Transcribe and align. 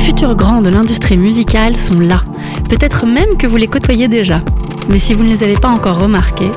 futurs 0.00 0.34
grands 0.34 0.62
de 0.62 0.70
l'industrie 0.70 1.16
musicale 1.16 1.76
sont 1.76 1.98
là. 1.98 2.22
Peut-être 2.68 3.06
même 3.06 3.36
que 3.36 3.46
vous 3.46 3.56
les 3.56 3.68
côtoyez 3.68 4.08
déjà. 4.08 4.40
Mais 4.88 4.98
si 4.98 5.14
vous 5.14 5.22
ne 5.22 5.28
les 5.28 5.42
avez 5.42 5.54
pas 5.54 5.68
encore 5.68 6.00
remarqués, 6.00 6.50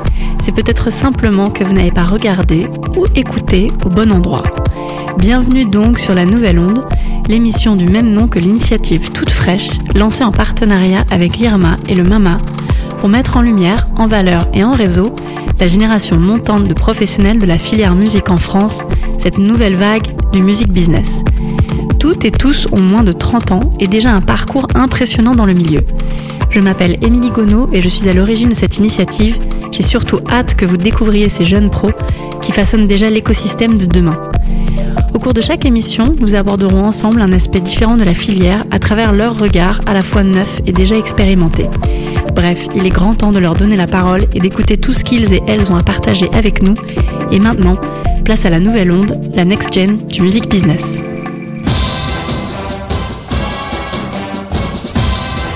c'est 0.43 0.53
peut-être 0.53 0.91
simplement 0.91 1.49
que 1.49 1.63
vous 1.63 1.73
n'avez 1.73 1.91
pas 1.91 2.05
regardé 2.05 2.67
ou 2.95 3.05
écouté 3.15 3.71
au 3.85 3.89
bon 3.89 4.11
endroit. 4.11 4.43
Bienvenue 5.17 5.65
donc 5.65 5.99
sur 5.99 6.13
la 6.13 6.25
Nouvelle 6.25 6.57
Onde, 6.57 6.85
l'émission 7.27 7.75
du 7.75 7.85
même 7.85 8.11
nom 8.11 8.27
que 8.27 8.39
l'initiative 8.39 9.11
toute 9.11 9.29
fraîche, 9.29 9.69
lancée 9.93 10.23
en 10.23 10.31
partenariat 10.31 11.05
avec 11.11 11.37
l'IRMA 11.37 11.77
et 11.87 11.95
le 11.95 12.03
MAMA, 12.03 12.37
pour 12.99 13.09
mettre 13.09 13.37
en 13.37 13.41
lumière, 13.41 13.85
en 13.97 14.07
valeur 14.07 14.47
et 14.53 14.63
en 14.63 14.71
réseau 14.71 15.13
la 15.59 15.67
génération 15.67 16.17
montante 16.17 16.67
de 16.67 16.73
professionnels 16.73 17.39
de 17.39 17.45
la 17.45 17.57
filière 17.57 17.95
musique 17.95 18.29
en 18.29 18.37
France, 18.37 18.81
cette 19.19 19.37
nouvelle 19.37 19.75
vague 19.75 20.07
du 20.31 20.41
music 20.41 20.69
business. 20.69 21.23
Toutes 22.13 22.25
et 22.25 22.31
tous 22.31 22.67
ont 22.71 22.79
moins 22.79 23.01
de 23.01 23.11
30 23.11 23.51
ans 23.53 23.71
et 23.79 23.87
déjà 23.87 24.11
un 24.11 24.21
parcours 24.21 24.67
impressionnant 24.75 25.33
dans 25.33 25.47
le 25.47 25.53
milieu. 25.53 25.79
Je 26.51 26.59
m'appelle 26.59 26.95
Émilie 27.01 27.31
Gonneau 27.31 27.67
et 27.73 27.81
je 27.81 27.89
suis 27.89 28.07
à 28.07 28.13
l'origine 28.13 28.49
de 28.49 28.53
cette 28.53 28.77
initiative. 28.77 29.39
J'ai 29.71 29.81
surtout 29.81 30.19
hâte 30.29 30.53
que 30.53 30.63
vous 30.63 30.77
découvriez 30.77 31.27
ces 31.27 31.43
jeunes 31.43 31.71
pros 31.71 31.89
qui 32.43 32.51
façonnent 32.51 32.85
déjà 32.85 33.09
l'écosystème 33.09 33.79
de 33.79 33.85
demain. 33.85 34.21
Au 35.15 35.17
cours 35.17 35.33
de 35.33 35.41
chaque 35.41 35.65
émission, 35.65 36.13
nous 36.19 36.35
aborderons 36.35 36.85
ensemble 36.85 37.19
un 37.19 37.31
aspect 37.31 37.61
différent 37.61 37.97
de 37.97 38.03
la 38.03 38.13
filière 38.13 38.63
à 38.69 38.77
travers 38.77 39.11
leur 39.11 39.39
regard 39.39 39.81
à 39.87 39.95
la 39.95 40.03
fois 40.03 40.21
neuf 40.21 40.61
et 40.67 40.71
déjà 40.71 40.95
expérimenté. 40.95 41.67
Bref, 42.35 42.67
il 42.75 42.85
est 42.85 42.89
grand 42.89 43.15
temps 43.15 43.31
de 43.31 43.39
leur 43.39 43.55
donner 43.55 43.75
la 43.75 43.87
parole 43.87 44.27
et 44.35 44.39
d'écouter 44.39 44.77
tout 44.77 44.93
ce 44.93 45.03
qu'ils 45.03 45.33
et 45.33 45.41
elles 45.47 45.71
ont 45.71 45.77
à 45.77 45.83
partager 45.83 46.29
avec 46.31 46.61
nous. 46.61 46.75
Et 47.31 47.39
maintenant, 47.39 47.77
place 48.23 48.45
à 48.45 48.51
la 48.51 48.59
nouvelle 48.59 48.91
onde, 48.91 49.19
la 49.33 49.45
next 49.45 49.73
gen 49.73 49.97
du 50.05 50.21
music 50.21 50.47
business. 50.47 50.99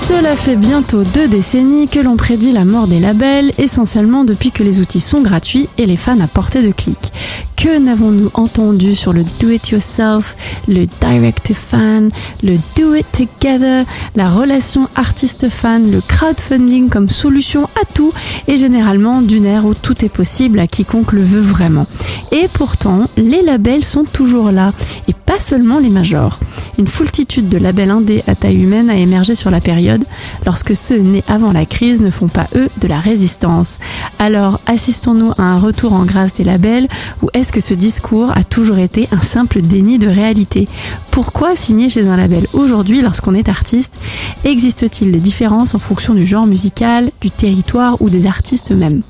Cela 0.08 0.36
fait 0.36 0.56
bientôt 0.56 1.02
deux 1.02 1.28
décennies 1.28 1.86
que 1.86 1.98
l'on 2.00 2.16
prédit 2.16 2.50
la 2.50 2.64
mort 2.64 2.86
des 2.86 2.98
labels, 2.98 3.52
essentiellement 3.58 4.24
depuis 4.24 4.50
que 4.50 4.62
les 4.62 4.80
outils 4.80 5.00
sont 5.00 5.20
gratuits 5.20 5.68
et 5.76 5.84
les 5.84 5.98
fans 5.98 6.18
à 6.20 6.26
portée 6.26 6.62
de 6.62 6.72
clic. 6.72 7.12
Que 7.56 7.78
n'avons-nous 7.78 8.30
entendu 8.32 8.94
sur 8.94 9.12
le 9.12 9.22
do 9.38 9.50
it 9.50 9.68
yourself, 9.68 10.34
le 10.66 10.86
direct 11.02 11.48
to 11.48 11.52
fan, 11.52 12.10
le 12.42 12.56
do 12.74 12.94
it 12.94 13.06
together, 13.12 13.84
la 14.16 14.30
relation 14.30 14.88
artiste-fan, 14.94 15.90
le 15.90 16.00
crowdfunding 16.00 16.88
comme 16.88 17.10
solution 17.10 17.64
à 17.78 17.84
tout 17.92 18.14
et 18.46 18.56
généralement 18.56 19.20
d'une 19.20 19.44
ère 19.44 19.66
où 19.66 19.74
tout 19.74 20.06
est 20.06 20.08
possible 20.08 20.58
à 20.58 20.66
quiconque 20.66 21.12
le 21.12 21.22
veut 21.22 21.42
vraiment. 21.42 21.86
Et 22.32 22.48
pourtant, 22.54 23.10
les 23.18 23.42
labels 23.42 23.84
sont 23.84 24.04
toujours 24.04 24.52
là 24.52 24.72
et 25.06 25.12
pas 25.12 25.38
seulement 25.38 25.78
les 25.78 25.90
majors. 25.90 26.40
Une 26.78 26.86
foultitude 26.86 27.48
de 27.48 27.58
labels 27.58 27.90
indés 27.90 28.22
à 28.28 28.36
taille 28.36 28.62
humaine 28.62 28.88
a 28.88 28.94
émergé 28.94 29.34
sur 29.34 29.50
la 29.50 29.60
période 29.60 30.04
lorsque 30.46 30.76
ceux 30.76 30.98
nés 30.98 31.24
avant 31.26 31.50
la 31.50 31.66
crise 31.66 32.00
ne 32.00 32.08
font 32.10 32.28
pas 32.28 32.46
eux 32.54 32.68
de 32.80 32.86
la 32.86 33.00
résistance. 33.00 33.80
Alors, 34.20 34.60
assistons-nous 34.66 35.32
à 35.38 35.42
un 35.42 35.58
retour 35.58 35.92
en 35.92 36.04
grâce 36.04 36.34
des 36.34 36.44
labels 36.44 36.88
ou 37.20 37.30
est-ce 37.34 37.50
que 37.50 37.60
ce 37.60 37.74
discours 37.74 38.30
a 38.30 38.44
toujours 38.44 38.78
été 38.78 39.08
un 39.10 39.22
simple 39.22 39.60
déni 39.60 39.98
de 39.98 40.06
réalité? 40.06 40.68
Pourquoi 41.10 41.56
signer 41.56 41.88
chez 41.88 42.06
un 42.06 42.16
label 42.16 42.46
aujourd'hui 42.52 43.02
lorsqu'on 43.02 43.34
est 43.34 43.48
artiste? 43.48 43.94
Existe-t-il 44.44 45.10
des 45.10 45.18
différences 45.18 45.74
en 45.74 45.80
fonction 45.80 46.14
du 46.14 46.24
genre 46.24 46.46
musical, 46.46 47.10
du 47.20 47.32
territoire 47.32 48.00
ou 48.00 48.08
des 48.08 48.26
artistes 48.26 48.70
eux-mêmes? 48.70 49.02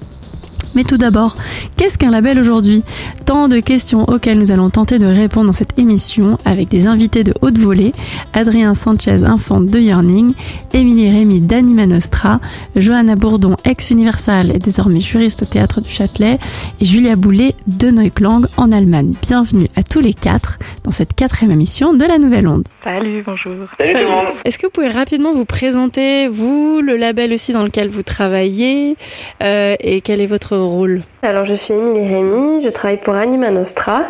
Mais 0.74 0.84
tout 0.84 0.96
d'abord, 0.96 1.36
qu'est-ce 1.76 1.98
qu'un 1.98 2.10
label 2.10 2.38
aujourd'hui? 2.38 2.82
Tant 3.26 3.48
de 3.48 3.60
questions 3.60 4.04
auxquelles 4.04 4.38
nous 4.38 4.50
allons 4.50 4.70
tenter 4.70 4.98
de 4.98 5.06
répondre 5.06 5.46
dans 5.46 5.52
cette 5.52 5.78
émission 5.78 6.36
avec 6.44 6.68
des 6.68 6.86
invités 6.86 7.24
de 7.24 7.34
haute 7.40 7.58
volée, 7.58 7.92
Adrien 8.32 8.74
Sanchez, 8.74 9.24
infante 9.24 9.66
de 9.66 9.78
Yearning, 9.78 10.34
Émilie 10.72 11.10
Rémy 11.10 11.40
d'Anima 11.40 11.86
Nostra, 11.86 12.40
Johanna 12.76 13.16
Bourdon, 13.16 13.56
ex-Universal 13.64 14.54
et 14.54 14.58
désormais 14.58 15.00
juriste 15.00 15.42
au 15.42 15.46
Théâtre 15.46 15.80
du 15.80 15.90
Châtelet, 15.90 16.38
et 16.80 16.84
Julia 16.84 17.16
Boulet 17.16 17.54
de 17.66 17.88
Neuklang 17.88 18.42
en 18.56 18.72
Allemagne. 18.72 19.12
Bienvenue 19.22 19.68
à 19.76 19.82
tous 19.82 20.00
les 20.00 20.14
quatre 20.14 20.58
dans 20.84 20.90
cette 20.90 21.14
quatrième 21.14 21.52
émission 21.52 21.94
de 21.94 22.04
La 22.04 22.18
Nouvelle 22.18 22.46
Onde. 22.48 22.64
Salut, 22.84 23.22
bonjour. 23.24 23.54
Salut 23.78 23.92
tout 23.92 23.98
le 23.98 24.08
monde. 24.08 24.26
Est-ce 24.44 24.58
que 24.58 24.66
vous 24.66 24.72
pouvez 24.72 24.88
rapidement 24.88 25.32
vous 25.32 25.44
présenter, 25.44 26.28
vous, 26.28 26.80
le 26.80 26.96
label 26.96 27.32
aussi 27.32 27.52
dans 27.52 27.64
lequel 27.64 27.88
vous 27.88 28.02
travaillez, 28.02 28.96
euh, 29.42 29.76
et 29.80 30.00
quel 30.00 30.20
est 30.20 30.26
votre 30.26 30.57
rôle 30.66 31.02
Alors 31.20 31.44
je 31.44 31.54
suis 31.54 31.74
Émilie 31.74 32.06
Rémy, 32.06 32.62
je 32.62 32.68
travaille 32.68 32.98
pour 32.98 33.14
Anima 33.14 33.50
Nostra, 33.50 34.02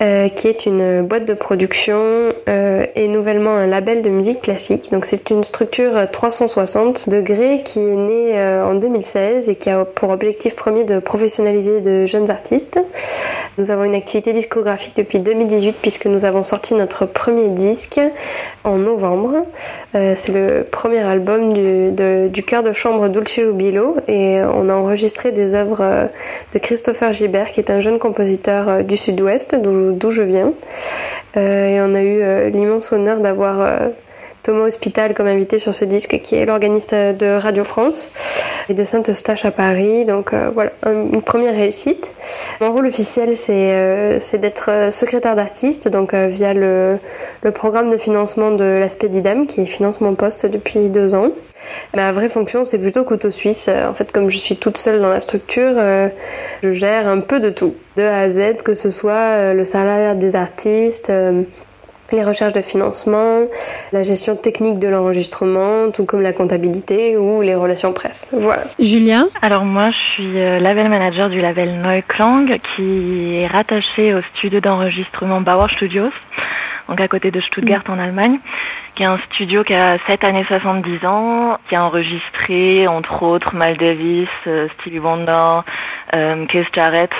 euh, 0.00 0.28
qui 0.28 0.46
est 0.46 0.64
une 0.64 1.02
boîte 1.02 1.24
de 1.24 1.34
production 1.34 1.96
euh, 2.48 2.86
et 2.94 3.08
nouvellement 3.08 3.50
un 3.50 3.66
label 3.66 4.00
de 4.00 4.10
musique 4.10 4.42
classique. 4.42 4.92
Donc 4.92 5.06
c'est 5.06 5.30
une 5.30 5.42
structure 5.42 6.08
360 6.08 7.08
degrés 7.08 7.62
qui 7.64 7.80
est 7.80 7.96
née 7.96 8.38
euh, 8.38 8.64
en 8.64 8.76
2016 8.76 9.48
et 9.48 9.56
qui 9.56 9.70
a 9.70 9.84
pour 9.84 10.10
objectif 10.10 10.54
premier 10.54 10.84
de 10.84 11.00
professionnaliser 11.00 11.80
de 11.80 12.06
jeunes 12.06 12.30
artistes. 12.30 12.78
Nous 13.58 13.72
avons 13.72 13.82
une 13.82 13.94
activité 13.94 14.32
discographique 14.32 14.94
depuis 14.96 15.18
2018 15.18 15.76
puisque 15.82 16.06
nous 16.06 16.24
avons 16.26 16.44
sorti 16.44 16.74
notre 16.74 17.06
premier 17.06 17.48
disque 17.48 17.98
en 18.62 18.76
novembre. 18.76 19.46
C'est 19.94 20.28
le 20.28 20.62
premier 20.70 20.98
album 20.98 21.54
du, 21.54 21.90
de, 21.90 22.28
du 22.28 22.42
chœur 22.42 22.62
de 22.62 22.74
chambre 22.74 23.08
Dulce 23.08 23.40
Bilo 23.54 23.96
et 24.08 24.42
on 24.42 24.68
a 24.68 24.74
enregistré 24.74 25.32
des 25.32 25.54
œuvres 25.54 26.10
de 26.52 26.58
Christopher 26.58 27.12
Gibert 27.12 27.48
qui 27.48 27.60
est 27.60 27.70
un 27.70 27.80
jeune 27.80 27.98
compositeur 27.98 28.68
euh, 28.68 28.82
du 28.82 28.96
sud-ouest 28.96 29.54
d'où 29.54 30.10
je 30.10 30.22
viens. 30.22 30.52
Euh, 31.36 31.66
et 31.66 31.80
on 31.80 31.94
a 31.94 32.02
eu 32.02 32.22
euh, 32.22 32.48
l'immense 32.50 32.92
honneur 32.92 33.20
d'avoir 33.20 33.90
Thomas 34.46 34.66
Hospital 34.66 35.12
comme 35.12 35.26
invité 35.26 35.58
sur 35.58 35.74
ce 35.74 35.84
disque 35.84 36.20
qui 36.22 36.36
est 36.36 36.46
l'organiste 36.46 36.94
de 36.94 37.36
Radio 37.36 37.64
France 37.64 38.12
et 38.68 38.74
de 38.74 38.84
Saint-Eustache 38.84 39.44
à 39.44 39.50
Paris. 39.50 40.04
Donc 40.04 40.32
euh, 40.32 40.50
voilà, 40.54 40.70
un- 40.84 41.08
une 41.12 41.20
première 41.20 41.52
réussite. 41.54 42.08
Mon 42.60 42.72
rôle 42.72 42.86
officiel 42.86 43.36
c'est 43.36 43.72
euh, 43.72 44.20
d'être 44.34 44.70
euh, 44.70 44.92
secrétaire 44.92 45.34
d'artiste 45.34 45.88
donc 45.88 46.14
via 46.14 46.54
le, 46.54 46.98
programme 47.54 47.90
de 47.90 47.96
financement 47.96 48.52
de 48.52 48.62
l'aspect 48.64 49.08
d'IDEM 49.08 49.48
qui 49.48 49.66
finance 49.66 50.00
mon 50.00 50.14
poste 50.14 50.46
depuis 50.46 50.90
deux 50.90 51.16
ans. 51.16 51.30
Ma 51.96 52.12
vraie 52.12 52.28
fonction, 52.28 52.64
c'est 52.64 52.78
plutôt 52.78 53.02
couteau 53.02 53.32
suisse. 53.32 53.68
En 53.68 53.94
fait, 53.94 54.12
comme 54.12 54.30
je 54.30 54.38
suis 54.38 54.56
toute 54.56 54.78
seule 54.78 55.00
dans 55.00 55.08
la 55.10 55.20
structure, 55.20 55.74
je 56.62 56.72
gère 56.72 57.08
un 57.08 57.18
peu 57.20 57.40
de 57.40 57.50
tout, 57.50 57.74
de 57.96 58.02
A 58.04 58.20
à 58.20 58.28
Z, 58.28 58.58
que 58.64 58.74
ce 58.74 58.90
soit 58.90 59.52
le 59.52 59.64
salaire 59.64 60.14
des 60.14 60.36
artistes, 60.36 61.10
les 62.12 62.24
recherches 62.24 62.52
de 62.52 62.62
financement, 62.62 63.42
la 63.92 64.02
gestion 64.02 64.36
technique 64.36 64.78
de 64.78 64.88
l'enregistrement, 64.88 65.90
tout 65.90 66.04
comme 66.04 66.20
la 66.20 66.32
comptabilité 66.32 67.16
ou 67.16 67.42
les 67.42 67.54
relations 67.54 67.92
presse. 67.92 68.28
Voilà. 68.32 68.64
Julia 68.78 69.24
Alors 69.42 69.64
moi, 69.64 69.90
je 69.90 70.12
suis 70.12 70.40
euh, 70.40 70.58
label 70.58 70.88
manager 70.88 71.28
du 71.28 71.40
label 71.40 71.80
Neuklang 71.80 72.58
qui 72.74 73.36
est 73.36 73.46
rattaché 73.46 74.14
au 74.14 74.20
studio 74.34 74.60
d'enregistrement 74.60 75.40
Bauer 75.40 75.68
Studios, 75.70 76.12
donc 76.88 77.00
à 77.00 77.08
côté 77.08 77.30
de 77.30 77.40
Stuttgart 77.40 77.82
en 77.88 77.98
Allemagne, 77.98 78.38
qui 78.94 79.02
est 79.02 79.06
un 79.06 79.18
studio 79.30 79.62
qui 79.64 79.74
a 79.74 79.98
7 80.06 80.24
années 80.24 80.44
70 80.48 81.06
ans, 81.06 81.58
qui 81.68 81.76
a 81.76 81.84
enregistré 81.84 82.86
entre 82.88 83.22
autres 83.22 83.54
Miles 83.54 83.76
Davis, 83.76 84.28
euh, 84.46 84.68
Stevie 84.80 84.98
Wonder, 84.98 85.60
euh, 86.14 86.46
Keith 86.46 86.68
Jarrett, 86.74 87.10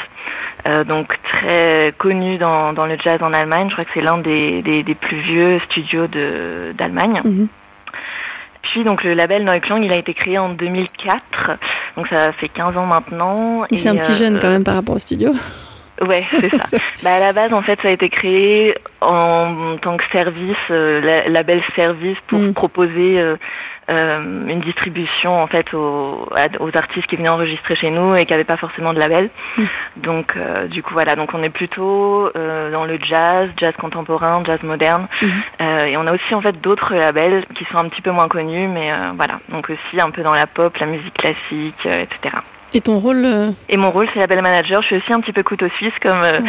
euh, 0.67 0.85
donc 0.85 1.17
très 1.23 1.95
connu 1.99 2.39
dans, 2.39 2.73
dans 2.73 2.87
le 2.87 2.97
jazz 3.03 3.23
en 3.23 3.33
Allemagne. 3.33 3.69
Je 3.69 3.73
crois 3.75 3.85
que 3.85 3.91
c'est 3.95 4.01
l'un 4.03 4.19
des, 4.19 4.63
des, 4.63 4.83
des 4.83 4.95
plus 4.95 5.17
vieux 5.19 5.59
studios 5.61 6.07
d'Allemagne. 6.75 7.21
Mhm. 7.25 7.49
Puis 8.63 8.85
donc 8.85 9.05
le 9.05 9.15
label 9.15 9.45
Neuklang, 9.45 9.83
il 9.85 9.93
a 9.93 9.97
été 9.97 10.13
créé 10.13 10.39
en 10.39 10.49
2004, 10.51 11.51
donc 11.97 12.09
ça 12.09 12.33
fait 12.33 12.49
15 12.49 12.77
ans 12.77 12.87
maintenant. 12.87 13.65
C'est 13.71 13.85
Et, 13.87 13.89
un 13.89 13.97
petit 13.97 14.15
jeune 14.15 14.37
euh, 14.37 14.41
quand 14.41 14.49
même 14.49 14.65
par 14.65 14.75
rapport 14.75 14.97
au 14.97 14.99
studio. 14.99 15.33
Ouais, 16.03 16.25
c'est 16.41 16.51
ça. 16.55 16.65
bah, 17.03 17.15
à 17.15 17.21
la 17.21 17.33
base, 17.33 17.55
en 17.55 17.63
fait, 17.63 17.79
ça 17.81 17.89
a 17.89 17.93
été 17.93 18.09
créé 18.11 18.75
en 19.01 19.77
tant 19.81 19.97
que 19.97 20.05
service, 20.13 20.57
euh, 20.71 21.01
la- 21.01 21.29
label 21.29 21.63
service 21.75 22.19
pour 22.27 22.39
Mm. 22.39 22.53
proposer 22.55 23.19
euh, 23.91 24.49
une 24.49 24.61
distribution 24.61 25.43
en 25.43 25.47
fait 25.47 25.73
aux, 25.75 26.29
aux 26.61 26.77
artistes 26.77 27.07
qui 27.07 27.17
venaient 27.17 27.29
enregistrer 27.29 27.77
chez 27.77 27.91
nous 27.91 28.15
et 28.17 28.27
qui 28.27 28.33
n'avaient 28.33 28.45
pas 28.45 28.57
forcément 28.57 28.93
de 28.93 28.99
label. 28.99 29.31
Mm. 29.57 29.63
Donc, 29.99 30.37
euh, 30.37 30.67
du 30.67 30.83
coup, 30.83 30.93
voilà. 30.95 31.15
Donc, 31.17 31.35
on 31.35 31.43
est 31.43 31.51
plutôt 31.51 32.31
euh, 32.37 32.71
dans 32.71 32.85
le 32.85 32.99
jazz, 32.99 33.49
jazz 33.57 33.75
contemporain, 33.79 34.43
jazz 34.45 34.63
moderne, 34.63 35.07
Mhm. 35.23 35.43
Euh, 35.61 35.85
et 35.87 35.97
on 35.97 36.07
a 36.07 36.13
aussi 36.13 36.35
en 36.35 36.41
fait 36.41 36.61
d'autres 36.61 36.95
labels 36.95 37.45
qui 37.57 37.65
sont 37.67 37.79
un 37.79 37.89
petit 37.89 38.03
peu 38.03 38.11
moins 38.11 38.29
connus, 38.29 38.69
mais 38.69 38.93
euh, 38.93 39.13
voilà. 39.17 39.41
Donc 39.49 39.71
aussi 39.71 40.01
un 40.01 40.11
peu 40.11 40.23
dans 40.23 40.35
la 40.35 40.47
pop, 40.47 40.77
la 40.79 40.87
musique 40.87 41.15
classique, 41.15 41.87
euh, 41.87 42.03
etc. 42.03 42.37
Et 42.75 42.81
ton 42.81 42.99
rôle 42.99 43.25
euh, 43.25 43.51
Et 43.69 43.77
mon 43.77 43.91
rôle, 43.91 44.09
c'est 44.13 44.21
label 44.21 44.43
manager. 44.43 44.83
Je 44.83 44.87
suis 44.87 44.97
aussi 44.97 45.13
un 45.13 45.21
petit 45.21 45.33
peu 45.33 45.43
couteau 45.43 45.69
suisse, 45.77 45.95
comme 46.03 46.23
euh, 46.23 46.41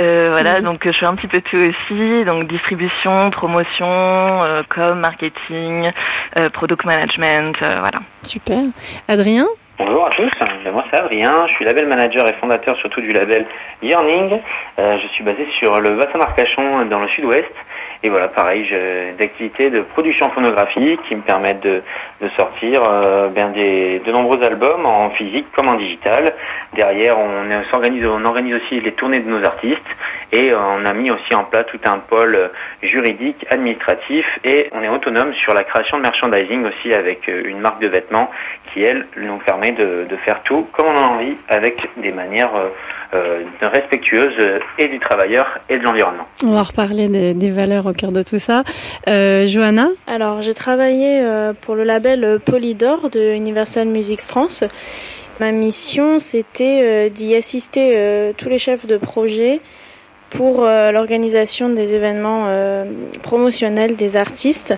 euh, 0.00 0.28
voilà. 0.30 0.60
Donc, 0.60 0.80
je 0.84 0.96
fais 0.96 1.06
un 1.06 1.14
petit 1.14 1.28
peu 1.28 1.40
tout 1.40 1.56
aussi. 1.56 2.24
Donc, 2.24 2.48
distribution, 2.48 3.30
promotion, 3.30 3.86
euh, 3.86 4.62
com, 4.68 4.98
marketing, 4.98 5.90
euh, 6.38 6.48
product 6.50 6.84
management, 6.84 7.56
euh, 7.62 7.76
voilà. 7.80 7.98
Super. 8.22 8.58
Adrien 9.08 9.46
Bonjour 9.78 10.06
à 10.06 10.10
tous, 10.10 10.28
moi 10.72 10.84
c'est 10.90 10.96
Adrien, 10.96 11.46
je 11.46 11.52
suis 11.52 11.64
label 11.64 11.86
manager 11.86 12.26
et 12.26 12.32
fondateur 12.32 12.76
surtout 12.78 13.00
du 13.00 13.12
label 13.12 13.46
Yearning. 13.80 14.40
Euh, 14.76 14.98
je 15.00 15.06
suis 15.06 15.22
basé 15.22 15.46
sur 15.56 15.80
le 15.80 15.94
bassin 15.94 16.18
d'Arcachon 16.18 16.84
dans 16.86 16.98
le 16.98 17.06
sud-ouest 17.06 17.46
et 18.02 18.08
voilà 18.08 18.28
pareil 18.28 18.68
d'activités 19.18 19.70
de 19.70 19.80
production 19.80 20.30
phonographique 20.30 21.00
qui 21.08 21.16
me 21.16 21.22
permettent 21.22 21.62
de, 21.62 21.82
sortir 22.36 22.82
euh, 22.84 23.28
ben, 23.28 23.52
des, 23.52 24.00
de 24.04 24.12
nombreux 24.12 24.42
albums 24.42 24.86
en 24.86 25.10
physique 25.10 25.46
comme 25.54 25.68
en 25.68 25.74
digital. 25.74 26.32
Derrière 26.74 27.18
on 27.18 27.62
s'organise 27.70 28.06
on 28.06 28.24
organise 28.24 28.54
aussi 28.56 28.80
les 28.80 28.92
tournées 28.92 29.20
de 29.20 29.28
nos 29.28 29.44
artistes 29.44 29.86
et 30.32 30.52
on 30.54 30.84
a 30.84 30.92
mis 30.92 31.10
aussi 31.10 31.34
en 31.34 31.44
place 31.44 31.66
tout 31.66 31.80
un 31.84 31.98
pôle 31.98 32.50
juridique, 32.82 33.46
administratif 33.50 34.26
et 34.44 34.68
on 34.72 34.82
est 34.82 34.88
autonome 34.88 35.32
sur 35.34 35.54
la 35.54 35.64
création 35.64 35.96
de 35.96 36.02
merchandising 36.02 36.66
aussi 36.66 36.92
avec 36.92 37.28
une 37.28 37.60
marque 37.60 37.80
de 37.80 37.88
vêtements 37.88 38.30
qui 38.72 38.82
elle 38.82 39.06
nous 39.16 39.38
permet 39.38 39.72
de, 39.72 40.06
faire 40.24 40.42
tout 40.42 40.66
comme 40.72 40.86
on 40.86 40.96
a 40.96 41.06
envie 41.06 41.36
avec 41.48 41.80
des 41.96 42.10
manières 42.12 42.54
euh, 42.56 42.68
euh, 43.14 43.44
respectueuses 43.62 44.60
et 44.78 44.88
du 44.88 44.98
travailleur 44.98 45.46
et 45.68 45.78
de 45.78 45.82
l'environnement. 45.82 46.26
On 46.44 46.52
va 46.52 46.62
reparler 46.62 47.08
des, 47.08 47.50
valeurs 47.50 47.86
au 47.86 47.92
cœur 47.92 48.12
de 48.12 48.22
tout 48.22 48.38
ça. 48.38 48.64
Euh, 49.08 49.46
Johanna 49.46 49.88
Alors 50.06 50.42
j'ai 50.42 50.54
travaillé 50.54 51.22
pour 51.62 51.74
le 51.74 51.84
label 51.84 52.38
Polydor 52.44 53.10
de 53.10 53.34
Universal 53.34 53.88
Music 53.88 54.20
France. 54.20 54.64
Ma 55.40 55.52
mission 55.52 56.18
c'était 56.18 57.10
d'y 57.10 57.34
assister 57.34 58.32
tous 58.36 58.48
les 58.48 58.58
chefs 58.58 58.86
de 58.86 58.96
projet 58.96 59.60
pour 60.30 60.62
l'organisation 60.62 61.70
des 61.70 61.94
événements 61.94 62.46
promotionnels 63.22 63.96
des 63.96 64.16
artistes 64.16 64.74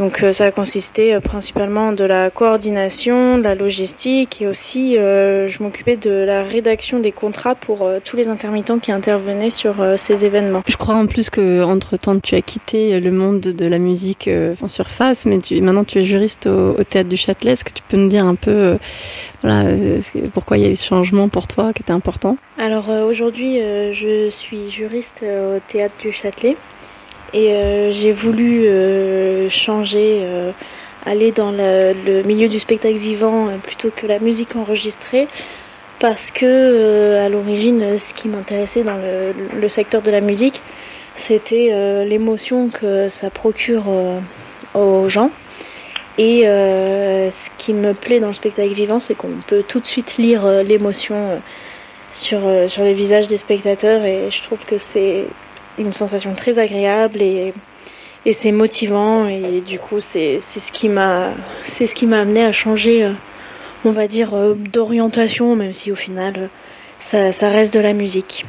donc 0.00 0.22
euh, 0.22 0.32
ça 0.32 0.46
a 0.46 0.50
consisté 0.50 1.14
euh, 1.14 1.20
principalement 1.20 1.92
de 1.92 2.04
la 2.04 2.30
coordination, 2.30 3.36
de 3.36 3.42
la 3.42 3.54
logistique 3.54 4.40
et 4.40 4.46
aussi 4.46 4.96
euh, 4.96 5.50
je 5.50 5.62
m'occupais 5.62 5.96
de 5.96 6.10
la 6.10 6.42
rédaction 6.42 7.00
des 7.00 7.12
contrats 7.12 7.54
pour 7.54 7.86
tous 8.02 8.16
les 8.16 8.26
intermittents 8.28 8.78
qui 8.78 8.92
intervenaient 8.92 9.50
sur 9.50 9.74
ces 9.98 10.24
événements. 10.24 10.62
Je 10.66 10.76
crois 10.78 10.94
en 10.94 11.06
plus 11.06 11.28
que 11.28 11.62
entre 11.62 11.98
temps 11.98 12.18
tu 12.18 12.34
as 12.34 12.40
quitté 12.40 12.98
le 12.98 13.10
monde 13.10 13.40
de 13.40 13.66
la 13.66 13.78
musique 13.78 14.30
en 14.62 14.68
surface, 14.68 15.26
mais 15.26 15.38
maintenant 15.60 15.84
tu 15.84 15.98
es 15.98 16.04
juriste 16.04 16.46
au, 16.46 16.82
théâtre 16.82 17.10
du 17.10 17.18
Châtelet. 17.18 17.52
Est-ce 17.52 17.64
que 17.64 17.72
tu 17.72 17.82
peux 17.86 17.98
nous 17.98 18.08
dire 18.08 18.24
un 18.24 18.36
peu 18.36 18.78
voilà, 19.42 19.70
pourquoi 20.32 20.56
il 20.56 20.62
y 20.62 20.66
a 20.66 20.70
eu 20.70 20.76
ce 20.76 20.86
changement 20.86 21.28
pour 21.28 21.46
toi 21.46 21.74
qui 21.74 21.82
était 21.82 21.92
important? 21.92 22.38
Alors 22.56 22.88
aujourd'hui 22.88 23.58
je 23.92 24.30
suis 24.30 24.70
juriste 24.70 25.22
au 25.22 25.58
théâtre 25.68 25.94
du 26.00 26.10
Châtelet. 26.10 26.56
Et 27.32 27.52
euh, 27.52 27.92
j'ai 27.92 28.12
voulu 28.12 28.66
euh, 28.66 29.48
changer, 29.50 30.20
euh, 30.22 30.50
aller 31.06 31.30
dans 31.30 31.52
le 31.52 32.22
milieu 32.22 32.48
du 32.48 32.58
spectacle 32.58 32.96
vivant 32.96 33.48
plutôt 33.62 33.90
que 33.94 34.06
la 34.06 34.18
musique 34.18 34.56
enregistrée 34.56 35.28
parce 36.00 36.30
que 36.30 37.16
à 37.18 37.28
l'origine 37.28 37.98
ce 37.98 38.14
qui 38.14 38.28
m'intéressait 38.28 38.82
dans 38.82 38.96
le, 39.54 39.68
secteur 39.68 40.02
de 40.02 40.10
la 40.10 40.20
musique 40.20 40.60
c'était 41.16 42.04
l'émotion 42.06 42.68
que 42.68 43.08
ça 43.08 43.30
procure 43.30 43.84
aux 44.74 45.08
gens. 45.08 45.30
Et 46.18 46.42
ce 46.42 47.48
qui 47.58 47.72
me 47.72 47.92
plaît 47.92 48.20
dans 48.20 48.28
le 48.28 48.34
spectacle 48.34 48.72
vivant 48.72 49.00
c'est 49.00 49.14
qu'on 49.14 49.28
peut 49.46 49.62
tout 49.66 49.80
de 49.80 49.86
suite 49.86 50.16
lire 50.18 50.46
l'émotion 50.62 51.16
sur, 52.12 52.40
sur 52.68 52.82
les 52.82 52.94
visages 52.94 53.28
des 53.28 53.38
spectateurs 53.38 54.04
et 54.04 54.30
je 54.30 54.42
trouve 54.42 54.60
que 54.66 54.78
c'est 54.78 55.24
une 55.78 55.92
sensation 55.92 56.34
très 56.34 56.58
agréable 56.58 57.22
et, 57.22 57.52
et 58.26 58.32
c'est 58.32 58.52
motivant 58.52 59.26
et 59.26 59.62
du 59.66 59.78
coup 59.78 60.00
c'est 60.00 60.40
ce 60.40 60.72
qui 60.72 60.88
m'a 60.88 61.30
c'est 61.64 61.86
ce 61.86 61.94
qui 61.94 62.06
m'a 62.06 62.20
amené 62.20 62.44
à 62.44 62.52
changer 62.52 63.04
euh, 63.04 63.12
on 63.84 63.92
va 63.92 64.06
dire 64.06 64.34
euh, 64.34 64.54
d'orientation 64.54 65.56
même 65.56 65.72
si 65.72 65.90
au 65.90 65.96
final 65.96 66.34
euh, 66.36 66.46
ça, 67.10 67.32
ça, 67.32 67.48
reste 67.48 67.74
de 67.74 67.80
la 67.80 67.92
musique. 67.92 68.46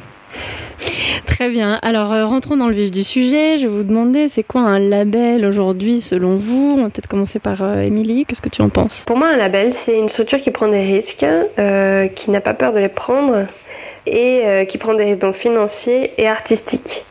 Très 1.26 1.50
bien. 1.50 1.80
Alors 1.82 2.10
rentrons 2.28 2.56
dans 2.56 2.68
le 2.68 2.74
vif 2.74 2.92
du 2.92 3.02
sujet. 3.02 3.58
Je 3.58 3.66
vais 3.66 3.72
vous 3.72 3.82
demander 3.82 4.28
c'est 4.28 4.44
quoi 4.44 4.60
un 4.60 4.78
label 4.78 5.44
aujourd'hui 5.44 6.00
selon 6.00 6.36
vous? 6.36 6.76
On 6.78 6.82
va 6.84 6.90
peut-être 6.90 7.08
commencer 7.08 7.40
par 7.40 7.80
Émilie. 7.80 8.24
Qu'est-ce 8.24 8.42
que 8.42 8.48
tu 8.48 8.62
en 8.62 8.68
penses? 8.68 9.04
Pour 9.06 9.16
moi 9.16 9.28
un 9.28 9.36
label 9.36 9.74
c'est 9.74 9.98
une 9.98 10.08
structure 10.10 10.40
qui 10.40 10.52
prend 10.52 10.68
des 10.68 10.84
risques, 10.84 11.24
qui 12.14 12.30
n'a 12.30 12.40
pas 12.40 12.54
peur 12.54 12.72
de 12.72 12.78
les 12.78 12.88
prendre 12.88 13.46
et 14.06 14.66
qui 14.68 14.78
prend 14.78 14.94
des 14.94 15.04
risques 15.04 15.20
donc 15.20 15.34
financiers 15.34 16.12
et 16.18 16.28
artistiques. 16.28 17.04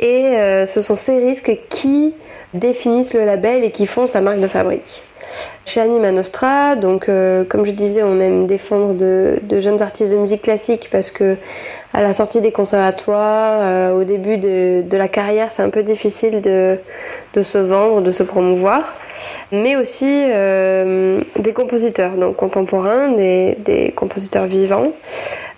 Et 0.00 0.24
euh, 0.24 0.66
ce 0.66 0.80
sont 0.80 0.94
ces 0.94 1.18
risques 1.18 1.56
qui 1.68 2.14
définissent 2.54 3.14
le 3.14 3.24
label 3.24 3.62
et 3.64 3.70
qui 3.70 3.86
font 3.86 4.06
sa 4.06 4.22
marque 4.22 4.40
de 4.40 4.48
fabrique. 4.48 5.02
Chez 5.66 5.80
Anima 5.80 6.10
Nostra, 6.10 6.74
donc 6.74 7.08
euh, 7.08 7.44
comme 7.44 7.64
je 7.64 7.70
disais, 7.70 8.02
on 8.02 8.18
aime 8.18 8.46
défendre 8.46 8.94
de, 8.94 9.60
jeunes 9.60 9.80
artistes 9.82 10.10
de 10.10 10.16
musique 10.16 10.42
classique 10.42 10.88
parce 10.90 11.10
que 11.10 11.36
à 11.92 12.02
la 12.02 12.12
sortie 12.12 12.40
des 12.40 12.50
conservatoires, 12.50 13.60
euh, 13.62 14.00
au 14.00 14.04
début 14.04 14.38
de, 14.38 14.96
la 14.96 15.06
carrière, 15.06 15.52
c'est 15.52 15.62
un 15.62 15.70
peu 15.70 15.82
difficile 15.82 16.40
de, 16.40 16.78
se 17.42 17.58
vendre, 17.58 18.00
de 18.00 18.10
se 18.10 18.22
promouvoir. 18.22 18.94
Mais 19.52 19.76
aussi 19.76 20.06
des 20.06 21.52
compositeurs, 21.52 22.12
donc 22.12 22.36
contemporains, 22.36 23.12
des 23.12 23.92
compositeurs 23.94 24.46
vivants. 24.46 24.92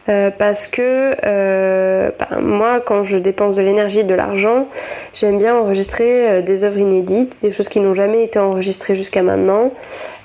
Euh, 0.09 0.31
parce 0.37 0.67
que 0.67 1.15
euh, 1.25 2.11
ben, 2.19 2.41
moi, 2.41 2.81
quand 2.85 3.05
je 3.05 3.17
dépense 3.17 3.57
de 3.57 3.63
l'énergie, 3.63 4.03
de 4.03 4.15
l'argent, 4.15 4.67
j'aime 5.15 5.39
bien 5.39 5.57
enregistrer 5.57 6.29
euh, 6.29 6.43
des 6.43 6.65
œuvres 6.65 6.79
inédites, 6.79 7.41
des 7.41 7.53
choses 7.53 7.69
qui 7.69 7.79
n'ont 7.79 7.95
jamais 7.95 8.25
été 8.25 8.39
enregistrées 8.39 8.97
jusqu'à 8.97 9.23
maintenant, 9.23 9.73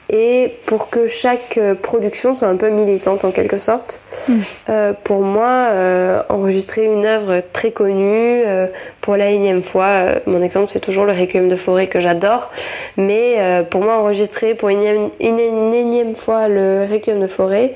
et 0.09 0.53
pour 0.65 0.89
que 0.89 1.07
chaque 1.07 1.59
production 1.81 2.33
soit 2.33 2.47
un 2.47 2.55
peu 2.55 2.69
militante 2.69 3.25
en 3.25 3.31
quelque 3.31 3.59
sorte. 3.59 3.99
Hmm. 4.29 4.93
pour 5.03 5.21
moi, 5.21 5.69
enregistrer 6.29 6.85
une 6.85 7.05
œuvre 7.05 7.41
très 7.53 7.71
connue 7.71 8.41
pour 8.99 9.15
la 9.15 9.29
énième 9.29 9.63
fois, 9.63 10.03
mon 10.25 10.41
exemple 10.41 10.71
c'est 10.71 10.79
toujours 10.79 11.05
le 11.05 11.11
Requiem 11.11 11.49
de 11.49 11.55
forêt 11.55 11.87
que 11.87 11.99
j'adore, 11.99 12.51
mais 12.95 13.65
pour 13.69 13.81
moi 13.81 13.97
enregistrer 13.97 14.55
pour 14.55 14.69
une 14.69 15.11
énième 15.19 16.15
fois 16.15 16.47
le 16.47 16.87
Requiem 16.89 17.19
de 17.19 17.27
forêt, 17.27 17.73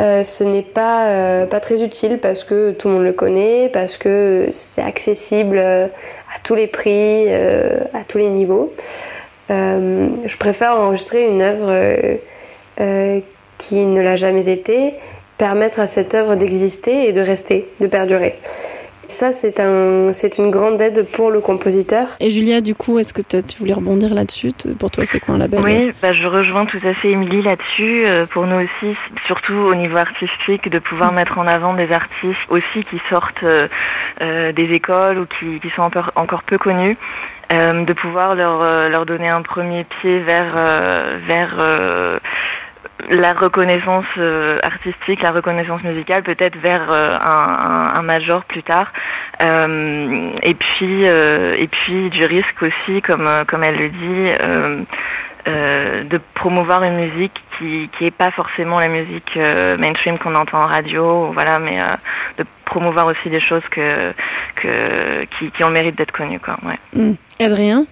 euh, 0.00 0.22
ce 0.22 0.44
n'est 0.44 0.62
pas, 0.62 1.08
euh, 1.08 1.46
pas 1.46 1.58
très 1.60 1.82
utile 1.82 2.18
parce 2.18 2.44
que 2.44 2.70
tout 2.70 2.88
le 2.88 2.94
monde 2.94 3.04
le 3.04 3.12
connaît, 3.12 3.68
parce 3.72 3.96
que 3.96 4.48
c'est 4.52 4.82
accessible 4.82 5.58
euh, 5.58 5.86
à 6.34 6.38
tous 6.44 6.54
les 6.54 6.68
prix, 6.68 7.28
à 7.32 8.04
tous 8.06 8.18
les 8.18 8.28
niveaux. 8.28 8.72
je 9.48 10.36
préfère 10.38 10.76
enregistrer 10.76 11.26
une 11.26 11.40
œuvre 11.40 12.18
qui 13.56 13.76
ne 13.76 14.00
l'a 14.00 14.16
jamais 14.16 14.48
été, 14.48 14.94
permettre 15.38 15.80
à 15.80 15.86
cette 15.86 16.14
œuvre 16.14 16.34
d'exister 16.34 17.08
et 17.08 17.12
de 17.12 17.22
rester, 17.22 17.66
de 17.80 17.86
perdurer. 17.86 18.36
Ça, 19.08 19.32
c'est 19.32 19.58
un, 19.58 20.12
c'est 20.12 20.36
une 20.38 20.50
grande 20.50 20.80
aide 20.80 21.06
pour 21.10 21.30
le 21.30 21.40
compositeur. 21.40 22.08
Et 22.20 22.30
Julia, 22.30 22.60
du 22.60 22.74
coup, 22.74 22.98
est-ce 22.98 23.14
que 23.14 23.22
tu 23.22 23.58
voulais 23.58 23.72
rebondir 23.72 24.12
là-dessus? 24.12 24.52
Pour 24.78 24.90
toi, 24.90 25.04
c'est 25.06 25.18
quoi 25.18 25.34
un 25.34 25.38
label? 25.38 25.60
Oui, 25.64 25.92
bah, 26.02 26.12
je 26.12 26.26
rejoins 26.26 26.66
tout 26.66 26.80
à 26.84 26.92
fait 26.92 27.10
Émilie 27.10 27.42
là-dessus. 27.42 28.04
Euh, 28.06 28.26
pour 28.26 28.46
nous 28.46 28.56
aussi, 28.56 28.96
surtout 29.26 29.54
au 29.54 29.74
niveau 29.74 29.96
artistique, 29.96 30.68
de 30.68 30.78
pouvoir 30.78 31.12
mettre 31.12 31.38
en 31.38 31.46
avant 31.46 31.72
des 31.72 31.90
artistes 31.90 32.38
aussi 32.50 32.84
qui 32.84 33.00
sortent 33.08 33.42
euh, 33.44 33.66
euh, 34.20 34.52
des 34.52 34.70
écoles 34.72 35.18
ou 35.18 35.26
qui, 35.26 35.58
qui 35.58 35.70
sont 35.74 35.82
encore, 35.82 36.12
encore 36.14 36.42
peu 36.42 36.58
connus. 36.58 36.96
de 37.50 37.92
pouvoir 37.94 38.34
leur, 38.34 38.90
leur 38.90 39.06
donner 39.06 39.28
un 39.28 39.40
premier 39.40 39.84
pied 39.84 40.18
vers, 40.20 40.52
vers 41.26 41.54
la 43.10 43.32
reconnaissance 43.32 44.06
euh, 44.18 44.58
artistique, 44.62 45.22
la 45.22 45.30
reconnaissance 45.30 45.82
musicale, 45.82 46.22
peut-être 46.22 46.56
vers 46.56 46.90
euh, 46.90 47.16
un, 47.20 48.02
major 48.02 48.44
plus 48.44 48.62
tard. 48.62 48.92
Euh, 49.40 50.30
et 50.42 50.54
puis 50.54 51.04
et 51.04 51.68
puis 51.68 52.10
du 52.10 52.24
risque 52.24 52.62
aussi, 52.62 53.02
comme 53.02 53.28
comme 53.46 53.64
elle 53.64 53.76
le 53.76 53.88
dit. 53.88 54.32
de 55.46 56.20
promouvoir 56.34 56.82
une 56.82 56.96
musique 56.96 57.32
qui 57.56 57.88
qui 57.96 58.06
est 58.06 58.16
pas 58.16 58.30
forcément 58.30 58.78
la 58.78 58.88
musique 58.88 59.38
mainstream 59.78 60.18
qu'on 60.18 60.34
entend 60.34 60.62
en 60.62 60.66
radio 60.66 61.30
voilà 61.32 61.58
mais 61.58 61.78
de 62.36 62.44
promouvoir 62.66 63.06
aussi 63.06 63.30
des 63.30 63.40
choses 63.40 63.66
que 63.70 64.12
que 64.56 65.24
qui, 65.24 65.64
ont 65.64 65.68
le 65.68 65.72
mérite 65.72 65.96
d'être 65.96 66.12
connues 66.12 66.40
quoi 66.40 66.56
ouais. 66.64 67.14
Adrien? 67.40 67.86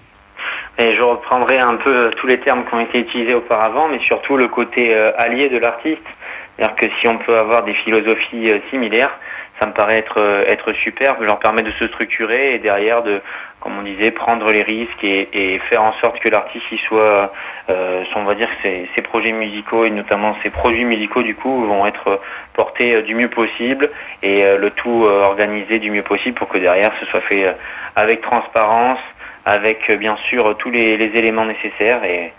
Et 0.78 0.95
je 0.95 1.02
reprendrai 1.02 1.59
un 1.59 1.76
peu 1.76 2.11
tous 2.16 2.26
les 2.26 2.38
termes 2.38 2.64
qui 2.64 2.75
ont 2.75 2.80
été 2.80 2.99
utilisés 2.99 3.35
auparavant, 3.35 3.88
mais 3.88 3.99
surtout 4.00 4.37
le 4.37 4.49
côté 4.49 4.95
euh, 4.95 5.12
allié 5.16 5.49
de 5.49 5.59
l'artiste. 5.59 6.06
C'est-à-dire 6.56 6.76
que 6.76 6.87
si 7.00 7.09
on 7.09 7.18
peut 7.18 7.37
avoir 7.37 7.62
des 7.64 7.75
philosophies 7.75 8.50
euh, 8.50 8.59
similaires, 8.71 9.11
ça 9.61 9.66
me 9.66 9.73
paraît 9.73 9.99
être, 9.99 10.21
euh, 10.21 10.45
être 10.47 10.73
super, 10.73 11.21
leur 11.21 11.38
permettre 11.38 11.68
de 11.68 11.75
se 11.75 11.88
structurer 11.88 12.54
et 12.54 12.59
derrière 12.59 13.02
de, 13.02 13.21
comme 13.61 13.78
on 13.78 13.83
disait, 13.83 14.11
prendre 14.11 14.50
les 14.50 14.62
risques 14.62 15.04
et, 15.04 15.59
faire 15.71 15.83
en 15.83 15.92
sorte 16.00 16.18
que 16.18 16.28
l'artiste 16.28 16.71
y 16.73 16.78
soit, 16.78 17.33
euh, 17.68 18.04
on 18.14 18.25
va 18.25 18.35
dire 18.35 18.49
ses, 18.62 18.88
projets 19.02 19.33
musicaux 19.33 19.85
et 19.85 19.90
notamment 19.90 20.37
ses 20.42 20.50
produits 20.50 20.85
musicaux 20.85 21.23
du 21.23 21.35
coup 21.35 21.64
vont 21.64 21.87
être 21.87 22.21
portés 22.54 23.02
du 23.02 23.14
mieux 23.14 23.28
possible 23.28 23.88
et 24.23 24.45
le 24.56 24.71
tout 24.71 25.04
organisé 25.04 25.78
du 25.78 25.90
mieux 25.90 26.02
possible 26.02 26.37
pour 26.37 26.49
que 26.49 26.59
derrière 26.59 26.92
ce 27.00 27.06
soit 27.06 27.21
fait 27.21 27.54
avec 27.95 28.21
transparence, 28.21 28.99
avec 29.47 29.88
euh, 29.88 29.97
bien 29.97 30.17
sûr 30.29 30.55
tous 30.59 30.71
les, 30.71 30.93
éléments 30.93 31.47
nécessaires 31.47 32.05
et 32.05 32.33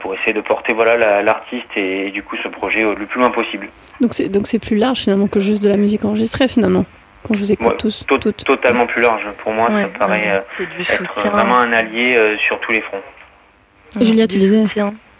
pour 0.00 0.14
essayer 0.14 0.32
de 0.32 0.40
porter 0.40 0.72
voilà 0.72 1.22
l'artiste 1.22 1.70
et, 1.76 2.10
du 2.10 2.24
coup 2.24 2.36
ce 2.42 2.48
projet 2.48 2.82
le 2.82 3.06
plus 3.06 3.20
loin 3.20 3.30
possible. 3.30 3.68
Donc 4.00 4.14
c'est 4.14 4.28
donc 4.28 4.48
c'est 4.48 4.58
plus 4.58 4.76
large 4.76 5.00
finalement 5.00 5.28
que 5.28 5.38
juste 5.38 5.62
de 5.62 5.68
la 5.68 5.76
musique 5.76 6.04
enregistrée 6.04 6.48
finalement. 6.48 6.84
Quand 7.28 7.34
je 7.34 7.38
vous 7.38 7.52
écoute 7.52 7.76
tous, 7.78 8.04
Totalement 8.44 8.86
plus 8.86 9.00
large. 9.00 9.22
Pour 9.38 9.52
moi, 9.52 9.68
ça 9.68 9.98
paraît 9.98 10.42
être 10.90 11.30
vraiment 11.30 11.56
un 11.56 11.72
allié 11.72 12.36
sur 12.46 12.60
tous 12.60 12.72
les 12.72 12.82
fronts. 12.82 13.00
Julia, 14.00 14.26
tu 14.26 14.36
disais. 14.36 14.66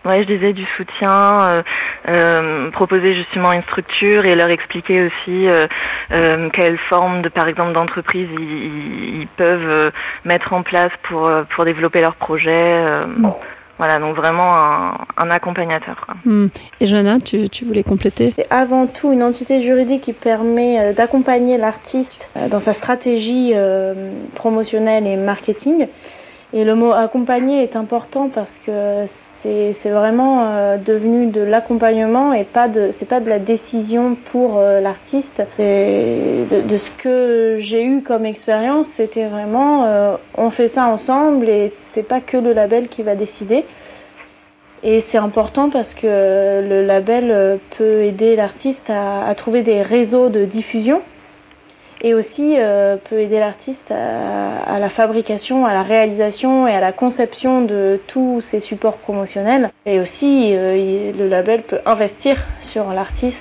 Ouais, 0.04 0.22
je 0.22 0.26
disais 0.26 0.52
du 0.52 0.66
soutien, 0.76 1.12
euh, 1.12 1.62
euh, 2.08 2.70
proposer 2.70 3.14
justement 3.14 3.52
une 3.52 3.62
structure 3.62 4.26
et 4.26 4.34
leur 4.34 4.50
expliquer 4.50 5.06
aussi 5.06 5.48
euh, 5.48 5.66
euh 6.12 6.50
quelle 6.52 6.76
forme 6.76 7.22
de, 7.22 7.30
par 7.30 7.48
exemple, 7.48 7.72
d'entreprise 7.72 8.28
ils, 8.38 9.20
ils, 9.22 9.26
peuvent 9.26 9.66
euh, 9.66 9.90
mettre 10.26 10.52
en 10.52 10.62
place 10.62 10.92
pour 11.04 11.30
pour 11.54 11.64
développer 11.64 12.02
leur 12.02 12.16
projet. 12.16 12.78
Mm. 13.06 13.30
Voilà, 13.78 13.98
donc 13.98 14.14
vraiment 14.14 14.54
un, 14.56 14.98
un 15.16 15.30
accompagnateur. 15.30 15.96
Quoi. 16.04 16.14
Mm. 16.26 16.48
Et 16.80 16.86
Johanna, 16.86 17.18
tu, 17.18 17.48
tu 17.48 17.64
voulais 17.64 17.82
compléter? 17.82 18.34
C'est 18.36 18.46
avant 18.50 18.86
tout 18.86 19.10
une 19.10 19.22
entité 19.22 19.62
juridique 19.62 20.02
qui 20.02 20.12
permet 20.12 20.92
d'accompagner 20.92 21.56
l'artiste 21.56 22.28
dans 22.50 22.60
sa 22.60 22.74
stratégie 22.74 23.54
promotionnelle 24.34 25.06
et 25.06 25.16
marketing. 25.16 25.88
Et 26.56 26.62
le 26.62 26.76
mot 26.76 26.92
accompagner 26.92 27.64
est 27.64 27.74
important 27.74 28.28
parce 28.32 28.60
que 28.64 29.06
c'est 29.08 29.90
vraiment 29.90 30.46
euh, 30.46 30.76
devenu 30.76 31.26
de 31.26 31.40
l'accompagnement 31.40 32.32
et 32.32 32.44
pas 32.44 32.68
de 32.68 32.92
c'est 32.92 33.08
pas 33.08 33.18
de 33.18 33.28
la 33.28 33.40
décision 33.40 34.16
pour 34.30 34.58
euh, 34.58 34.80
l'artiste. 34.80 35.42
De, 35.58 36.60
de, 36.62 36.78
ce 36.78 36.90
que 36.92 37.56
j'ai 37.58 37.84
eu 37.84 38.02
comme 38.02 38.24
expérience, 38.24 38.86
c'était 38.96 39.24
vraiment 39.24 39.84
euh, 39.84 40.14
on 40.38 40.50
fait 40.50 40.68
ça 40.68 40.86
ensemble 40.86 41.48
et 41.48 41.72
c'est 41.92 42.06
pas 42.06 42.20
que 42.20 42.36
le 42.36 42.52
label 42.52 42.86
qui 42.86 43.02
va 43.02 43.16
décider. 43.16 43.64
Et 44.84 45.00
c'est 45.00 45.18
important 45.18 45.70
parce 45.70 45.92
que 45.92 46.06
le 46.06 46.86
label 46.86 47.58
peut 47.76 48.02
aider 48.02 48.36
l'artiste 48.36 48.90
à, 48.90 49.26
à 49.26 49.34
trouver 49.34 49.62
des 49.62 49.82
réseaux 49.82 50.28
de 50.28 50.44
diffusion 50.44 51.02
et 52.02 52.14
aussi 52.14 52.56
euh, 52.58 52.96
peut 52.96 53.20
aider 53.20 53.38
l'artiste 53.38 53.90
à, 53.90 54.78
la 54.78 54.88
fabrication, 54.88 55.66
à 55.66 55.72
la 55.72 55.82
réalisation 55.82 56.68
et 56.68 56.74
à 56.74 56.80
la 56.80 56.92
conception 56.92 57.62
de 57.62 58.00
tous 58.06 58.40
ses 58.40 58.60
supports 58.60 58.96
promotionnels. 58.96 59.70
Et 59.86 60.00
aussi, 60.00 60.50
euh, 60.54 61.12
le 61.16 61.28
label 61.28 61.62
peut 61.62 61.80
investir 61.86 62.44
sur 62.62 62.92
l'artiste 62.92 63.40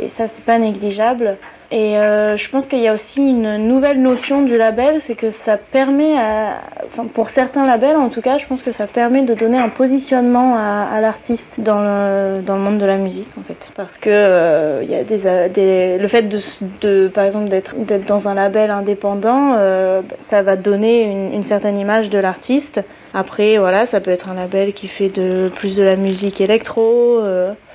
et 0.00 0.08
ça, 0.08 0.28
c'est 0.28 0.44
pas 0.44 0.58
négligeable. 0.58 1.36
Et 1.70 1.98
euh, 1.98 2.38
je 2.38 2.48
pense 2.48 2.64
qu'il 2.64 2.78
y 2.78 2.88
a 2.88 2.94
aussi 2.94 3.20
une 3.20 3.58
nouvelle 3.68 4.00
notion 4.00 4.40
du 4.40 4.56
label, 4.56 5.02
c'est 5.02 5.14
que 5.14 5.30
ça 5.30 5.58
permet, 5.58 6.16
à, 6.16 6.62
enfin 6.86 7.06
pour 7.12 7.28
certains 7.28 7.66
labels 7.66 7.96
en 7.96 8.08
tout 8.08 8.22
cas, 8.22 8.38
je 8.38 8.46
pense 8.46 8.62
que 8.62 8.72
ça 8.72 8.86
permet 8.86 9.20
de 9.20 9.34
donner 9.34 9.58
un 9.58 9.68
positionnement 9.68 10.56
à, 10.56 10.88
à 10.90 11.02
l'artiste 11.02 11.60
dans 11.60 11.80
le, 11.80 12.40
dans 12.40 12.56
le 12.56 12.62
monde 12.62 12.78
de 12.78 12.86
la 12.86 12.96
musique 12.96 13.28
en 13.38 13.42
fait. 13.42 13.58
Parce 13.76 13.98
que 13.98 14.08
euh, 14.08 14.80
il 14.82 14.90
y 14.90 14.94
a 14.94 15.04
des, 15.04 15.50
des, 15.50 15.98
le 15.98 16.08
fait 16.08 16.22
de, 16.22 16.38
de 16.80 17.08
par 17.08 17.24
exemple 17.24 17.48
d'être 17.50 18.06
dans 18.06 18.28
un 18.28 18.34
label 18.34 18.70
indépendant, 18.70 19.56
euh, 19.58 20.00
ça 20.16 20.40
va 20.40 20.56
donner 20.56 21.02
une, 21.02 21.34
une 21.34 21.44
certaine 21.44 21.78
image 21.78 22.08
de 22.08 22.18
l'artiste. 22.18 22.80
Après 23.12 23.58
voilà, 23.58 23.84
ça 23.84 24.00
peut 24.00 24.10
être 24.10 24.30
un 24.30 24.34
label 24.34 24.72
qui 24.72 24.88
fait 24.88 25.10
de 25.10 25.50
plus 25.54 25.76
de 25.76 25.82
la 25.82 25.96
musique 25.96 26.40
électro. 26.40 27.20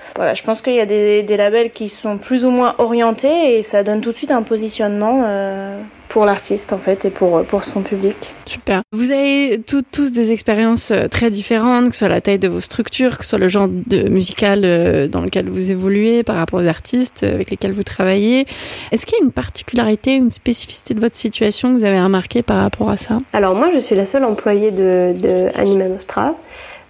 Euh, 0.10 0.12
voilà, 0.15 0.33
je 0.33 0.43
pense 0.43 0.62
qu'il 0.62 0.74
y 0.74 0.79
a 0.79 0.86
des, 0.86 1.24
des, 1.24 1.38
labels 1.38 1.72
qui 1.72 1.89
sont 1.89 2.17
plus 2.17 2.45
ou 2.45 2.50
moins 2.50 2.75
orientés 2.77 3.57
et 3.57 3.63
ça 3.63 3.83
donne 3.83 4.01
tout 4.01 4.12
de 4.12 4.17
suite 4.17 4.31
un 4.31 4.43
positionnement 4.43 5.24
euh, 5.25 5.79
pour 6.13 6.25
l'artiste 6.25 6.74
en 6.74 6.77
fait 6.77 7.05
et 7.05 7.10
pour, 7.10 7.43
pour 7.43 7.63
son 7.63 7.81
public. 7.81 8.15
Super. 8.45 8.83
Vous 8.91 9.10
avez 9.10 9.60
tout, 9.65 9.81
tous 9.81 10.12
des 10.12 10.31
expériences 10.31 10.91
euh, 10.91 11.07
très 11.07 11.31
différentes, 11.31 11.89
que 11.89 11.93
ce 11.93 12.00
soit 12.00 12.10
la 12.10 12.22
taille 12.22 12.38
de 12.38 12.48
vos 12.48 12.60
structures, 12.60 13.17
que 13.17 13.24
ce 13.24 13.31
soit 13.31 13.39
le 13.39 13.48
genre 13.48 13.67
de 13.67 14.07
musical 14.10 14.62
euh, 14.63 15.07
dans 15.07 15.22
lequel 15.22 15.50
vous 15.50 15.72
évoluez 15.72 16.22
par 16.22 16.36
rapport 16.36 16.62
aux 16.62 16.67
artistes 16.67 17.24
avec 17.24 17.50
lesquels 17.50 17.72
vous 17.72 17.83
travaillez. 17.83 18.45
Est-ce 18.91 19.07
qu'il 19.07 19.17
y 19.17 19.22
a 19.22 19.24
une 19.24 19.31
particularité, 19.31 20.13
une 20.13 20.29
spécificité 20.29 20.93
de 20.93 21.00
votre 21.00 21.15
situation 21.15 21.74
que 21.74 21.79
vous 21.79 21.86
avez 21.86 22.00
remarqué 22.00 22.43
par 22.43 22.57
rapport 22.57 22.91
à 22.91 22.98
ça? 22.98 23.19
Alors 23.33 23.55
moi 23.55 23.72
je 23.74 23.79
suis 23.79 23.95
la 23.95 24.05
seule 24.05 24.25
employée 24.25 24.69
de, 24.69 25.15
de 25.19 25.48
Anima 25.55 25.86
Nostra 25.86 26.36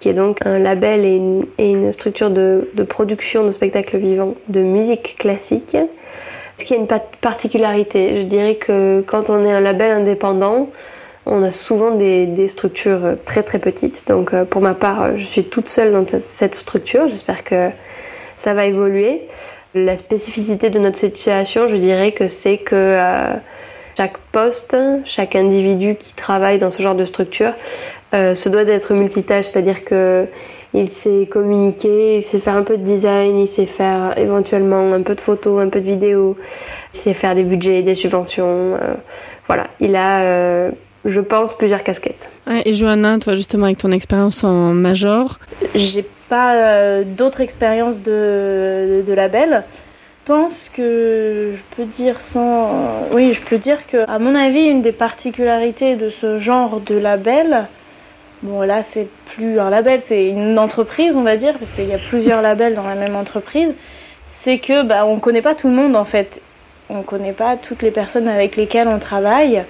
qui 0.04 0.10
est 0.10 0.14
donc 0.14 0.46
un 0.46 0.60
label 0.60 1.06
et 1.06 1.72
une, 1.72 1.94
structure 1.94 2.30
de, 2.30 2.68
production 2.90 3.46
de 3.46 3.52
spectacles 3.52 3.96
vivants 3.96 4.36
de 4.50 4.60
musique 4.60 5.16
classique. 5.18 5.78
Ce 6.60 6.66
qui 6.66 6.74
a 6.74 6.78
une 6.78 6.88
particularité, 7.22 8.20
je 8.20 8.26
dirais 8.26 8.56
que 8.56 9.02
quand 9.08 9.30
on 9.30 9.46
est 9.46 9.52
un 9.54 9.62
label 9.62 9.92
indépendant, 9.92 10.68
on 11.26 11.42
a 11.42 11.54
souvent 11.54 11.92
des, 11.92 12.50
structures 12.50 13.16
très 13.26 13.44
très 13.44 13.60
petites. 13.60 14.04
Donc 14.10 14.34
euh, 14.34 14.44
pour 14.44 14.62
ma 14.62 14.74
part, 14.74 15.18
je 15.18 15.24
suis 15.24 15.46
toute 15.46 15.70
seule 15.70 15.94
dans 15.94 16.06
cette 16.22 16.56
structure. 16.56 17.08
J'espère 17.08 17.46
que 17.46 17.70
ça 18.40 18.54
va 18.54 18.66
évoluer. 18.66 19.22
La 19.74 19.98
spécificité 19.98 20.70
de 20.70 20.80
notre 20.80 20.98
situation, 20.98 21.70
je 21.70 21.78
dirais 21.78 22.12
que 22.12 22.28
c'est 22.28 22.58
que 22.58 22.76
euh, 22.76 23.34
chaque 23.96 24.18
poste, 24.34 24.76
chaque 25.06 25.38
individu 25.38 25.96
qui 25.96 26.14
travaille 26.14 26.58
dans 26.58 26.72
ce 26.72 26.84
genre 26.84 26.96
de 26.96 27.06
structure 27.06 27.54
euh, 28.14 28.36
se 28.36 28.48
doit 28.48 28.64
d'être 28.64 28.94
multitâche, 28.94 29.46
c'est-à-dire 29.46 29.84
que 29.84 30.28
il 30.76 30.90
sait 30.90 31.28
communiquer, 31.30 32.18
il 32.18 32.24
sait 32.24 32.40
faire 32.40 32.56
un 32.56 32.64
peu 32.64 32.78
de 32.78 32.84
design, 32.84 33.40
il 33.40 33.48
sait 33.48 33.66
faire 33.66 34.18
éventuellement 34.18 34.94
un 34.94 35.02
peu 35.02 35.16
de 35.16 35.22
photos, 35.22 35.62
un 35.62 35.70
peu 35.70 35.80
de 35.80 35.86
vidéos, 35.86 36.36
il 36.94 37.00
sait 37.00 37.14
faire 37.14 37.36
des 37.36 37.44
budgets, 37.44 37.82
des 37.82 37.96
subventions. 37.96 38.76
Euh, 38.76 38.94
voilà, 39.48 39.68
il 39.80 39.96
a, 39.96 40.24
euh, 40.24 40.72
je 41.06 41.20
pense, 41.20 41.56
plusieurs 41.58 41.84
casquettes. 41.84 42.30
et 42.66 42.74
Johanna, 42.74 43.18
toi 43.20 43.36
justement 43.36 43.66
avec 43.66 43.80
ton 43.80 43.92
expérience 43.92 44.44
en 44.44 44.74
major? 44.74 45.40
J'ai 45.76 46.06
pas 46.30 47.04
d'autres 47.04 47.42
expériences 47.42 48.02
de, 48.02 49.04
de, 49.06 49.14
label. 49.14 49.64
Je 50.26 50.34
pense 50.34 50.70
que 50.70 51.54
je 51.56 51.76
peux 51.76 51.86
dire 51.86 52.22
sans. 52.22 53.08
Oui, 53.12 53.34
je 53.34 53.42
peux 53.42 53.58
dire 53.58 53.86
que, 53.88 54.10
à 54.10 54.18
mon 54.20 54.34
avis, 54.34 54.62
une 54.62 54.82
des 54.82 54.92
particularités 54.92 55.96
de 55.96 56.10
ce 56.10 56.40
genre 56.40 56.80
de 56.80 56.98
label, 56.98 57.68
Bon, 58.44 58.62
là, 58.62 58.84
c'est 58.92 59.08
plus 59.36 59.58
un 59.58 59.70
label, 59.70 60.02
c'est 60.06 60.28
une 60.28 60.60
entreprise, 60.60 61.16
on 61.16 61.22
va 61.22 61.38
dire, 61.38 61.58
parce 61.58 61.72
qu'il 61.72 61.88
y 61.88 61.94
a 61.94 61.98
plusieurs 61.98 62.42
labels 62.50 62.76
dans 62.76 62.86
la 62.86 62.96
même 62.96 63.16
entreprise. 63.16 63.74
C'est 64.32 64.60
que, 64.60 64.84
bah, 64.84 65.06
on 65.06 65.20
connaît 65.20 65.42
pas 65.42 65.56
tout 65.56 65.70
le 65.70 65.74
monde, 65.74 65.96
en 65.96 66.04
fait. 66.04 66.42
On 66.90 67.04
connaît 67.04 67.32
pas 67.32 67.56
toutes 67.56 67.82
les 67.82 67.92
personnes 67.92 68.28
avec 68.28 68.58
lesquelles 68.58 68.90
on 68.90 69.00
travaille. 69.00 69.64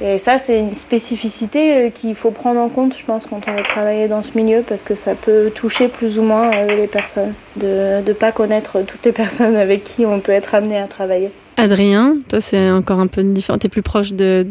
Et 0.00 0.16
ça, 0.16 0.38
c'est 0.38 0.58
une 0.58 0.74
spécificité 0.74 1.76
euh, 1.76 1.90
qu'il 1.90 2.14
faut 2.14 2.30
prendre 2.30 2.60
en 2.60 2.70
compte, 2.70 2.96
je 2.98 3.04
pense, 3.04 3.26
quand 3.26 3.46
on 3.46 3.52
veut 3.52 3.62
travailler 3.62 4.08
dans 4.08 4.22
ce 4.22 4.36
milieu, 4.38 4.62
parce 4.62 4.82
que 4.82 4.94
ça 4.94 5.14
peut 5.14 5.52
toucher 5.54 5.88
plus 5.88 6.18
ou 6.18 6.22
moins 6.22 6.50
euh, 6.50 6.74
les 6.74 6.86
personnes, 6.86 7.34
de 7.56 8.00
ne 8.00 8.12
pas 8.14 8.32
connaître 8.32 8.80
toutes 8.80 9.04
les 9.04 9.12
personnes 9.22 9.54
avec 9.54 9.84
qui 9.84 10.06
on 10.06 10.20
peut 10.20 10.32
être 10.32 10.54
amené 10.54 10.78
à 10.78 10.86
travailler. 10.86 11.30
Adrien, 11.56 12.16
toi 12.28 12.40
c'est 12.40 12.70
encore 12.70 13.00
un 13.00 13.06
peu 13.06 13.22
différent. 13.22 13.58
T'es 13.58 13.68
plus 13.68 13.82
proche 13.82 14.12
de 14.12 14.42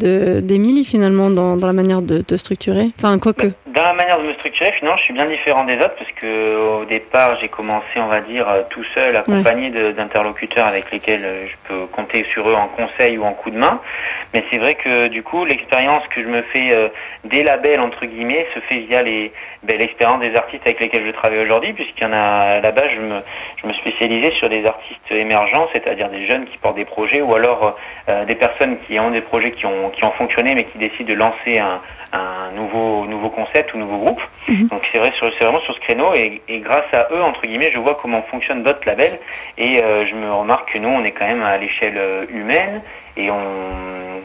d'Émilie 0.42 0.86
finalement 0.86 1.30
dans, 1.30 1.56
dans, 1.58 1.68
la 1.68 1.74
manière 1.74 2.02
de 2.02 2.22
te 2.22 2.36
structurer? 2.36 2.92
Enfin 2.98 3.18
quoi 3.20 3.34
que. 3.34 3.48
Dans 3.68 3.84
la 3.84 3.94
manière 3.94 4.20
de 4.20 4.28
me 4.28 4.34
structurer, 4.34 4.72
finalement, 4.74 4.98
je 4.98 5.04
suis 5.04 5.14
bien 5.14 5.26
différent 5.26 5.64
des 5.64 5.78
autres 5.78 5.96
parce 5.98 6.12
que 6.12 6.82
au 6.82 6.86
départ 6.86 7.38
j'ai 7.40 7.48
commencé, 7.48 7.98
on 7.98 8.08
va 8.08 8.22
dire, 8.22 8.48
euh, 8.48 8.62
tout 8.70 8.84
seul, 8.94 9.16
accompagné 9.16 9.72
d'interlocuteurs 9.94 10.68
avec 10.68 10.92
lesquels 10.92 11.26
euh, 11.26 11.46
je 11.48 11.56
peux 11.68 11.86
compter 11.88 12.26
sur 12.32 12.50
eux 12.50 12.56
en 12.56 12.68
conseil 12.68 13.18
ou 13.18 13.24
en 13.24 13.34
coup 13.34 13.50
de 13.50 13.58
main. 13.58 13.80
Mais 14.34 14.44
c'est 14.50 14.58
vrai 14.58 14.76
que 14.76 15.08
du 15.08 15.24
coup 15.24 15.46
l'expérience 15.46 16.04
que 16.10 16.22
je 16.22 16.28
me 16.28 16.42
fais 16.42 16.72
euh, 16.72 16.90
des 17.26 17.44
labels 17.44 17.80
entre 17.80 18.06
guillemets 18.06 18.48
se 18.54 18.60
fait 18.60 18.78
via 18.78 19.02
les 19.02 19.32
ben, 19.64 19.78
l'expérience 19.78 20.20
des 20.22 20.36
artistes 20.36 20.66
avec 20.66 20.80
lesquels 20.80 21.06
je 21.06 21.12
travaille 21.12 21.40
aujourd'hui, 21.40 21.74
puisqu'il 21.74 22.04
y 22.04 22.08
en 22.08 22.14
a 22.14 22.60
là-bas, 22.62 22.90
je 22.96 23.00
me, 23.00 23.20
je 23.62 23.68
me 23.68 23.74
spécialisais 23.74 24.32
sur 24.32 24.50
des 24.50 24.66
artistes 24.66 25.12
émergents, 25.12 25.68
c'est-à-dire 25.72 26.10
des 26.10 26.26
jeunes 26.26 26.46
qui 26.46 26.58
portent 26.58 26.78
des 26.78 26.86
projets, 26.96 27.22
ou 27.22 27.34
alors 27.34 27.76
euh, 28.10 28.26
des 28.26 28.36
personnes 28.36 28.78
qui 28.84 29.00
ont 29.00 29.12
des 29.12 29.22
projets 29.22 29.52
qui 29.52 29.66
ont, 29.66 29.90
qui 29.90 30.04
ont 30.04 30.12
fonctionné, 30.12 30.56
mais 30.56 30.66
qui 30.66 30.78
décident 30.78 31.10
de 31.14 31.18
lancer 31.18 31.60
un, 31.60 31.80
un 32.14 32.52
nouveau, 32.56 33.06
nouveau 33.06 33.30
concept 33.30 33.74
ou 33.74 33.78
nouveau 33.78 33.98
groupe. 33.98 34.22
Mhm. 34.48 34.68
Donc 34.68 34.82
c'est 34.92 35.00
vrai, 35.00 35.12
c'est 35.20 35.44
vraiment 35.44 35.62
sur 35.62 35.74
ce 35.74 35.80
créneau, 35.80 36.14
et, 36.14 36.42
et, 36.48 36.60
grâce 36.60 36.92
à 36.94 37.08
eux, 37.12 37.22
entre 37.22 37.42
guillemets, 37.42 37.72
je 37.74 37.80
vois 37.80 37.98
comment 38.02 38.22
fonctionne 38.24 38.64
d'autres 38.64 38.86
labels, 38.86 39.18
et 39.58 39.82
euh, 39.84 40.06
je 40.08 40.16
me 40.16 40.32
remarque 40.32 40.74
que 40.74 40.78
nous, 40.78 40.90
on 40.90 41.04
est 41.04 41.12
quand 41.12 41.28
même 41.28 41.44
à 41.44 41.58
l'échelle 41.58 41.98
euh, 41.98 42.26
humaine, 42.30 42.82
et 43.18 43.30
on 43.32 43.42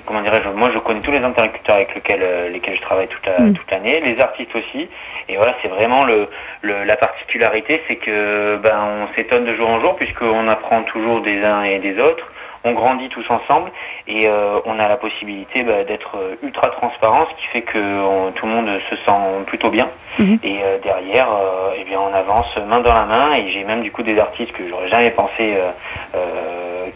comment 0.05 0.23
dirais-je 0.23 0.49
moi 0.51 0.71
je 0.73 0.79
connais 0.79 1.01
tous 1.01 1.11
les 1.11 1.25
interlocuteurs 1.25 1.75
avec 1.75 1.93
lesquels 1.97 2.53
lesquels 2.53 2.77
je 2.77 2.81
travaille 2.81 3.09
toute 3.09 3.27
la, 3.27 3.41
mm. 3.41 3.55
toute 3.55 3.69
l'année 3.73 3.99
les 3.99 4.21
artistes 4.21 4.55
aussi 4.55 4.89
et 5.29 5.37
voilà, 5.37 5.55
c'est 5.61 5.69
vraiment 5.69 6.05
le, 6.05 6.29
la 6.63 6.97
particularité, 6.97 7.83
c'est 7.89 7.97
que 7.97 8.57
ben 8.63 8.79
on 9.03 9.15
s'étonne 9.15 9.45
de 9.45 9.55
jour 9.55 9.69
en 9.69 9.81
jour 9.81 9.97
puisqu'on 9.97 10.49
apprend 10.49 10.83
toujours 10.83 11.21
des 11.21 11.43
uns 11.43 11.65
et 11.65 11.79
des 11.79 11.99
autres. 11.99 12.33
On 12.67 12.73
grandit 12.73 13.09
tous 13.09 13.25
ensemble 13.31 13.71
et 14.09 14.27
euh, 14.27 14.59
on 14.65 14.81
a 14.81 14.89
la 14.89 14.97
possibilité 14.97 15.63
ben, 15.63 15.87
d'être 15.87 16.17
ultra 16.43 16.67
transparent, 16.71 17.29
ce 17.31 17.41
qui 17.41 17.47
fait 17.47 17.63
que 17.63 18.31
tout 18.33 18.45
le 18.45 18.53
monde 18.53 18.69
se 18.91 18.97
sent 18.97 19.13
plutôt 19.47 19.71
bien. 19.71 19.89
Mhm. 20.19 20.41
Et 20.43 20.59
euh, 20.65 20.79
derrière, 20.83 21.31
euh, 21.31 21.75
eh 21.79 21.85
bien, 21.85 22.01
on 22.01 22.13
avance 22.13 22.49
main 22.69 22.81
dans 22.81 22.93
la 22.93 23.05
main. 23.05 23.35
Et 23.35 23.53
j'ai 23.53 23.63
même 23.63 23.83
du 23.83 23.93
coup 23.93 24.03
des 24.03 24.19
artistes 24.19 24.51
que 24.51 24.69
j'aurais 24.69 24.89
jamais 24.89 25.11
pensé 25.11 25.55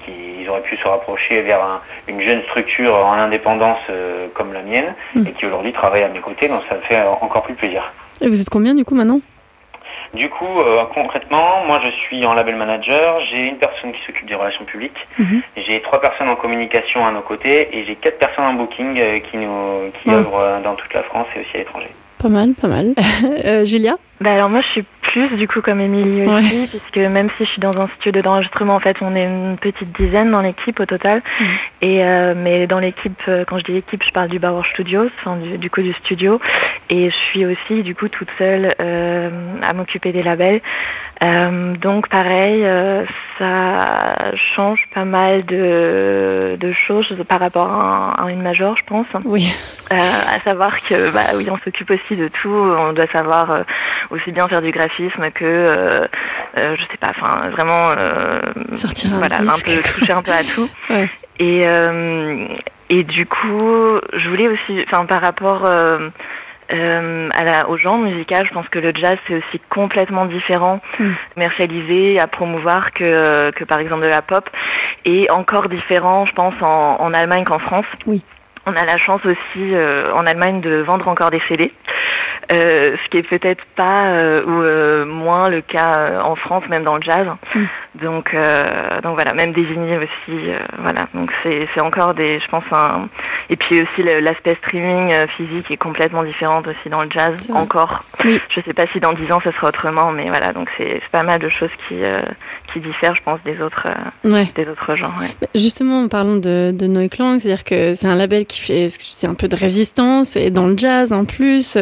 qu'ils 0.05 0.49
auraient 0.49 0.61
pu 0.63 0.77
se 0.77 0.89
rapprocher 0.89 1.41
vers 1.43 1.61
une 2.09 2.21
jeune 2.21 2.43
structure 2.43 2.93
en 2.93 3.13
indépendance 3.13 3.79
comme 4.35 4.53
la 4.53 4.63
mienne, 4.63 4.93
mhm. 5.15 5.29
et 5.29 5.31
qui 5.31 5.47
aujourd'hui 5.47 5.73
travaillent 5.73 6.03
à 6.03 6.09
mes 6.09 6.19
côtés. 6.19 6.49
Donc 6.49 6.63
ça 6.69 6.75
me 6.75 6.81
fait 6.81 7.01
encore 7.21 7.43
plus 7.43 7.55
plaisir. 7.55 7.93
Et 8.21 8.27
vous 8.27 8.41
êtes 8.41 8.51
combien 8.51 8.75
du 8.75 8.85
coup 8.85 8.97
maintenant? 8.97 9.21
Du 10.15 10.29
coup, 10.29 10.61
euh, 10.61 10.83
concrètement, 10.93 11.65
moi 11.67 11.81
je 11.85 11.91
suis 11.93 12.25
en 12.27 12.35
label 12.35 12.57
manager, 12.57 13.21
j'ai 13.31 13.47
une 13.47 13.59
personne 13.59 13.93
qui 13.93 14.01
s'occupe 14.05 14.27
des 14.27 14.35
relations 14.35 14.65
publiques, 14.65 14.99
Mhm. 15.19 15.43
j'ai 15.57 15.81
trois 15.83 16.01
personnes 16.01 16.29
en 16.29 16.35
communication 16.37 17.07
à 17.07 17.13
nos 17.13 17.21
côtés 17.23 17.69
et 17.77 17.85
j'ai 17.85 17.95
quatre 17.95 18.19
personnes 18.19 18.45
en 18.45 18.55
booking 18.55 18.99
euh, 18.99 19.21
qui 19.21 19.37
nous 19.37 19.93
qui 20.03 20.09
Ouais. 20.09 20.17
œuvrent 20.17 20.39
euh, 20.41 20.61
dans 20.63 20.75
toute 20.75 20.93
la 20.95 21.05
France 21.05 21.29
et 21.37 21.41
aussi 21.41 21.51
à 21.55 21.59
l'étranger. 21.59 21.91
Pas 22.19 22.29
mal, 22.29 22.55
pas 22.61 22.69
mal. 22.69 22.95
Euh, 23.45 23.65
Julia? 23.65 23.97
Bah 24.21 24.33
alors 24.35 24.51
moi 24.51 24.61
je 24.61 24.67
suis 24.69 24.85
plus 25.01 25.29
du 25.37 25.49
coup 25.49 25.63
comme 25.63 25.81
Émilie 25.81 26.27
aussi, 26.27 26.67
puisque 26.69 26.99
même 27.09 27.31
si 27.39 27.45
je 27.47 27.51
suis 27.53 27.61
dans 27.61 27.77
un 27.81 27.89
studio 27.99 28.21
d'enregistrement, 28.23 28.75
en 28.75 28.81
fait 28.81 28.97
on 29.01 29.17
est 29.17 29.25
une 29.25 29.57
petite 29.57 29.91
dizaine 29.99 30.31
dans 30.31 30.43
l'équipe 30.43 30.79
au 30.79 30.85
total. 30.87 31.23
Mhm. 31.41 31.47
Et 31.83 32.05
euh, 32.05 32.35
mais 32.37 32.67
dans 32.67 32.79
l'équipe, 32.79 33.19
euh, 33.29 33.45
quand 33.49 33.59
je 33.59 33.65
dis 33.65 33.77
équipe, 33.79 34.03
je 34.05 34.13
parle 34.13 34.29
du 34.29 34.39
Bauer 34.39 34.65
Studios, 34.75 35.09
enfin 35.19 35.37
du, 35.37 35.57
du 35.57 35.71
coup 35.71 35.81
du 35.81 35.93
studio. 35.95 36.39
Et 36.91 37.11
je 37.11 37.17
suis 37.17 37.47
aussi 37.47 37.83
du 37.83 37.95
coup 37.95 38.09
toute 38.09 38.29
seule 38.37 38.75
euh, 38.81 39.31
à 39.63 39.73
m'occuper 39.73 40.13
des 40.13 40.23
labels. 40.23 40.61
Euh, 41.23 41.75
donc 41.77 42.09
pareil, 42.09 42.63
euh, 42.65 43.05
ça 43.39 44.33
change 44.55 44.87
pas 44.95 45.05
mal 45.05 45.45
de, 45.45 46.57
de 46.59 46.73
choses 46.73 47.15
par 47.29 47.41
rapport 47.41 47.71
à, 47.71 48.17
un- 48.23 48.27
à 48.27 48.31
une 48.31 48.43
major, 48.43 48.75
je 48.77 48.85
pense. 48.85 49.07
Oui. 49.25 49.53
Euh, 49.93 49.97
à 49.97 50.41
savoir 50.45 50.81
que 50.83 51.11
bah 51.11 51.25
oui, 51.35 51.49
on 51.51 51.59
s'occupe 51.59 51.91
aussi 51.91 52.17
de 52.17 52.29
tout. 52.29 52.49
On 52.49 52.93
doit 52.93 53.07
savoir 53.09 53.65
aussi 54.11 54.33
bien 54.33 54.49
faire 54.49 54.63
du 54.63 54.71
graphisme 54.73 55.31
que 55.31 55.45
euh, 55.45 56.07
euh, 56.59 56.77
je 56.77 56.83
sais 56.91 56.97
pas, 56.99 57.11
enfin 57.11 57.49
vraiment 57.51 57.91
euh, 57.97 58.41
Sortir 58.75 59.15
un 59.15 59.19
voilà, 59.19 59.39
un 59.39 59.59
peu 59.65 59.83
toucher 59.95 60.13
un 60.13 60.23
peu 60.23 60.33
à 60.33 60.45
tout. 60.45 60.69
Ouais. 60.91 61.09
Et 61.39 61.65
et 62.91 63.05
du 63.05 63.25
coup, 63.25 63.99
je 64.13 64.29
voulais 64.29 64.49
aussi, 64.49 64.85
enfin 64.87 65.07
par 65.07 65.21
rapport 65.23 65.63
euh, 65.65 66.09
à 66.69 67.45
la, 67.45 67.69
au 67.69 67.77
genre 67.79 67.99
musical, 67.99 68.47
je 68.47 68.53
pense 68.53 68.69
que 68.69 68.79
le 68.79 68.93
jazz 68.95 69.17
c'est 69.27 69.35
aussi 69.37 69.61
complètement 69.69 70.27
différent, 70.27 70.81
Mm. 70.99 71.13
commercialisé, 71.35 72.21
à 72.21 72.27
promouvoir 72.27 72.93
que 72.93 73.51
que 73.53 73.65
par 73.65 73.79
exemple 73.79 74.03
de 74.03 74.09
la 74.09 74.23
pop, 74.23 74.49
et 75.05 75.31
encore 75.31 75.69
différent, 75.69 76.27
je 76.27 76.33
pense 76.33 76.55
en, 76.61 76.97
en 77.01 77.15
Allemagne 77.15 77.45
qu'en 77.45 77.59
France. 77.59 77.87
Oui. 78.07 78.23
On 78.67 78.75
a 78.77 78.85
la 78.85 78.99
chance 78.99 79.21
aussi 79.25 79.75
euh, 79.75 80.13
en 80.15 80.27
Allemagne 80.27 80.61
de 80.61 80.77
vendre 80.77 81.09
encore 81.09 81.31
des 81.31 81.41
CD. 81.49 81.73
Euh, 82.53 82.97
ce 83.05 83.11
qui 83.11 83.19
est 83.19 83.23
peut-être 83.23 83.63
pas 83.77 84.07
euh, 84.07 84.43
ou 84.45 84.63
euh, 84.63 85.05
moins 85.05 85.49
le 85.49 85.61
cas 85.61 85.95
euh, 85.99 86.21
en 86.21 86.35
France, 86.35 86.65
même 86.69 86.83
dans 86.83 86.97
le 86.97 87.03
jazz. 87.03 87.27
Mm. 87.55 87.61
Donc, 88.03 88.35
euh, 88.35 88.65
donc 89.03 89.15
voilà, 89.15 89.35
même 89.35 89.53
des 89.53 89.63
vinyles 89.63 89.99
aussi, 89.99 90.37
euh, 90.51 90.59
voilà. 90.79 91.07
Donc 91.15 91.31
c'est 91.43 91.69
c'est 91.75 91.81
encore 91.81 92.15
des, 92.15 92.41
je 92.41 92.49
pense 92.49 92.65
un. 92.73 93.09
Et 93.51 93.57
puis 93.57 93.83
aussi 93.83 94.03
l'aspect 94.03 94.57
streaming 94.65 95.13
euh, 95.13 95.27
physique 95.37 95.71
est 95.71 95.77
complètement 95.77 96.25
différent 96.25 96.61
aussi 96.63 96.89
dans 96.89 97.03
le 97.03 97.11
jazz 97.11 97.35
encore. 97.55 98.03
Oui. 98.25 98.41
Je 98.49 98.61
sais 98.63 98.73
pas 98.75 98.87
si 98.93 98.99
dans 98.99 99.13
dix 99.13 99.31
ans 99.31 99.41
ça 99.41 99.53
sera 99.53 99.69
autrement, 99.69 100.11
mais 100.11 100.29
voilà. 100.29 100.53
Donc 100.53 100.69
c'est 100.77 101.01
c'est 101.03 101.11
pas 101.13 101.23
mal 101.23 101.39
de 101.41 101.49
choses 101.49 101.71
qui 101.87 102.03
euh, 102.03 102.21
qui 102.73 102.81
diffèrent, 102.81 103.15
je 103.15 103.23
pense, 103.23 103.41
des 103.45 103.61
autres 103.61 103.87
euh, 104.25 104.31
Ouais. 104.33 104.49
des 104.57 104.69
autres 104.69 104.95
genres. 104.97 105.13
Ouais. 105.21 105.31
Justement, 105.55 106.03
en 106.05 106.09
parlant 106.09 106.37
de, 106.37 106.71
de 106.73 106.87
Neuklang, 106.87 107.39
c'est-à-dire 107.39 107.65
que 107.65 107.95
c'est 107.95 108.07
un 108.07 108.15
label 108.17 108.47
qui 108.51 108.61
fait 108.61 108.89
c'est 108.91 109.27
un 109.27 109.35
peu 109.35 109.49
de 109.49 109.57
résistance 109.57 110.37
et 110.37 110.51
dans 110.51 110.67
le 110.67 110.77
jazz 110.77 111.13
en 111.13 111.25
plus. 111.25 111.77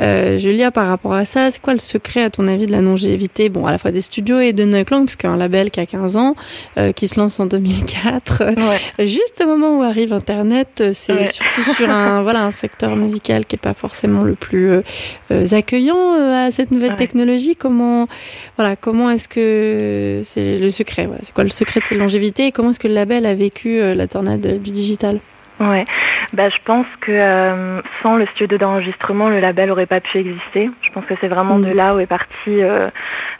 Euh, 0.00 0.38
Julia, 0.38 0.70
par 0.70 0.88
rapport 0.88 1.12
à 1.14 1.24
ça, 1.24 1.50
c'est 1.50 1.60
quoi 1.60 1.72
le 1.72 1.78
secret 1.78 2.22
à 2.22 2.30
ton 2.30 2.46
avis 2.48 2.66
de 2.66 2.72
la 2.72 2.80
longévité? 2.80 3.48
Bon, 3.48 3.66
à 3.66 3.72
la 3.72 3.78
fois 3.78 3.90
des 3.90 4.00
studios 4.00 4.40
et 4.40 4.52
de 4.52 4.64
Neuklang, 4.64 5.04
puisque 5.04 5.24
un 5.24 5.36
label 5.36 5.70
qui 5.70 5.80
a 5.80 5.86
15 5.86 6.16
ans, 6.16 6.36
euh, 6.78 6.92
qui 6.92 7.08
se 7.08 7.18
lance 7.18 7.38
en 7.40 7.46
2004, 7.46 8.42
Ouais. 8.98 9.06
juste 9.06 9.42
au 9.44 9.46
moment 9.48 9.78
où 9.78 9.82
arrive 9.82 10.12
Internet, 10.12 10.68
euh, 10.80 10.90
c'est 10.94 11.12
Ouais. 11.12 11.26
surtout 11.26 11.62
sur 11.74 11.90
un 11.90 12.22
voilà 12.24 12.44
un 12.44 12.50
secteur 12.50 12.96
musical 12.96 13.44
qui 13.46 13.56
est 13.56 13.58
pas 13.58 13.74
forcément 13.74 14.22
le 14.22 14.34
plus 14.34 14.70
euh, 15.30 15.46
accueillant 15.52 16.14
à 16.14 16.50
cette 16.50 16.70
nouvelle 16.70 16.90
Ouais. 16.92 16.96
technologie. 16.96 17.56
Comment 17.56 18.06
voilà 18.56 18.76
comment 18.76 19.10
est-ce 19.10 19.28
que 19.28 20.20
c'est 20.24 20.58
le 20.58 20.70
secret 20.70 21.06
voilà, 21.06 21.20
C'est 21.24 21.32
quoi 21.34 21.44
le 21.44 21.50
secret 21.50 21.80
de 21.80 21.86
cette 21.86 21.98
longévité 21.98 22.46
et 22.46 22.52
comment 22.52 22.70
est-ce 22.70 22.80
que 22.80 22.88
le 22.88 22.94
label 22.94 23.26
a 23.26 23.34
vécu 23.34 23.78
la 23.94 24.06
tornade 24.06 24.60
du 24.62 24.70
digital? 24.70 25.18
Ouais, 25.60 25.84
bah 26.32 26.48
je 26.48 26.56
pense 26.64 26.86
que 27.00 27.12
euh, 27.12 27.80
sans 28.02 28.16
le 28.16 28.26
studio 28.26 28.58
d'enregistrement, 28.58 29.28
le 29.28 29.38
label 29.40 29.70
aurait 29.70 29.86
pas 29.86 30.00
pu 30.00 30.18
exister. 30.18 30.68
Je 30.82 30.90
pense 30.90 31.04
que 31.04 31.14
c'est 31.20 31.28
vraiment 31.28 31.58
Mm. 31.58 31.64
de 31.66 31.70
là 31.72 31.94
où 31.94 32.00
est 32.00 32.06
parti, 32.06 32.26
euh, 32.48 32.90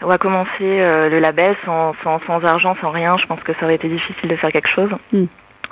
où 0.03 0.11
a 0.11 0.18
commencé 0.18 0.48
euh, 0.62 1.09
le 1.09 1.18
label, 1.18 1.57
sans, 1.64 1.92
sans, 2.05 2.20
sans 2.27 2.44
argent, 2.44 2.77
sans 2.81 2.90
rien. 2.90 3.16
Je 3.18 3.27
pense 3.27 3.40
que 3.40 3.53
ça 3.55 3.64
aurait 3.64 3.74
été 3.74 3.88
difficile 3.88 4.29
de 4.31 4.37
faire 4.37 4.53
quelque 4.53 4.70
chose. 4.70 4.90
Mm. 5.12 5.24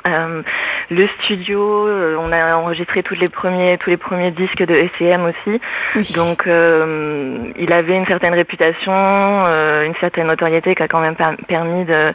Euh, 0.09 0.43
le 0.91 1.07
studio, 1.21 1.87
euh, 1.87 2.17
on 2.19 2.33
a 2.33 2.57
enregistré 2.57 3.03
tous 3.03 3.15
les 3.15 3.29
premiers, 3.29 3.79
tous 3.79 3.89
les 3.91 3.97
premiers 3.97 4.31
disques 4.31 4.63
de 4.65 4.75
SCM 4.75 5.25
aussi. 5.27 5.61
Oui. 5.95 6.13
Donc, 6.17 6.47
euh, 6.47 7.37
il 7.57 7.73
avait 7.73 7.97
une 7.97 8.07
certaine 8.07 8.35
réputation, 8.35 8.93
une 8.93 9.95
certaine 10.01 10.27
notoriété 10.27 10.75
qui 10.75 10.83
a 10.83 10.89
quand 10.89 11.01
même 11.01 11.15
per- 11.17 11.37
permis 11.47 11.85
de, 11.85 12.13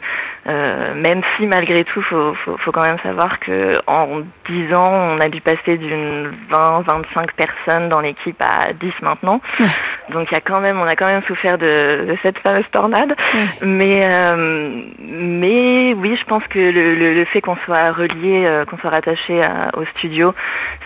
même 0.94 1.22
si 1.36 1.46
malgré 1.46 1.84
tout, 1.84 2.02
faut, 2.02 2.34
faut, 2.34 2.56
faut 2.58 2.72
quand 2.72 2.82
même 2.82 2.98
savoir 3.02 3.38
que 3.40 3.78
en 3.86 4.20
10 4.48 4.74
ans, 4.74 4.92
on 5.16 5.20
a 5.20 5.28
dû 5.28 5.40
passer 5.40 5.76
d'une 5.78 6.30
20, 6.50 6.82
25 6.86 7.32
personnes 7.32 7.88
dans 7.88 8.00
l'équipe 8.00 8.40
à 8.40 8.72
10 8.72 8.92
maintenant. 9.02 9.40
Donc, 10.10 10.28
il 10.30 10.34
y 10.34 10.38
a 10.38 10.40
quand 10.40 10.60
même, 10.60 10.80
on 10.80 10.86
a 10.86 10.96
quand 10.96 11.06
même 11.06 11.22
souffert 11.26 11.58
de, 11.58 12.06
de 12.06 12.16
cette 12.22 12.38
fameuse 12.38 12.64
tornade. 12.72 13.14
Mais, 13.62 14.06
mais 14.98 15.94
oui, 15.94 16.16
je 16.18 16.24
pense 16.24 16.42
que 16.48 16.58
le, 16.58 16.94
le, 16.94 17.14
le 17.14 17.24
fait 17.26 17.40
qu'on 17.40 17.56
soit 17.64 17.77
relié, 17.92 18.44
euh, 18.46 18.64
qu'on 18.64 18.78
soit 18.78 18.90
rattaché 18.90 19.40
au 19.76 19.84
studio, 19.86 20.34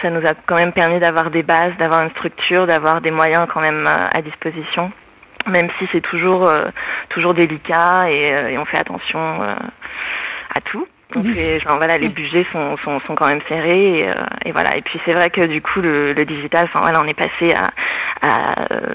ça 0.01 0.11
nous 0.11 0.27
a 0.27 0.35
quand 0.47 0.57
même 0.57 0.73
permis 0.73 0.99
d'avoir 0.99 1.31
des 1.31 1.43
bases, 1.43 1.77
d'avoir 1.79 2.03
une 2.03 2.11
structure, 2.11 2.67
d'avoir 2.67 3.01
des 3.01 3.11
moyens 3.11 3.47
quand 3.53 3.61
même 3.61 3.87
à, 3.87 4.09
à 4.17 4.23
disposition, 4.23 4.91
même 5.47 5.69
si 5.79 5.89
c'est 5.93 6.01
toujours 6.01 6.49
euh, 6.49 6.67
toujours 7.09 7.35
délicat 7.35 8.11
et, 8.11 8.35
euh, 8.35 8.49
et 8.51 8.59
on 8.59 8.65
fait 8.65 8.79
attention 8.79 9.43
euh, 9.43 9.55
à 10.55 10.61
tout. 10.65 10.87
Donc 11.15 11.27
les, 11.27 11.59
voilà, 11.59 11.99
les 11.99 12.09
budgets 12.09 12.47
sont, 12.53 12.79
sont, 12.79 12.99
sont 13.01 13.15
quand 13.15 13.27
même 13.27 13.43
serrés 13.47 13.99
et, 13.99 14.09
euh, 14.09 14.15
et 14.47 14.53
voilà. 14.53 14.77
Et 14.79 14.83
puis 14.83 14.99
c'est 15.05 15.13
vrai 15.13 15.29
que 15.29 15.43
du 15.43 15.61
coup 15.61 15.83
le, 15.83 16.15
le 16.15 16.25
digital, 16.25 16.65
enfin 16.65 16.81
voilà, 16.81 17.03
on 17.03 17.07
est 17.07 17.15
passé 17.15 17.53
à, 17.55 17.71
à 18.23 18.73
euh, 18.73 18.95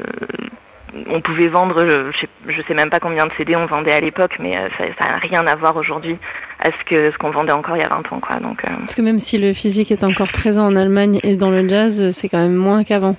on 1.09 1.21
pouvait 1.21 1.47
vendre, 1.47 1.85
je, 1.85 2.11
je 2.11 2.17
sais, 2.17 2.29
je 2.47 2.61
sais 2.63 2.73
même 2.73 2.89
pas 2.89 2.99
combien 2.99 3.27
de 3.27 3.31
CD 3.37 3.55
on 3.55 3.67
vendait 3.67 3.93
à 3.93 3.99
l'époque, 3.99 4.37
mais 4.39 4.57
euh, 4.57 4.67
ça 4.77 5.07
n'a 5.07 5.17
rien 5.17 5.45
à 5.45 5.55
voir 5.55 5.75
aujourd'hui 5.75 6.17
à 6.59 6.71
ce 6.71 6.85
que 6.89 7.11
ce 7.11 7.17
qu'on 7.17 7.29
vendait 7.31 7.51
encore 7.51 7.77
il 7.77 7.81
y 7.81 7.85
a 7.85 7.89
20 7.89 8.11
ans, 8.11 8.19
quoi. 8.19 8.37
Donc, 8.37 8.63
euh, 8.65 8.69
Parce 8.79 8.95
que 8.95 9.01
même 9.01 9.19
si 9.19 9.37
le 9.37 9.53
physique 9.53 9.91
est 9.91 10.03
encore 10.03 10.29
présent 10.29 10.65
en 10.65 10.75
Allemagne 10.75 11.19
et 11.23 11.35
dans 11.35 11.51
le 11.51 11.67
jazz, 11.67 12.11
c'est 12.11 12.29
quand 12.29 12.39
même 12.39 12.55
moins 12.55 12.83
qu'avant. 12.83 13.15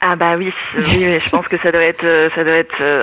ah 0.00 0.16
bah 0.16 0.36
oui, 0.36 0.52
oui, 0.76 0.84
oui, 0.98 1.18
je 1.24 1.30
pense 1.30 1.48
que 1.48 1.56
ça 1.58 1.72
doit 1.72 1.82
être, 1.82 2.04
euh, 2.04 2.28
ça 2.34 2.44
doit 2.44 2.52
être 2.54 2.76
euh, 2.80 3.02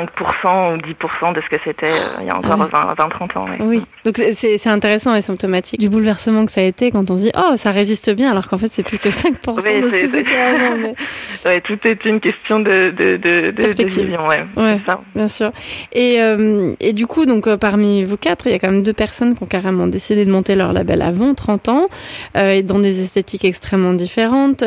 5% 0.00 0.74
ou 0.74 0.76
10% 0.78 1.34
de 1.34 1.40
ce 1.40 1.48
que 1.48 1.60
c'était 1.64 1.90
euh, 1.90 2.20
il 2.20 2.26
y 2.26 2.30
a 2.30 2.36
encore 2.36 2.68
Ah 2.72 2.94
20-30 2.96 3.38
ans. 3.38 3.44
ouais. 3.46 3.56
Oui, 3.60 3.82
donc 4.04 4.16
c'est- 4.18 4.66
intéressant 4.66 5.14
et 5.14 5.22
symptomatique 5.22 5.78
du 5.80 5.88
bouleversement 5.88 6.44
que 6.44 6.50
ça 6.52 6.60
a 6.60 6.64
été 6.64 6.90
quand 6.90 7.10
on 7.10 7.16
se 7.16 7.22
dit 7.22 7.32
oh 7.36 7.54
ça 7.56 7.70
résiste 7.70 8.10
bien 8.14 8.30
alors 8.32 8.48
qu'en 8.48 8.58
fait 8.58 8.70
c'est 8.70 8.82
plus 8.82 8.98
que 8.98 9.08
5% 9.10 9.32
Oui, 9.64 9.80
de 9.80 9.88
ce 9.88 9.94
que 9.94 10.06
c'était 10.08 10.36
avant. 10.36 10.76
mais- 10.76 10.94
Ouais, 11.46 11.60
tout 11.60 11.78
est 11.84 12.04
une 12.04 12.20
question 12.20 12.60
de, 12.60 12.90
de, 12.90 13.16
de, 13.16 13.16
de, 13.16 13.40
de 13.46 13.50
Perspective. 13.52 14.04
vision, 14.06 14.26
ouais. 14.26 14.80
Ça. 14.84 14.98
Bien 15.14 15.28
sûr. 15.28 15.52
Et, 15.92 16.20
euh, 16.20 16.72
et 16.80 16.92
du 16.92 17.06
coup, 17.06 17.24
donc 17.26 17.46
euh, 17.46 17.56
parmi 17.56 18.04
vous 18.04 18.16
quatre, 18.16 18.46
il 18.46 18.52
y 18.52 18.54
a 18.54 18.58
quand 18.58 18.70
même 18.70 18.82
deux 18.82 18.92
personnes 18.92 19.36
qui 19.36 19.42
ont 19.42 19.46
carrément 19.46 19.86
décidé 19.86 20.24
de 20.24 20.30
monter 20.30 20.56
leur 20.56 20.72
label 20.72 21.00
avant 21.02 21.34
30 21.34 21.68
ans 21.68 21.88
euh, 22.36 22.50
et 22.52 22.62
dans 22.62 22.78
des 22.80 23.02
esthétiques 23.02 23.44
extrêmement 23.44 23.92
différentes. 23.94 24.64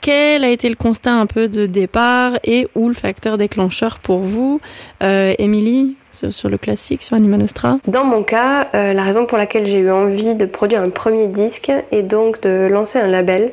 Quel 0.00 0.44
a 0.44 0.48
été 0.50 0.68
le 0.68 0.74
constat 0.76 1.12
un 1.12 1.26
peu 1.26 1.48
de 1.48 1.66
départ 1.66 2.32
et 2.44 2.68
ou 2.74 2.88
le 2.88 2.94
facteur 2.94 3.36
déclencheur 3.38 3.98
pour 3.98 4.20
vous, 4.20 4.60
Émilie, 5.00 5.96
sur, 6.30 6.48
le 6.48 6.58
classique, 6.58 7.02
sur 7.02 7.16
Anima 7.16 7.36
Nostra 7.36 7.78
Dans 7.86 8.04
mon 8.04 8.22
cas, 8.22 8.68
euh, 8.74 8.92
la 8.92 9.02
raison 9.02 9.26
pour 9.26 9.38
laquelle 9.38 9.66
j'ai 9.66 9.78
eu 9.78 9.90
envie 9.90 10.34
de 10.34 10.46
produire 10.46 10.82
un 10.82 10.90
premier 10.90 11.26
disque 11.26 11.72
et 11.90 12.02
donc 12.02 12.40
de 12.42 12.68
lancer 12.70 12.98
un 12.98 13.08
label, 13.08 13.50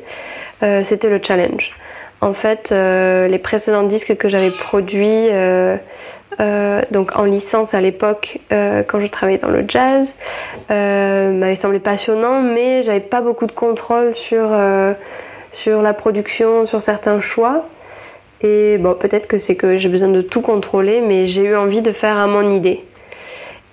euh, 0.62 0.82
c'était 0.84 1.08
le 1.08 1.20
challenge. 1.22 1.74
En 2.20 2.34
fait, 2.34 2.70
euh, 2.70 3.28
les 3.28 3.38
précédents 3.38 3.82
disques 3.82 4.16
que 4.16 4.28
j'avais 4.28 4.50
produits, 4.50 5.28
euh, 5.30 5.76
euh, 6.38 6.82
donc 6.90 7.16
en 7.16 7.24
licence 7.24 7.74
à 7.74 7.80
l'époque, 7.80 8.38
euh, 8.52 8.82
quand 8.86 9.00
je 9.00 9.06
travaillais 9.06 9.38
dans 9.38 9.48
le 9.48 9.64
jazz, 9.66 10.14
euh, 10.70 11.32
m'avaient 11.32 11.56
semblé 11.56 11.78
passionnants, 11.78 12.42
mais 12.42 12.82
j'avais 12.82 13.00
pas 13.00 13.22
beaucoup 13.22 13.46
de 13.46 13.52
contrôle 13.52 14.14
sur, 14.14 14.48
euh, 14.50 14.92
sur 15.50 15.80
la 15.82 15.94
production, 15.94 16.66
sur 16.66 16.82
certains 16.82 17.20
choix. 17.20 17.64
Et 18.42 18.78
bon, 18.78 18.94
peut-être 18.94 19.26
que 19.26 19.38
c'est 19.38 19.54
que 19.54 19.78
j'ai 19.78 19.88
besoin 19.88 20.08
de 20.08 20.22
tout 20.22 20.40
contrôler, 20.40 21.00
mais 21.00 21.26
j'ai 21.26 21.42
eu 21.42 21.56
envie 21.56 21.82
de 21.82 21.92
faire 21.92 22.18
à 22.18 22.26
mon 22.26 22.50
idée. 22.50 22.82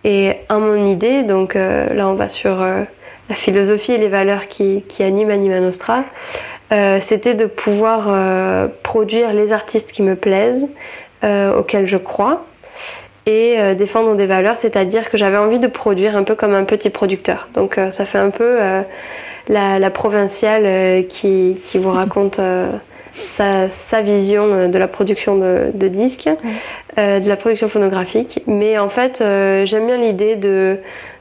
Et 0.04 0.34
à 0.50 0.58
mon 0.58 0.86
idée, 0.86 1.24
donc 1.24 1.56
euh, 1.56 1.94
là 1.94 2.08
on 2.08 2.14
va 2.14 2.30
sur 2.30 2.62
euh, 2.62 2.84
la 3.30 3.36
philosophie 3.36 3.94
et 3.94 3.98
les 3.98 4.08
valeurs 4.08 4.48
qui, 4.48 4.84
qui 4.88 5.04
animent 5.04 5.32
Anima 5.32 5.60
Nostra, 5.60 6.04
euh, 6.72 7.00
c'était 7.02 7.34
de 7.34 7.46
pouvoir 7.46 8.70
produire 8.84 9.34
les 9.34 9.54
artistes 9.54 9.92
qui 9.92 10.02
me 10.02 10.16
plaisent, 10.16 10.68
auxquels 11.24 11.88
je 11.88 11.98
crois, 11.98 12.46
et 13.26 13.58
défendre 13.76 14.16
des 14.16 14.28
valeurs, 14.28 14.56
c'est-à-dire 14.56 15.10
que 15.10 15.18
j'avais 15.18 15.38
envie 15.38 15.60
de 15.60 15.68
produire 15.68 16.16
un 16.16 16.24
peu 16.24 16.36
comme 16.36 16.54
un 16.54 16.64
petit 16.64 16.90
producteur. 16.90 17.50
Donc 17.54 17.80
ça 17.92 18.06
fait 18.06 18.18
un 18.18 18.30
peu 18.30 18.58
la, 19.50 19.80
la 19.80 19.90
provinciale 19.90 21.06
qui, 21.08 21.58
qui 21.66 21.80
vous 21.80 21.92
raconte 21.92 22.40
euh, 23.40 23.68
sa, 23.72 24.02
vision 24.02 24.68
de 24.68 24.78
la 24.78 24.88
production 24.88 25.38
de, 25.38 25.88
disques, 25.88 26.30
de 26.98 27.28
la 27.28 27.36
production 27.36 27.70
phonographique. 27.70 28.42
Mais 28.48 28.78
en 28.78 28.90
fait, 28.90 29.18
j'aime 29.20 29.86
bien 29.86 29.98
l'idée 29.98 30.36
de, 30.36 30.78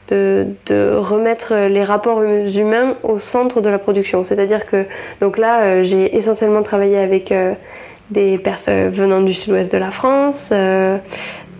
de, 0.09 0.95
remettre 0.95 1.67
les 1.67 1.83
rapports 1.83 2.21
humains 2.23 2.95
au 3.03 3.19
centre 3.19 3.61
de 3.61 3.69
la 3.69 3.77
production. 3.77 4.23
C'est-à-dire 4.25 4.65
que 4.65 4.85
donc 5.21 5.37
là, 5.37 5.83
j'ai 5.83 6.15
essentiellement 6.15 6.63
travaillé 6.63 6.97
avec 6.97 7.33
des 8.09 8.37
personnes 8.37 8.89
venant 8.89 9.21
du 9.21 9.33
sud-ouest 9.33 9.71
de 9.71 9.77
la 9.77 9.91
France. 9.91 10.49
Euh, 10.51 10.97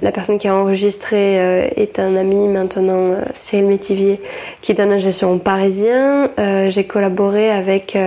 la 0.02 0.12
personne 0.12 0.38
qui 0.38 0.48
a 0.48 0.56
enregistré 0.56 1.40
euh, 1.40 1.68
est 1.76 2.00
un 2.00 2.16
ami 2.16 2.48
maintenant, 2.48 3.12
euh, 3.12 3.22
Cyril 3.38 3.68
Métivier, 3.68 4.22
qui 4.62 4.72
est 4.72 4.80
un 4.80 4.92
ingénieur 4.92 5.40
parisien. 5.40 6.30
J'ai 6.70 6.86
collaboré 6.86 7.50
avec, 7.50 7.98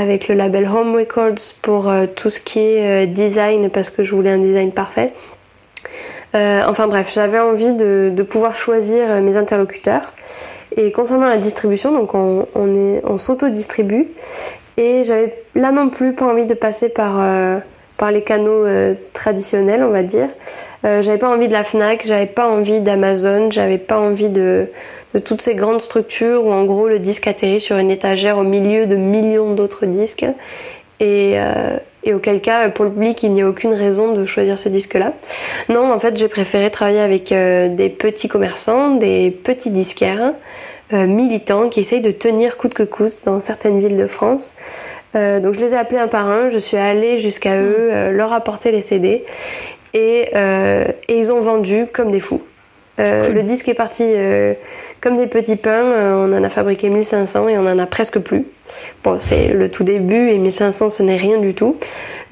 avec 0.00 0.28
le 0.28 0.34
label 0.34 0.66
Home 0.66 0.96
Records 0.96 1.54
pour 1.62 1.92
tout 2.16 2.30
ce 2.30 2.38
qui 2.38 2.58
est 2.58 3.06
design 3.06 3.70
parce 3.70 3.90
que 3.90 4.02
je 4.04 4.14
voulais 4.14 4.30
un 4.30 4.38
design 4.38 4.72
parfait. 4.72 5.12
enfin 6.34 6.86
bref, 6.88 7.12
j'avais 7.14 7.38
envie 7.38 7.72
de, 7.72 8.22
pouvoir 8.28 8.56
choisir 8.56 9.22
mes 9.22 9.36
interlocuteurs. 9.36 10.12
Et 10.76 10.90
concernant 10.90 11.28
la 11.28 11.38
distribution, 11.38 11.92
donc 11.92 12.14
on, 12.14 13.18
s'auto-distribue 13.18 14.08
et 14.76 15.04
j'avais 15.04 15.34
là 15.54 15.70
non 15.70 15.88
plus 15.88 16.14
pas 16.14 16.24
envie 16.24 16.46
de 16.46 16.54
passer 16.54 16.88
par, 16.88 17.20
euh, 17.20 17.58
les 18.10 18.22
canaux 18.22 18.64
euh, 18.64 18.94
traditionnels, 19.12 19.82
on 19.82 19.90
va 19.90 20.02
dire. 20.02 20.28
Euh, 20.84 21.00
j'avais 21.00 21.18
pas 21.18 21.28
envie 21.28 21.48
de 21.48 21.52
la 21.52 21.64
Fnac, 21.64 22.02
j'avais 22.04 22.26
pas 22.26 22.46
envie 22.48 22.80
d'Amazon, 22.80 23.50
j'avais 23.50 23.78
pas 23.78 23.98
envie 23.98 24.28
de, 24.28 24.66
de, 25.14 25.18
toutes 25.18 25.40
ces 25.40 25.54
grandes 25.54 25.80
structures 25.80 26.44
où 26.44 26.52
en 26.52 26.64
gros 26.64 26.88
le 26.88 26.98
disque 26.98 27.26
atterrit 27.26 27.60
sur 27.60 27.78
une 27.78 27.90
étagère 27.90 28.38
au 28.38 28.42
milieu 28.42 28.86
de 28.86 28.96
millions 28.96 29.54
d'autres 29.54 29.86
disques. 29.86 30.26
Et, 31.00 31.36
et 32.04 32.14
auquel 32.14 32.40
cas, 32.40 32.68
pour 32.68 32.84
le 32.84 32.90
public, 32.90 33.22
il 33.24 33.32
n'y 33.32 33.42
a 33.42 33.48
aucune 33.48 33.74
raison 33.74 34.12
de 34.12 34.24
choisir 34.26 34.58
ce 34.58 34.68
disque-là. 34.68 35.12
Non, 35.68 35.92
en 35.92 35.98
fait, 35.98 36.16
j'ai 36.16 36.28
préféré 36.28 36.70
travailler 36.70 37.00
avec 37.00 37.30
des 37.30 37.88
petits 37.88 38.28
commerçants, 38.28 38.92
des 38.92 39.30
petits 39.30 39.70
disquaires 39.70 40.32
euh, 40.92 41.06
militants 41.06 41.70
qui 41.70 41.80
essayent 41.80 42.02
de 42.02 42.10
tenir 42.10 42.58
coûte 42.58 42.74
que 42.74 42.82
coûte 42.82 43.16
dans 43.24 43.40
certaines 43.40 43.80
villes 43.80 43.96
de 43.96 44.06
France. 44.06 44.54
Euh, 45.16 45.40
donc 45.40 45.54
je 45.54 45.60
les 45.60 45.72
ai 45.72 45.76
appelés 45.76 45.98
un 45.98 46.08
par 46.08 46.28
un, 46.28 46.50
je 46.50 46.58
suis 46.58 46.76
allée 46.76 47.20
jusqu'à 47.20 47.56
eux, 47.56 47.88
euh, 47.90 48.10
leur 48.10 48.34
apporter 48.34 48.70
les 48.70 48.82
CD 48.82 49.24
et, 49.94 50.28
et, 50.34 51.18
ils 51.18 51.32
ont 51.32 51.40
vendu 51.40 51.86
comme 51.92 52.10
des 52.10 52.20
fous. 52.20 52.42
Le 52.98 53.42
disque 53.42 53.68
est 53.68 53.74
parti 53.74 54.02
comme 55.04 55.18
des 55.18 55.28
petits 55.28 55.56
pains, 55.56 55.84
on 56.16 56.32
en 56.32 56.42
a 56.42 56.48
fabriqué 56.48 56.88
1500 56.88 57.48
et 57.48 57.58
on 57.58 57.66
en 57.66 57.78
a 57.78 57.86
presque 57.86 58.18
plus. 58.18 58.44
Bon, 59.04 59.18
c'est 59.20 59.52
le 59.52 59.68
tout 59.68 59.84
début 59.84 60.30
et 60.30 60.38
1500 60.38 60.88
ce 60.88 61.02
n'est 61.04 61.16
rien 61.16 61.38
du 61.38 61.54
tout. 61.54 61.76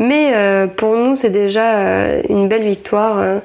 Mais 0.01 0.33
pour 0.77 0.97
nous, 0.97 1.15
c'est 1.15 1.31
déjà 1.31 2.21
une 2.29 2.49
belle 2.49 2.65
victoire. 2.65 3.41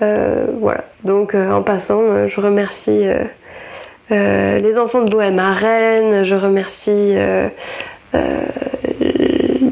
voilà. 0.00 0.84
Donc 1.04 1.34
en 1.34 1.62
passant, 1.62 2.26
je 2.26 2.40
remercie 2.40 3.06
euh, 4.12 4.58
les 4.58 4.76
enfants 4.78 5.02
de 5.02 5.10
Bohème 5.10 5.38
à 5.38 5.52
Rennes, 5.52 6.24
je 6.24 6.34
remercie 6.34 7.14
euh, 7.16 7.48
euh, 8.14 8.42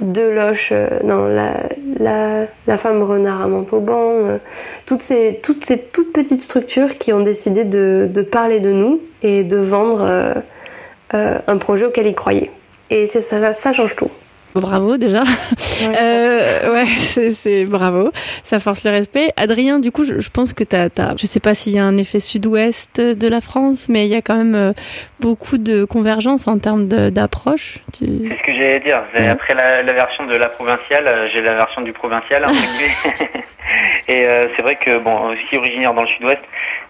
Deloche, 0.01 0.73
non, 1.05 1.27
la, 1.27 1.55
la, 2.03 2.79
femme 2.79 3.03
renard 3.03 3.43
à 3.43 3.49
Montauban, 3.49 4.39
toutes, 4.87 5.03
ces, 5.03 5.41
toutes 5.43 5.65
ces 5.65 5.79
toutes 5.79 6.13
petites 6.13 6.43
structures 6.43 6.99
qui 6.99 7.13
ont 7.13 7.23
décidé 7.23 7.65
de, 7.65 8.23
parler 8.31 8.61
de 8.61 8.73
nous 8.73 9.01
et 9.23 9.45
de 9.45 9.57
vendre 9.57 10.35
un 11.13 11.57
projet 11.59 11.87
auquel 11.87 12.07
ils 12.07 12.15
croyaient. 12.15 12.51
Et 12.91 13.07
ça 13.07 13.73
change 13.73 13.97
tout. 13.97 14.11
Bravo 14.61 14.97
déjà. 14.97 15.23
Euh, 15.83 16.73
ouais, 16.75 16.87
c'est 16.87 17.65
bravo. 17.65 18.13
Ça 18.45 18.61
force 18.61 18.85
le 18.85 18.91
respect. 18.91 19.33
Adrien, 19.37 19.81
du 19.81 19.91
coup, 19.91 20.05
je, 20.05 20.29
pense 20.31 20.53
que 20.53 20.63
tu 20.63 20.77
as, 20.77 20.89
je 21.17 21.27
sais 21.27 21.41
pas 21.41 21.55
s'il 21.55 21.73
y 21.73 21.79
a 21.79 21.85
un 21.85 21.97
effet 21.97 22.21
sud-ouest 22.21 23.01
de 23.01 23.29
la 23.29 23.41
France, 23.41 23.89
mais 23.89 24.05
il 24.05 24.11
y 24.11 24.15
a 24.15 24.23
quand 24.23 24.37
même 24.37 24.55
euh, 24.55 24.73
beaucoup 25.19 25.59
de 25.59 25.85
convergence 25.85 26.47
en 26.47 26.59
termes 26.59 26.87
d'approche. 26.87 27.79
C'est 27.99 28.07
ce 28.07 28.43
que 28.47 28.53
j'allais 28.53 28.81
dire. 28.81 29.03
Après 29.29 29.55
la, 29.55 29.93
version 29.93 30.27
de 30.27 30.35
la 30.35 30.49
provinciale, 30.49 31.09
euh, 31.09 31.29
j'ai 31.33 31.43
la 31.43 31.55
version 31.55 31.83
du 31.83 31.93
provincial. 31.93 32.47
Et 34.09 34.27
c'est 34.57 34.63
vrai 34.63 34.77
que, 34.77 34.99
bon, 34.99 35.31
aussi 35.31 35.57
originaire 35.57 35.95
dans 35.95 36.03
le 36.03 36.09
sud-ouest, 36.09 36.43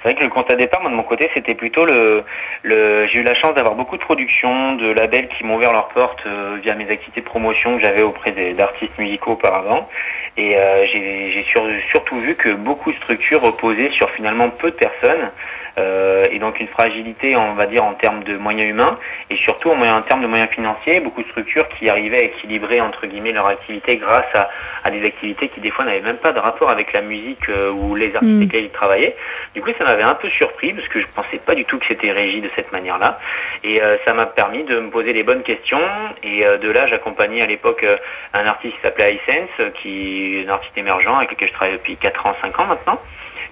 c'est 0.02 0.08
vrai 0.08 0.14
que 0.18 0.24
le 0.24 0.30
constat 0.30 0.56
départ, 0.56 0.80
moi 0.80 0.90
de 0.90 0.96
mon 0.96 1.04
côté, 1.04 1.30
c'était 1.32 1.54
plutôt 1.54 1.84
le, 1.84 2.24
j'ai 2.64 3.18
eu 3.18 3.22
la 3.22 3.34
chance 3.34 3.54
d'avoir 3.54 3.76
beaucoup 3.76 3.96
de 3.96 4.02
productions, 4.02 4.74
de 4.74 4.90
labels 4.90 5.28
qui 5.28 5.44
m'ont 5.44 5.56
ouvert 5.56 5.72
leurs 5.72 5.88
portes 5.88 6.26
via 6.60 6.74
mes 6.74 6.90
activités 6.90 7.20
de 7.20 7.26
promotion 7.26 7.76
que 7.76 7.82
j'avais 7.82 8.02
auprès 8.02 8.32
d'artistes 8.54 8.98
musicaux 8.98 9.32
auparavant. 9.32 9.88
Et 10.36 10.56
euh, 10.56 10.86
j'ai 10.86 11.44
surtout 11.90 12.18
vu 12.20 12.34
que 12.34 12.48
beaucoup 12.54 12.90
de 12.90 12.96
structures 12.96 13.42
reposaient 13.42 13.90
sur 13.90 14.10
finalement 14.10 14.48
peu 14.48 14.70
de 14.70 14.76
personnes 14.76 15.30
euh, 15.78 16.26
et 16.30 16.38
donc 16.38 16.60
une 16.60 16.68
fragilité, 16.68 17.36
on 17.36 17.54
va 17.54 17.66
dire, 17.66 17.84
en 17.84 17.94
termes 17.94 18.22
de 18.24 18.36
moyens 18.36 18.68
humains 18.68 18.98
et 19.30 19.36
surtout 19.36 19.70
en, 19.70 19.80
en 19.80 20.02
termes 20.02 20.22
de 20.22 20.26
moyens 20.26 20.50
financiers. 20.50 21.00
Beaucoup 21.00 21.22
de 21.22 21.28
structures 21.28 21.68
qui 21.68 21.88
arrivaient 21.88 22.18
à 22.18 22.22
équilibrer 22.22 22.80
entre 22.80 23.06
guillemets 23.06 23.32
leur 23.32 23.46
activité 23.46 23.96
grâce 23.96 24.34
à, 24.34 24.48
à 24.84 24.90
des 24.90 25.04
activités 25.04 25.48
qui 25.48 25.60
des 25.60 25.70
fois 25.70 25.84
n'avaient 25.84 26.00
même 26.00 26.16
pas 26.16 26.32
de 26.32 26.38
rapport 26.38 26.70
avec 26.70 26.92
la 26.92 27.00
musique 27.00 27.48
euh, 27.48 27.70
ou 27.70 27.94
les 27.94 28.14
artistes 28.14 28.34
mm. 28.34 28.40
lesquels 28.40 28.64
ils 28.64 28.70
travaillaient. 28.70 29.16
Du 29.54 29.62
coup, 29.62 29.70
ça 29.78 29.84
m'avait 29.84 30.02
un 30.02 30.14
peu 30.14 30.28
surpris 30.30 30.72
parce 30.72 30.88
que 30.88 31.00
je 31.00 31.06
pensais 31.14 31.38
pas 31.38 31.54
du 31.54 31.64
tout 31.64 31.78
que 31.78 31.86
c'était 31.86 32.10
régi 32.10 32.40
de 32.40 32.50
cette 32.54 32.72
manière-là. 32.72 33.18
Et 33.64 33.82
euh, 33.82 33.96
ça 34.04 34.14
m'a 34.14 34.26
permis 34.26 34.64
de 34.64 34.78
me 34.80 34.90
poser 34.90 35.12
les 35.12 35.22
bonnes 35.22 35.42
questions. 35.42 35.80
Et 36.22 36.44
euh, 36.44 36.58
de 36.58 36.70
là, 36.70 36.86
j'accompagnais 36.86 37.42
à 37.42 37.46
l'époque 37.46 37.86
un 38.34 38.46
artiste 38.46 38.76
qui 38.76 38.82
s'appelait 38.82 39.14
iSense, 39.14 39.72
qui 39.80 40.40
est 40.40 40.48
un 40.48 40.52
artiste 40.52 40.76
émergent 40.76 41.16
avec 41.16 41.30
lequel 41.30 41.48
je 41.48 41.54
travaille 41.54 41.74
depuis 41.74 41.96
4 41.96 42.26
ans, 42.26 42.34
5 42.40 42.60
ans 42.60 42.66
maintenant. 42.66 42.98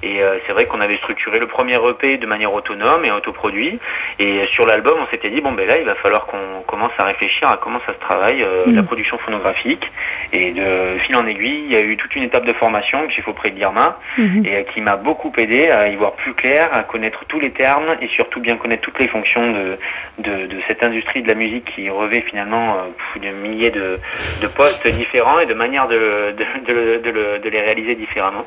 Et 0.03 0.23
euh, 0.23 0.39
c'est 0.47 0.53
vrai 0.53 0.67
qu'on 0.67 0.81
avait 0.81 0.97
structuré 0.97 1.39
le 1.39 1.47
premier 1.47 1.79
EP 1.89 2.17
de 2.17 2.27
manière 2.27 2.53
autonome 2.53 3.05
et 3.05 3.11
autoproduit. 3.11 3.79
Et 4.19 4.47
sur 4.55 4.67
l'album, 4.67 4.99
on 5.01 5.07
s'était 5.09 5.31
dit 5.31 5.41
bon 5.41 5.53
ben 5.53 5.67
là, 5.67 5.79
il 5.79 5.85
va 5.85 5.95
falloir 5.95 6.27
qu'on 6.27 6.63
commence 6.67 6.93
à 6.99 7.05
réfléchir 7.05 7.49
à 7.49 7.57
comment 7.57 7.81
ça 7.87 7.93
se 7.93 7.99
travaille 7.99 8.43
euh, 8.43 8.65
la 8.67 8.83
mm. 8.83 8.87
production 8.87 9.19
phonographique. 9.19 9.91
Et 10.33 10.53
de 10.53 10.99
fil 11.01 11.17
en 11.17 11.27
aiguille, 11.27 11.65
il 11.67 11.73
y 11.73 11.77
a 11.77 11.81
eu 11.81 11.97
toute 11.97 12.15
une 12.15 12.23
étape 12.23 12.47
de 12.47 12.53
formation 12.53 13.07
que 13.07 13.13
j'ai 13.13 13.23
fait 13.23 13.31
auprès 13.31 13.51
de 13.51 13.57
l'IRMA 13.57 13.99
mm-hmm. 14.17 14.47
et 14.47 14.65
qui 14.73 14.81
m'a 14.81 14.97
beaucoup 14.97 15.33
aidé 15.37 15.71
à 15.71 15.89
y 15.89 15.97
voir 15.97 16.13
plus 16.13 16.35
clair, 16.35 16.69
à 16.73 16.83
connaître 16.83 17.25
tous 17.27 17.41
les 17.41 17.51
termes 17.51 17.97
et 18.01 18.09
surtout 18.09 18.41
bien 18.41 18.57
connaître 18.57 18.83
toutes 18.83 18.99
les 18.99 19.09
fonctions 19.09 19.53
de, 19.53 19.79
de, 20.19 20.47
de 20.47 20.57
cette 20.69 20.83
industrie 20.83 21.23
de 21.23 21.29
la 21.29 21.35
musique 21.35 21.65
qui 21.75 21.91
revêt 21.91 22.21
finalement 22.23 22.77
euh, 22.77 23.21
de 23.21 23.29
milliers 23.37 23.71
de, 23.71 23.99
de 24.41 24.47
postes 24.47 24.87
différents 24.87 25.41
et 25.41 25.47
de 25.47 25.55
manières 25.55 25.89
de, 25.89 26.35
de, 26.37 26.99
de, 26.99 27.39
de 27.43 27.49
les 27.49 27.61
réaliser 27.61 27.95
différemment. 27.95 28.47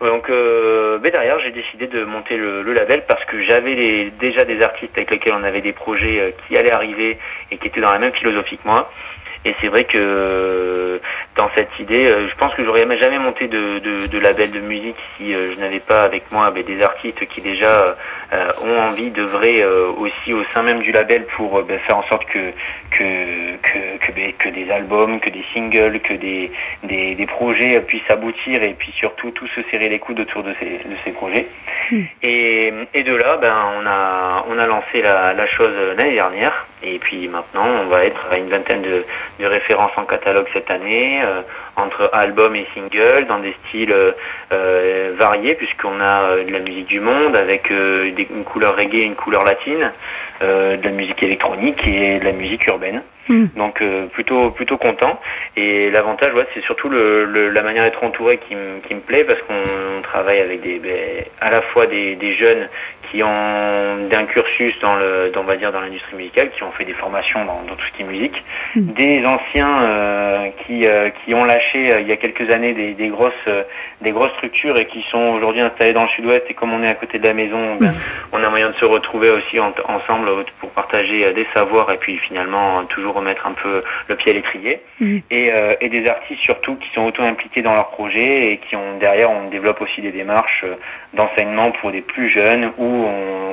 Donc 0.00 0.30
euh, 0.30 0.77
euh, 0.78 1.10
derrière, 1.10 1.38
j'ai 1.40 1.50
décidé 1.50 1.86
de 1.86 2.04
monter 2.04 2.36
le, 2.36 2.72
label 2.72 3.04
parce 3.06 3.24
que 3.24 3.42
j'avais 3.42 4.10
déjà 4.20 4.44
des 4.44 4.62
artistes 4.62 4.96
avec 4.96 5.10
lesquels 5.10 5.34
on 5.34 5.44
avait 5.44 5.60
des 5.60 5.72
projets 5.72 6.20
euh, 6.20 6.30
qui 6.46 6.56
allaient 6.56 6.72
arriver 6.72 7.18
et 7.50 7.56
qui 7.56 7.66
étaient 7.66 7.80
dans 7.80 7.92
la 7.92 7.98
même 7.98 8.12
philosophie 8.12 8.58
que 8.58 8.66
moi. 8.66 8.90
Et 9.44 9.54
c'est 9.60 9.68
vrai 9.68 9.84
que 9.84 11.00
dans 11.36 11.48
cette 11.54 11.78
idée, 11.78 12.06
euh, 12.06 12.28
je 12.28 12.34
pense 12.36 12.54
que 12.54 12.64
j'aurais 12.64 12.84
jamais 12.98 13.18
monté 13.18 13.46
de, 13.46 13.78
de, 14.06 14.18
label 14.18 14.50
de 14.50 14.60
musique 14.60 14.96
si 15.16 15.32
je 15.32 15.58
n'avais 15.60 15.80
pas 15.80 16.02
avec 16.02 16.30
moi 16.32 16.50
ben, 16.50 16.62
des 16.64 16.82
artistes 16.82 17.26
qui 17.28 17.40
déjà 17.40 17.96
ont 18.62 18.78
envie 18.78 19.10
de 19.10 19.22
vrai 19.22 19.64
aussi 19.64 20.32
au 20.32 20.44
sein 20.52 20.62
même 20.62 20.80
du 20.80 20.92
label 20.92 21.24
pour 21.36 21.62
ben, 21.62 21.78
faire 21.78 21.96
en 21.96 22.02
sorte 22.04 22.26
que 22.26 22.52
que 22.90 23.56
que, 23.62 24.12
ben, 24.12 24.32
que, 24.38 24.48
des 24.48 24.70
albums, 24.70 25.20
que 25.20 25.30
des 25.30 25.44
singles, 25.52 26.00
que 26.00 26.14
des, 26.14 26.50
des, 26.82 27.14
des, 27.14 27.26
projets 27.26 27.80
puissent 27.80 28.10
aboutir 28.10 28.62
et 28.62 28.74
puis 28.74 28.92
surtout 28.92 29.30
tous 29.30 29.48
se 29.48 29.62
serrer 29.70 29.88
les 29.88 29.98
coudes 29.98 30.20
autour 30.20 30.42
de 30.42 30.54
ces, 30.58 30.66
de 30.66 30.96
ces 31.04 31.12
projets. 31.12 31.46
Hmm. 31.90 32.02
Et, 32.22 32.72
et, 32.94 33.02
de 33.02 33.14
là, 33.14 33.36
ben, 33.36 33.54
on, 33.78 33.86
a, 33.86 34.44
on 34.48 34.58
a 34.58 34.66
lancé 34.66 35.02
la, 35.02 35.32
la 35.34 35.46
chose 35.46 35.72
l'année 35.96 36.14
dernière 36.14 36.66
et 36.82 36.98
puis 36.98 37.28
maintenant 37.28 37.66
on 37.66 37.86
va 37.86 38.04
être 38.04 38.26
à 38.30 38.38
une 38.38 38.48
vingtaine 38.48 38.82
de, 38.82 39.04
de 39.40 39.46
références 39.46 39.92
en 39.96 40.04
catalogue 40.04 40.46
cette 40.52 40.70
année, 40.70 41.20
euh, 41.22 41.40
entre 41.76 42.10
albums 42.12 42.54
et 42.54 42.66
singles, 42.74 43.26
dans 43.26 43.38
des 43.38 43.54
styles 43.66 43.94
euh, 44.52 45.14
variés 45.16 45.54
puisqu'on 45.54 46.00
a 46.00 46.22
euh, 46.22 46.44
de 46.44 46.52
la 46.52 46.60
musique 46.60 46.86
du 46.86 47.00
monde 47.00 47.36
avec 47.36 47.70
une 48.22 48.44
couleur 48.44 48.76
reggae 48.76 49.00
et 49.00 49.04
une 49.04 49.16
couleur 49.16 49.44
latine. 49.44 49.92
Euh, 50.40 50.76
de 50.76 50.84
la 50.84 50.92
musique 50.92 51.20
électronique 51.24 51.84
et 51.84 52.20
de 52.20 52.24
la 52.24 52.30
musique 52.30 52.64
urbaine. 52.68 53.02
Hmm. 53.28 53.46
Donc 53.56 53.82
euh, 53.82 54.06
plutôt 54.06 54.50
plutôt 54.50 54.76
content. 54.76 55.20
Et 55.56 55.90
l'avantage, 55.90 56.34
ouais, 56.34 56.46
c'est 56.54 56.62
surtout 56.62 56.88
le, 56.88 57.50
la 57.50 57.62
manière 57.62 57.84
d'être 57.84 58.02
entouré 58.02 58.38
qui, 58.38 58.54
qui 58.86 58.94
me 58.94 59.00
plaît 59.00 59.24
parce 59.24 59.40
qu'on 59.42 60.02
travaille 60.02 60.40
avec 60.40 60.60
des 60.62 60.78
ben, 60.78 61.24
à 61.40 61.50
la 61.50 61.60
fois 61.60 61.86
des, 61.86 62.14
des 62.16 62.34
jeunes 62.34 62.68
qui 63.10 63.22
ont 63.22 64.08
d'un 64.10 64.24
cursus 64.26 64.78
dans 64.80 64.96
le, 64.96 65.30
dans, 65.32 65.40
on 65.40 65.44
va 65.44 65.56
dire 65.56 65.72
dans 65.72 65.80
l'industrie 65.80 66.16
musicale, 66.16 66.50
qui 66.50 66.62
ont 66.62 66.70
fait 66.72 66.84
des 66.84 66.92
formations 66.92 67.44
dans, 67.44 67.62
dans 67.66 67.74
tout 67.74 67.86
ce 67.86 67.96
qui 67.96 68.02
est 68.02 68.06
musique, 68.06 68.42
hmm. 68.76 68.92
des 68.92 69.24
anciens 69.24 69.82
euh, 69.82 70.48
qui, 70.66 70.86
euh, 70.86 71.10
qui 71.24 71.34
ont 71.34 71.44
lâché 71.44 71.92
euh, 71.92 72.00
il 72.00 72.08
y 72.08 72.12
a 72.12 72.16
quelques 72.16 72.50
années 72.50 72.74
des, 72.74 72.92
des 72.92 73.08
grosses, 73.08 73.32
des 74.02 74.10
grosses 74.10 74.32
structures 74.32 74.76
et 74.78 74.84
qui 74.84 75.04
sont 75.10 75.18
aujourd'hui 75.18 75.62
installés 75.62 75.92
dans 75.92 76.02
le 76.02 76.08
Sud-Ouest. 76.08 76.44
Et 76.50 76.54
comme 76.54 76.72
on 76.72 76.82
est 76.82 76.88
à 76.88 76.94
côté 76.94 77.18
de 77.18 77.24
la 77.24 77.32
maison, 77.32 77.76
ben, 77.76 77.88
hmm. 77.88 77.94
on 78.32 78.44
a 78.44 78.50
moyen 78.50 78.68
de 78.70 78.74
se 78.74 78.84
retrouver 78.84 79.30
aussi 79.30 79.58
ensemble 79.58 79.78
ensemble 79.88 80.30
pour 80.60 80.70
partager 80.70 81.32
des 81.32 81.46
savoirs 81.54 81.90
et 81.90 81.96
puis 81.96 82.16
finalement 82.18 82.84
toujours 82.84 83.17
remettre 83.18 83.46
un 83.46 83.52
peu 83.52 83.82
le 84.08 84.16
pied 84.16 84.32
à 84.32 84.34
l'étrier. 84.34 84.80
Mhm. 85.00 85.22
Et, 85.30 85.52
et, 85.80 85.88
des 85.88 86.06
artistes 86.08 86.42
surtout 86.42 86.76
qui 86.76 86.88
sont 86.94 87.02
auto-impliqués 87.02 87.62
dans 87.62 87.74
leur 87.74 87.90
projet 87.90 88.52
et 88.52 88.56
qui 88.58 88.76
ont 88.76 88.98
derrière 88.98 89.30
on 89.30 89.48
développe 89.48 89.80
aussi 89.80 90.00
des 90.00 90.12
démarches 90.12 90.64
d'enseignement 91.14 91.70
pour 91.72 91.90
des 91.90 92.00
plus 92.00 92.30
jeunes 92.30 92.72
ou, 92.78 93.06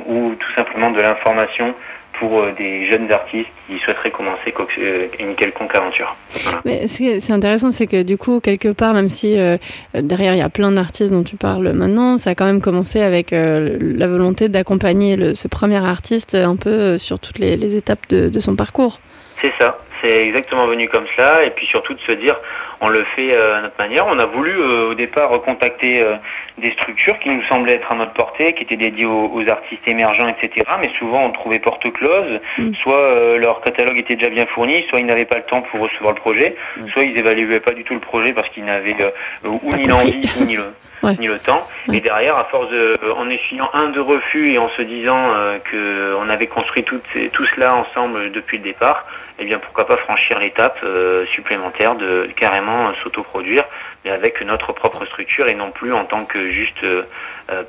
ou 0.07 0.35
tout 0.35 0.51
simplement 0.53 0.91
de 0.91 0.99
l'information 0.99 1.73
pour 2.19 2.39
euh, 2.39 2.51
des 2.57 2.85
jeunes 2.89 3.11
artistes 3.11 3.49
qui 3.67 3.77
souhaiteraient 3.79 4.11
commencer 4.11 4.53
euh, 4.79 5.07
une 5.19 5.35
quelconque 5.35 5.75
aventure. 5.75 6.15
Mais 6.63 6.87
c'est 6.87 7.31
intéressant, 7.31 7.71
c'est 7.71 7.87
que 7.87 8.03
du 8.03 8.17
coup, 8.17 8.39
quelque 8.39 8.69
part, 8.69 8.93
même 8.93 9.09
si 9.09 9.37
euh, 9.37 9.57
derrière 9.93 10.33
il 10.33 10.39
y 10.39 10.43
a 10.43 10.49
plein 10.49 10.71
d'artistes 10.71 11.11
dont 11.11 11.23
tu 11.23 11.35
parles 11.35 11.71
maintenant, 11.73 12.17
ça 12.17 12.31
a 12.31 12.35
quand 12.35 12.45
même 12.45 12.61
commencé 12.61 13.01
avec 13.01 13.31
la 13.31 14.07
volonté 14.07 14.49
d'accompagner 14.49 15.35
ce 15.35 15.47
premier 15.47 15.83
artiste 15.83 16.35
un 16.35 16.55
peu 16.55 16.97
sur 16.97 17.19
toutes 17.19 17.39
les, 17.39 17.75
étapes 17.75 18.07
de, 18.09 18.29
de 18.29 18.39
son 18.39 18.55
parcours. 18.55 18.99
C'est 19.41 19.51
ça, 19.59 19.77
c'est 20.01 20.23
exactement 20.27 20.65
venu 20.65 20.87
comme 20.87 21.05
cela, 21.15 21.43
et 21.43 21.49
puis 21.49 21.65
surtout 21.65 21.93
de 21.93 21.99
se 21.99 22.13
dire, 22.13 22.35
on 22.81 22.87
le 22.87 23.03
fait 23.03 23.33
euh, 23.33 23.57
à 23.57 23.61
notre 23.61 23.77
manière. 23.77 24.05
On 24.07 24.17
a 24.17 24.25
voulu 24.25 24.51
euh, 24.51 24.89
au 24.89 24.93
départ 24.93 25.29
recontacter 25.29 26.01
euh, 26.01 26.15
des 26.57 26.71
structures 26.71 27.19
qui 27.19 27.29
nous 27.29 27.43
semblaient 27.43 27.73
être 27.73 27.91
à 27.91 27.95
notre 27.95 28.13
portée, 28.13 28.53
qui 28.53 28.63
étaient 28.63 28.75
dédiées 28.75 29.05
aux, 29.05 29.43
artistes 29.49 29.87
émergents, 29.87 30.27
etc. 30.27 30.65
Mais 30.79 30.89
souvent 30.97 31.25
on 31.25 31.31
trouvait 31.31 31.59
porte 31.59 31.91
close, 31.91 32.39
mm. 32.57 32.73
soit 32.75 33.37
leur 33.37 33.61
catalogue 33.61 33.97
était 33.97 34.15
déjà 34.15 34.29
bien 34.29 34.45
fourni, 34.45 34.83
soit 34.89 34.99
ils 34.99 35.05
n'avaient 35.05 35.25
pas 35.25 35.37
le 35.37 35.43
temps 35.43 35.61
pour 35.61 35.81
recevoir 35.81 36.13
le 36.13 36.19
projet, 36.19 36.55
mm. 36.77 36.87
soit 36.89 37.03
ils 37.03 37.17
évaluaient 37.17 37.59
pas 37.59 37.73
du 37.73 37.83
tout 37.83 37.93
le 37.93 37.99
projet 37.99 38.33
parce 38.33 38.49
qu'ils 38.49 38.65
n'avaient 38.65 38.95
ou 39.43 39.75
ni 39.75 39.85
l'envie 39.85 40.27
ni 40.45 40.55
le 40.55 40.73
ni 41.19 41.27
le 41.27 41.39
temps. 41.39 41.67
Et 41.91 41.99
derrière, 41.99 42.37
à 42.37 42.45
force 42.45 42.69
de, 42.69 42.97
en 43.15 43.29
essuyant 43.29 43.69
un 43.73 43.89
de 43.89 43.99
refus 43.99 44.53
et 44.53 44.57
en 44.57 44.69
se 44.69 44.81
disant 44.81 45.33
euh, 45.33 45.57
que 45.59 46.15
on 46.19 46.29
avait 46.29 46.47
construit 46.47 46.83
tout, 46.83 46.99
tout 47.33 47.45
cela 47.55 47.75
ensemble 47.75 48.31
depuis 48.31 48.57
le 48.57 48.63
départ, 48.63 49.05
eh 49.39 49.45
bien 49.45 49.59
pourquoi 49.59 49.85
pas 49.85 49.97
franchir 49.97 50.39
l'étape 50.39 50.79
euh, 50.83 51.25
supplémentaire 51.27 51.95
de 51.95 52.29
carrément 52.35 52.93
s'autoproduire, 53.03 53.63
mais 54.03 54.11
avec 54.11 54.41
notre 54.41 54.73
propre 54.73 55.05
structure 55.05 55.47
et 55.47 55.55
non 55.55 55.71
plus 55.71 55.93
en 55.93 56.05
tant 56.05 56.25
que 56.25 56.49
juste 56.49 56.83
euh, 56.83 57.03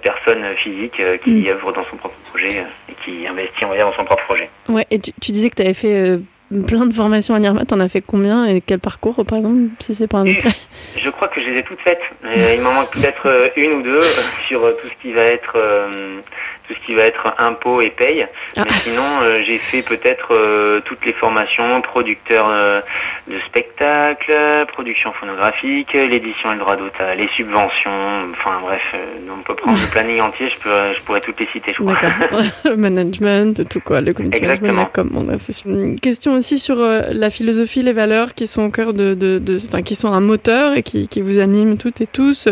personne 0.02 0.44
physique 0.56 1.00
qui 1.22 1.30
mm. 1.30 1.48
œuvre 1.48 1.72
dans 1.72 1.84
son 1.84 1.96
propre 1.96 2.16
projet 2.30 2.64
et 2.88 2.94
qui 3.04 3.26
investit 3.26 3.64
on 3.64 3.68
va 3.68 3.76
dire 3.76 3.86
dans 3.86 3.94
son 3.94 4.04
propre 4.04 4.24
projet. 4.24 4.48
Ouais, 4.68 4.86
et 4.90 4.98
tu, 4.98 5.12
tu 5.20 5.32
disais 5.32 5.50
que 5.50 5.56
tu 5.56 5.62
avais 5.62 5.74
fait 5.74 6.18
plein 6.66 6.86
de 6.86 6.94
formations 6.94 7.34
à 7.34 7.40
NIRMA, 7.40 7.64
t'en 7.64 7.80
as 7.80 7.88
fait 7.88 8.00
combien 8.00 8.46
et 8.46 8.60
quel 8.60 8.78
parcours 8.78 9.16
par 9.26 9.38
exemple, 9.38 9.62
si 9.80 9.94
c'est 9.94 10.06
pas 10.06 10.18
un 10.18 10.26
Je 10.26 11.10
crois 11.10 11.28
que 11.28 11.40
je 11.40 11.50
les 11.50 11.58
ai 11.58 11.62
toutes 11.62 11.80
faites. 11.80 12.00
il 12.24 12.60
m'en 12.60 12.72
manque 12.72 12.90
peut-être 12.90 13.26
euh, 13.26 13.48
une 13.56 13.72
ou 13.72 13.82
deux 13.82 14.04
sur 14.48 14.64
euh, 14.64 14.76
tout 14.80 14.88
ce 14.88 15.02
qui 15.02 15.12
va 15.12 15.22
être 15.22 15.54
euh, 15.56 16.20
tout 16.66 16.74
ce 16.74 16.86
qui 16.86 16.94
va 16.94 17.02
être 17.02 17.34
impôt 17.38 17.80
et 17.80 17.90
paye. 17.90 18.26
Ah. 18.56 18.62
Mais 18.64 18.72
sinon, 18.82 19.20
euh, 19.22 19.42
j'ai 19.46 19.58
fait 19.58 19.82
peut-être 19.82 20.34
euh, 20.34 20.80
toutes 20.84 21.04
les 21.04 21.12
formations, 21.12 21.80
producteur 21.82 22.48
euh, 22.50 22.80
de 23.28 23.38
spectacles, 23.46 24.66
production 24.68 25.12
phonographique, 25.12 25.92
l'édition 25.92 26.50
et 26.50 26.54
le 26.54 26.60
droit 26.60 26.76
d'auteur, 26.76 27.14
les 27.16 27.28
subventions, 27.28 28.30
enfin 28.32 28.58
bref, 28.62 28.82
on 29.30 29.42
peut 29.42 29.54
prendre 29.54 29.78
le 29.80 29.86
planning 29.90 30.20
entier, 30.20 30.48
je, 30.48 30.58
peux, 30.60 30.94
je 30.94 31.00
pourrais 31.02 31.20
toutes 31.20 31.38
les 31.40 31.46
citer, 31.46 31.72
je 31.76 31.82
crois. 31.82 31.98
le 32.64 32.76
management, 32.76 33.68
tout 33.68 33.80
quoi, 33.80 34.00
le 34.00 34.12
comité 34.12 34.38
Exactement. 34.38 34.88
A 34.96 35.68
Une 35.68 36.00
question 36.00 36.34
aussi 36.34 36.58
sur 36.58 36.76
la 36.78 37.30
philosophie, 37.30 37.82
les 37.82 37.92
valeurs 37.92 38.34
qui 38.34 38.46
sont 38.46 38.62
au 38.62 38.70
cœur 38.70 38.92
de, 38.92 39.14
de, 39.14 39.38
de 39.38 39.56
enfin, 39.56 39.82
qui 39.82 39.94
sont 39.94 40.12
un 40.12 40.20
moteur 40.20 40.76
et 40.76 40.82
qui, 40.82 41.08
qui 41.08 41.20
vous 41.20 41.38
animent 41.38 41.76
toutes 41.76 42.00
et 42.00 42.06
tous. 42.06 42.48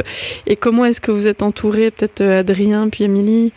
Et 0.46 0.57
comment 0.57 0.85
est-ce 0.85 1.00
que 1.00 1.11
vous 1.11 1.27
êtes 1.27 1.42
entouré, 1.42 1.90
peut-être 1.90 2.22
Adrien 2.22 2.88
puis 2.88 3.05
Émilie? 3.05 3.53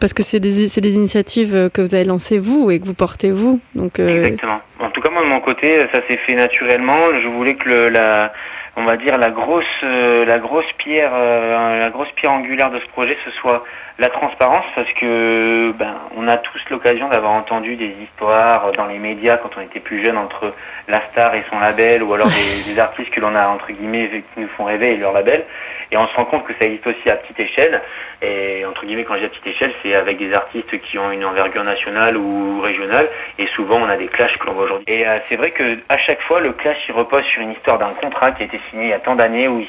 Parce 0.00 0.12
que 0.12 0.22
c'est 0.22 0.40
des, 0.40 0.68
des, 0.68 0.94
initiatives 0.94 1.54
euh, 1.54 1.68
que 1.68 1.80
vous 1.80 1.94
avez 1.94 2.04
lancées 2.04 2.38
vous 2.38 2.70
et 2.70 2.78
que 2.78 2.84
vous 2.84 2.94
portez 2.94 3.30
vous. 3.30 3.60
Donc, 3.74 3.98
euh... 3.98 4.24
Exactement. 4.24 4.60
En 4.80 4.90
tout 4.90 5.00
cas, 5.00 5.10
moi 5.10 5.22
de 5.22 5.28
mon 5.28 5.40
côté, 5.40 5.86
ça 5.92 6.00
s'est 6.06 6.18
fait 6.18 6.34
naturellement. 6.34 6.98
Je 7.22 7.28
voulais 7.28 7.54
que 7.54 7.68
le, 7.68 7.88
la, 7.88 8.32
on 8.76 8.84
va 8.84 8.96
dire 8.96 9.16
la 9.16 9.30
grosse, 9.30 9.64
euh, 9.82 10.26
la 10.26 10.38
grosse 10.38 10.70
pierre, 10.76 11.12
euh, 11.14 11.80
la 11.80 11.90
grosse 11.90 12.10
pierre 12.14 12.32
angulaire 12.32 12.70
de 12.70 12.78
ce 12.78 12.86
projet, 12.88 13.16
ce 13.24 13.30
soit 13.30 13.64
la 13.98 14.10
transparence, 14.10 14.66
parce 14.74 14.92
que 14.92 15.72
ben, 15.72 15.94
on 16.14 16.28
a 16.28 16.36
tous 16.36 16.60
l'occasion 16.70 17.08
d'avoir 17.08 17.32
entendu 17.32 17.76
des 17.76 17.94
histoires 18.02 18.70
dans 18.72 18.84
les 18.84 18.98
médias 18.98 19.38
quand 19.38 19.56
on 19.56 19.62
était 19.62 19.80
plus 19.80 20.04
jeune 20.04 20.18
entre 20.18 20.52
la 20.88 21.00
star 21.06 21.34
et 21.34 21.44
son 21.50 21.58
label, 21.58 22.02
ou 22.02 22.12
alors 22.12 22.28
des, 22.66 22.70
des 22.70 22.78
artistes 22.78 23.10
que 23.10 23.20
l'on 23.20 23.34
a 23.34 23.48
entre 23.48 23.72
guillemets 23.72 24.22
qui 24.34 24.40
nous 24.40 24.48
font 24.48 24.64
rêver 24.64 24.92
et 24.92 24.96
leur 24.98 25.14
label. 25.14 25.44
Et 25.92 25.96
on 25.96 26.06
se 26.08 26.14
rend 26.14 26.24
compte 26.24 26.44
que 26.44 26.52
ça 26.58 26.64
existe 26.64 26.86
aussi 26.86 27.08
à 27.10 27.16
petite 27.16 27.38
échelle. 27.40 27.80
Et 28.22 28.64
entre 28.64 28.84
guillemets, 28.84 29.04
quand 29.04 29.14
je 29.14 29.20
dis 29.20 29.26
à 29.26 29.28
petite 29.28 29.46
échelle, 29.46 29.72
c'est 29.82 29.94
avec 29.94 30.18
des 30.18 30.32
artistes 30.32 30.80
qui 30.80 30.98
ont 30.98 31.10
une 31.10 31.24
envergure 31.24 31.64
nationale 31.64 32.16
ou 32.16 32.60
régionale. 32.60 33.08
Et 33.38 33.46
souvent, 33.48 33.76
on 33.76 33.88
a 33.88 33.96
des 33.96 34.08
clashs 34.08 34.36
que 34.38 34.46
l'on 34.46 34.52
voit 34.52 34.64
aujourd'hui. 34.64 34.86
Et 34.88 35.06
euh, 35.06 35.18
c'est 35.28 35.36
vrai 35.36 35.50
que 35.50 35.78
à 35.88 35.98
chaque 35.98 36.20
fois, 36.22 36.40
le 36.40 36.52
clash 36.52 36.78
il 36.88 36.92
repose 36.92 37.24
sur 37.24 37.42
une 37.42 37.52
histoire 37.52 37.78
d'un 37.78 37.90
contrat 38.00 38.32
qui 38.32 38.42
a 38.42 38.46
été 38.46 38.60
signé 38.70 38.84
il 38.84 38.90
y 38.90 38.94
a 38.94 38.98
tant 38.98 39.14
d'années, 39.14 39.48
où, 39.48 39.60
ils, 39.60 39.68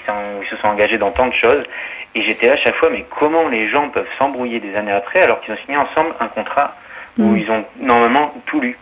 se 0.49 0.55
sont 0.55 0.67
engagés 0.67 0.97
dans 0.97 1.11
tant 1.11 1.27
de 1.27 1.33
choses. 1.33 1.63
Et 2.15 2.21
j'étais 2.21 2.49
à 2.49 2.57
chaque 2.57 2.75
fois, 2.75 2.89
mais 2.89 3.05
comment 3.09 3.47
les 3.47 3.69
gens 3.69 3.89
peuvent 3.89 4.09
s'embrouiller 4.17 4.59
des 4.59 4.75
années 4.75 4.91
après 4.91 5.21
alors 5.21 5.39
qu'ils 5.41 5.53
ont 5.53 5.57
signé 5.57 5.77
ensemble 5.77 6.13
un 6.19 6.27
contrat 6.27 6.73
où 7.17 7.23
mm. 7.23 7.37
ils 7.37 7.51
ont 7.51 7.65
normalement 7.79 8.33
tout 8.45 8.59
lu? 8.59 8.77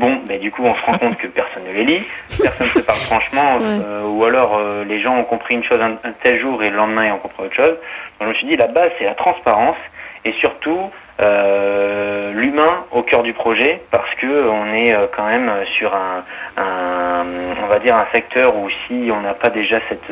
Bon, 0.00 0.18
ben, 0.26 0.40
du 0.40 0.50
coup, 0.50 0.64
on 0.64 0.74
se 0.74 0.80
rend 0.86 0.96
compte 0.96 1.18
que 1.18 1.26
personne 1.26 1.62
ne 1.68 1.74
les 1.74 1.84
lit, 1.84 2.02
personne 2.40 2.68
ne 2.68 2.72
se 2.72 2.78
parle 2.78 2.98
franchement, 3.00 3.58
euh, 3.60 4.02
ou 4.06 4.24
alors 4.24 4.56
euh, 4.56 4.82
les 4.82 4.98
gens 4.98 5.14
ont 5.18 5.24
compris 5.24 5.56
une 5.56 5.62
chose 5.62 5.78
un, 5.78 5.92
tel 6.22 6.40
jour 6.40 6.62
et 6.62 6.70
le 6.70 6.76
lendemain 6.76 7.04
ils 7.04 7.12
ont 7.12 7.18
compris 7.18 7.44
autre 7.44 7.54
chose. 7.54 7.76
Donc, 8.18 8.22
je 8.22 8.26
me 8.28 8.32
suis 8.32 8.46
dit, 8.46 8.56
la 8.56 8.68
base, 8.68 8.90
c'est 8.98 9.04
la 9.04 9.14
transparence 9.14 9.76
et 10.24 10.32
surtout 10.32 10.90
euh, 11.20 12.32
l'humain 12.32 12.86
au 12.92 13.02
cœur 13.02 13.22
du 13.22 13.34
projet, 13.34 13.82
parce 13.90 14.14
que 14.14 14.48
on 14.48 14.72
est 14.72 14.96
quand 15.14 15.26
même 15.26 15.52
sur 15.76 15.94
un, 15.94 16.24
un, 16.56 17.26
on 17.62 17.66
va 17.66 17.78
dire 17.78 17.94
un 17.94 18.06
secteur 18.10 18.56
où 18.56 18.70
si 18.86 19.10
on 19.14 19.20
n'a 19.20 19.34
pas 19.34 19.50
déjà 19.50 19.80
cette 19.90 20.10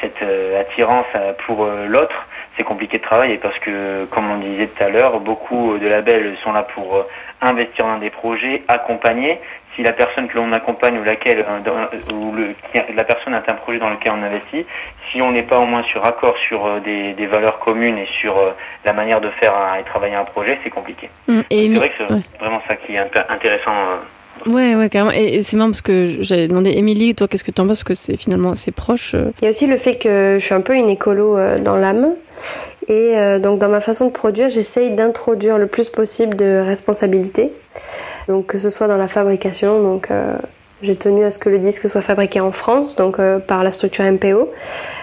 cette 0.00 0.24
attirance 0.58 1.04
pour 1.44 1.68
l'autre, 1.86 2.26
c'est 2.56 2.62
compliqué 2.62 2.96
de 2.96 3.02
travailler 3.02 3.36
parce 3.36 3.58
que, 3.58 4.06
comme 4.06 4.30
on 4.30 4.38
disait 4.38 4.66
tout 4.66 4.82
à 4.82 4.88
l'heure, 4.88 5.20
beaucoup 5.20 5.76
de 5.76 5.86
labels 5.86 6.36
sont 6.42 6.52
là 6.52 6.62
pour 6.62 7.04
investir 7.42 7.86
dans 7.86 7.98
des 7.98 8.10
projets, 8.10 8.62
accompagner. 8.68 9.38
Si 9.76 9.82
la 9.82 9.92
personne 9.92 10.26
que 10.26 10.36
l'on 10.36 10.52
accompagne 10.52 10.98
ou 10.98 11.04
laquelle 11.04 11.44
euh, 11.48 12.12
ou 12.12 12.32
le, 12.32 12.54
la 12.94 13.04
personne 13.04 13.34
a 13.34 13.42
un 13.46 13.54
projet 13.54 13.78
dans 13.78 13.90
lequel 13.90 14.12
on 14.16 14.22
investit, 14.22 14.66
si 15.10 15.22
on 15.22 15.30
n'est 15.32 15.44
pas 15.44 15.58
au 15.58 15.66
moins 15.66 15.82
sur 15.84 16.04
accord 16.04 16.36
sur 16.48 16.66
euh, 16.66 16.80
des, 16.80 17.12
des, 17.12 17.26
valeurs 17.26 17.58
communes 17.60 17.96
et 17.96 18.06
sur 18.20 18.36
euh, 18.36 18.50
la 18.84 18.92
manière 18.92 19.20
de 19.20 19.28
faire 19.28 19.52
et 19.78 19.84
travailler 19.84 20.16
un 20.16 20.24
projet, 20.24 20.58
c'est 20.64 20.70
compliqué. 20.70 21.08
Mm, 21.28 21.40
c'est 21.50 21.68
vrai 21.68 21.88
que 21.88 21.94
c'est 22.08 22.40
vraiment 22.40 22.60
ça 22.66 22.74
qui 22.76 22.94
est 22.94 22.98
intéressant. 22.98 23.72
Ouais, 24.46 24.74
ouais, 24.74 24.88
carrément. 24.88 25.12
Et, 25.12 25.42
c'est 25.42 25.56
marrant 25.56 25.70
parce 25.70 25.82
que 25.82 26.22
j'avais 26.22 26.48
demandé, 26.48 26.70
Émilie, 26.70 27.14
toi, 27.14 27.28
qu'est-ce 27.28 27.44
que 27.44 27.50
tu 27.50 27.60
en 27.60 27.66
penses? 27.66 27.84
Parce 27.84 27.84
que 27.84 27.94
c'est 27.94 28.16
finalement 28.16 28.52
assez 28.52 28.72
proche. 28.72 29.14
Il 29.14 29.44
y 29.44 29.46
a 29.46 29.50
aussi 29.50 29.66
le 29.66 29.76
fait 29.76 29.96
que 29.96 30.38
je 30.40 30.44
suis 30.44 30.54
un 30.54 30.62
peu 30.62 30.74
une 30.74 30.88
écolo 30.88 31.38
dans 31.58 31.76
l'âme. 31.76 32.14
Et 32.88 33.12
euh, 33.16 33.38
donc 33.38 33.58
dans 33.58 33.68
ma 33.68 33.80
façon 33.80 34.06
de 34.06 34.10
produire, 34.10 34.50
j'essaye 34.50 34.90
d'introduire 34.90 35.58
le 35.58 35.66
plus 35.66 35.88
possible 35.88 36.36
de 36.36 36.62
responsabilité. 36.64 37.52
Donc 38.28 38.46
que 38.46 38.58
ce 38.58 38.70
soit 38.70 38.86
dans 38.86 38.96
la 38.96 39.08
fabrication, 39.08 39.82
donc 39.82 40.10
euh, 40.10 40.34
j'ai 40.82 40.96
tenu 40.96 41.24
à 41.24 41.30
ce 41.30 41.38
que 41.38 41.48
le 41.48 41.58
disque 41.58 41.88
soit 41.88 42.02
fabriqué 42.02 42.40
en 42.40 42.52
France, 42.52 42.96
donc 42.96 43.18
euh, 43.18 43.38
par 43.38 43.64
la 43.64 43.72
structure 43.72 44.04
MPO. 44.04 44.50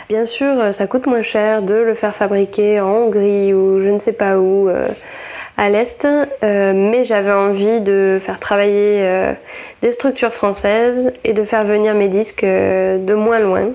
Bien 0.09 0.25
sûr, 0.25 0.73
ça 0.73 0.87
coûte 0.87 1.05
moins 1.05 1.21
cher 1.21 1.61
de 1.61 1.75
le 1.75 1.93
faire 1.93 2.15
fabriquer 2.15 2.79
en 2.79 2.87
Hongrie 2.87 3.53
ou 3.53 3.81
je 3.83 3.89
ne 3.89 3.99
sais 3.99 4.13
pas 4.13 4.39
où 4.39 4.69
à 5.57 5.69
l'Est, 5.69 6.07
mais 6.41 7.03
j'avais 7.03 7.33
envie 7.33 7.81
de 7.81 8.17
faire 8.23 8.39
travailler 8.39 9.33
des 9.81 9.91
structures 9.91 10.31
françaises 10.31 11.11
et 11.25 11.33
de 11.33 11.43
faire 11.43 11.65
venir 11.65 11.93
mes 11.93 12.07
disques 12.07 12.45
de 12.45 13.13
moins 13.15 13.39
loin. 13.39 13.71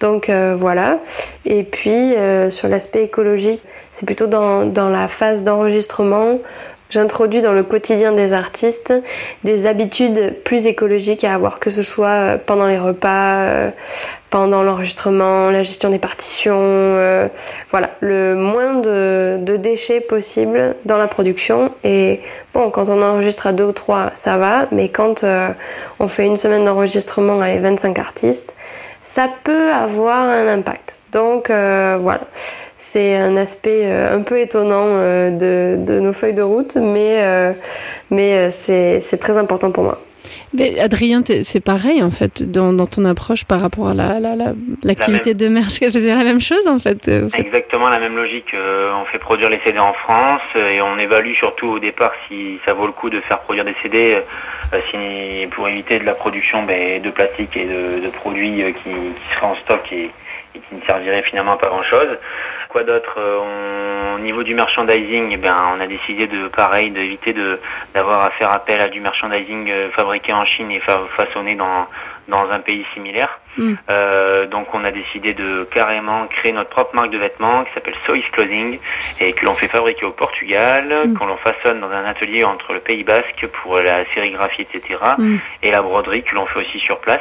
Donc 0.00 0.28
euh, 0.28 0.56
voilà. 0.58 0.98
Et 1.44 1.62
puis 1.62 1.90
euh, 1.90 2.50
sur 2.50 2.68
l'aspect 2.68 3.04
écologique, 3.04 3.62
c'est 3.92 4.06
plutôt 4.06 4.26
dans, 4.26 4.66
dans, 4.66 4.88
la 4.88 5.08
phase 5.08 5.44
d'enregistrement. 5.44 6.38
J'introduis 6.90 7.40
dans 7.40 7.52
le 7.52 7.62
quotidien 7.62 8.12
des 8.12 8.32
artistes 8.32 8.92
des 9.42 9.66
habitudes 9.66 10.36
plus 10.44 10.66
écologiques 10.66 11.24
à 11.24 11.34
avoir, 11.34 11.58
que 11.58 11.70
ce 11.70 11.82
soit 11.82 12.08
euh, 12.08 12.36
pendant 12.44 12.66
les 12.66 12.78
repas, 12.78 13.70
pendant 14.30 14.62
l'enregistrement, 14.62 15.50
la 15.50 15.62
gestion 15.62 15.90
des 15.90 16.00
partitions, 16.00 17.30
voilà, 17.70 17.90
le 18.00 18.34
moins 18.34 18.74
de, 18.80 19.56
déchets 19.56 20.00
possible 20.00 20.74
dans 20.84 20.98
la 20.98 21.06
production. 21.06 21.70
Et 21.84 22.20
bon, 22.52 22.68
quand 22.70 22.88
on 22.88 23.00
enregistre 23.00 23.46
à 23.46 23.52
deux 23.52 23.62
ou 23.62 23.72
trois, 23.72 24.10
ça 24.14 24.36
va, 24.36 24.66
mais 24.72 24.88
quand 24.88 25.24
on 26.00 26.08
fait 26.08 26.26
une 26.26 26.36
semaine 26.36 26.64
d'enregistrement 26.64 27.40
avec 27.40 27.60
25 27.60 27.96
artistes, 28.00 28.56
ça 29.04 29.28
peut 29.44 29.70
avoir 29.70 30.24
un 30.24 30.48
impact. 30.48 30.98
Donc 31.12 31.50
euh, 31.50 31.98
voilà, 32.00 32.22
c'est 32.80 33.14
un 33.14 33.36
aspect 33.36 33.82
euh, 33.84 34.16
un 34.16 34.22
peu 34.22 34.40
étonnant 34.40 34.86
euh, 34.86 35.76
de, 35.76 36.00
nos 36.00 36.12
feuilles 36.12 36.34
de 36.34 36.42
route, 36.42 36.76
mais, 36.76 37.54
mais 38.10 38.50
c'est 38.50 39.18
très 39.20 39.36
important 39.36 39.70
pour 39.70 39.84
moi. 39.84 40.00
Mais 40.52 40.78
Adrien, 40.78 41.22
c'est 41.42 41.60
pareil 41.60 42.02
en 42.02 42.10
fait 42.10 42.42
dans, 42.42 42.72
dans, 42.72 42.86
ton 42.86 43.04
approche 43.04 43.44
par 43.44 43.60
rapport 43.60 43.88
à 43.88 43.94
l'activité 43.94 45.32
la, 45.32 45.32
la, 45.32 45.34
de 45.34 45.48
merch. 45.48 45.74
C'est 45.78 45.92
la 45.92 46.24
même 46.24 46.40
chose 46.40 46.66
en 46.66 46.78
fait. 46.78 47.08
Exactement 47.08 47.88
la 47.88 47.98
même 47.98 48.16
logique. 48.16 48.54
Euh, 48.54 48.92
on 48.94 49.04
fait 49.06 49.18
produire 49.18 49.50
les 49.50 49.60
CD 49.64 49.78
en 49.78 49.92
France 49.92 50.42
euh, 50.56 50.68
et 50.68 50.80
on 50.80 50.98
évalue 50.98 51.34
surtout 51.34 51.68
au 51.68 51.78
départ 51.78 52.12
si 52.28 52.58
ça 52.64 52.72
vaut 52.72 52.86
le 52.86 52.92
coup 52.92 53.10
de 53.10 53.20
faire 53.20 53.40
produire 53.40 53.64
des 53.64 53.74
CD 53.82 54.16
euh, 54.72 54.80
si, 54.90 55.46
pour 55.48 55.68
éviter 55.68 55.98
de 55.98 56.04
la 56.04 56.14
production 56.14 56.62
ben, 56.62 57.00
de 57.02 57.10
plastique 57.10 57.56
et 57.56 57.66
de, 57.66 58.04
de 58.04 58.08
produits 58.08 58.64
qui, 58.82 58.90
qui, 58.90 59.34
seraient 59.34 59.46
en 59.46 59.54
stock 59.56 59.80
et, 59.92 60.10
et, 60.54 60.58
qui 60.58 60.74
ne 60.74 60.80
serviraient 60.82 61.22
finalement 61.22 61.56
pas 61.56 61.68
grand 61.68 61.82
chose. 61.82 62.08
Quoi 62.74 62.82
d'autre 62.82 63.20
Au 64.16 64.18
niveau 64.18 64.42
du 64.42 64.52
merchandising, 64.52 65.30
eh 65.30 65.36
ben, 65.36 65.54
on 65.76 65.80
a 65.80 65.86
décidé 65.86 66.26
de 66.26 66.48
pareil 66.48 66.90
d'éviter 66.90 67.32
de 67.32 67.60
d'avoir 67.94 68.24
à 68.24 68.30
faire 68.30 68.50
appel 68.50 68.80
à 68.80 68.88
du 68.88 68.98
merchandising 68.98 69.70
fabriqué 69.92 70.32
en 70.32 70.44
Chine 70.44 70.72
et 70.72 70.80
façonné 70.80 71.54
dans 71.54 71.86
dans 72.26 72.50
un 72.50 72.58
pays 72.58 72.84
similaire. 72.92 73.38
Mm. 73.56 73.74
Euh, 73.88 74.46
donc 74.46 74.74
on 74.74 74.84
a 74.84 74.90
décidé 74.90 75.34
de 75.34 75.68
carrément 75.70 76.26
créer 76.26 76.50
notre 76.50 76.70
propre 76.70 76.96
marque 76.96 77.10
de 77.10 77.18
vêtements 77.18 77.62
qui 77.62 77.72
s'appelle 77.74 77.94
Sois 78.04 78.18
Clothing 78.32 78.80
et 79.20 79.32
que 79.34 79.44
l'on 79.44 79.54
fait 79.54 79.68
fabriquer 79.68 80.06
au 80.06 80.10
Portugal, 80.10 81.06
mm. 81.06 81.14
qu'on 81.14 81.26
l'on 81.26 81.36
façonne 81.36 81.78
dans 81.78 81.90
un 81.90 82.04
atelier 82.04 82.42
entre 82.42 82.72
le 82.72 82.80
Pays 82.80 83.04
Basque 83.04 83.46
pour 83.62 83.78
la 83.78 84.04
sérigraphie, 84.14 84.62
etc. 84.62 84.98
Mm. 85.16 85.36
et 85.62 85.70
la 85.70 85.80
broderie 85.80 86.24
que 86.24 86.34
l'on 86.34 86.46
fait 86.46 86.58
aussi 86.58 86.80
sur 86.80 86.98
place. 86.98 87.20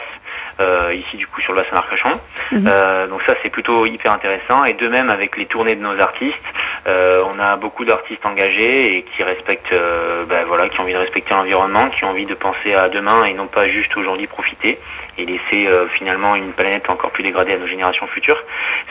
Euh, 0.59 0.93
ici 0.93 1.17
du 1.17 1.25
coup 1.25 1.41
sur 1.41 1.53
le 1.53 1.61
bassin 1.61 1.75
d'Arcachon. 1.75 2.19
Mm-hmm. 2.51 2.67
Euh, 2.67 3.07
donc 3.07 3.23
ça 3.23 3.33
c'est 3.41 3.49
plutôt 3.49 3.87
hyper 3.87 4.11
intéressant 4.11 4.63
et 4.65 4.73
de 4.73 4.87
même 4.87 5.09
avec 5.09 5.35
les 5.35 5.47
tournées 5.47 5.73
de 5.73 5.81
nos 5.81 5.99
artistes, 5.99 6.37
euh, 6.85 7.23
on 7.33 7.39
a 7.39 7.55
beaucoup 7.55 7.85
d'artistes 7.85 8.23
engagés 8.23 8.97
et 8.97 9.01
qui 9.01 9.23
respectent, 9.23 9.73
ben 10.29 10.45
voilà, 10.47 10.69
qui 10.69 10.79
ont 10.79 10.83
envie 10.83 10.93
de 10.93 10.99
respecter 10.99 11.33
l'environnement, 11.33 11.89
qui 11.89 12.03
ont 12.05 12.09
envie 12.09 12.27
de 12.27 12.35
penser 12.35 12.75
à 12.75 12.87
demain 12.87 13.25
et 13.25 13.33
non 13.33 13.47
pas 13.47 13.67
juste 13.67 13.97
aujourd'hui 13.97 14.27
profiter 14.27 14.77
et 15.17 15.26
laisser 15.26 15.67
euh, 15.67 15.88
finalement 15.88 16.36
une 16.36 16.52
planète 16.54 16.89
encore 16.89 17.12
plus 17.12 17.23
dégradée 17.23 17.54
à 17.54 17.58
nos 17.58 17.67
générations 17.67 18.08
futures. 18.08 18.41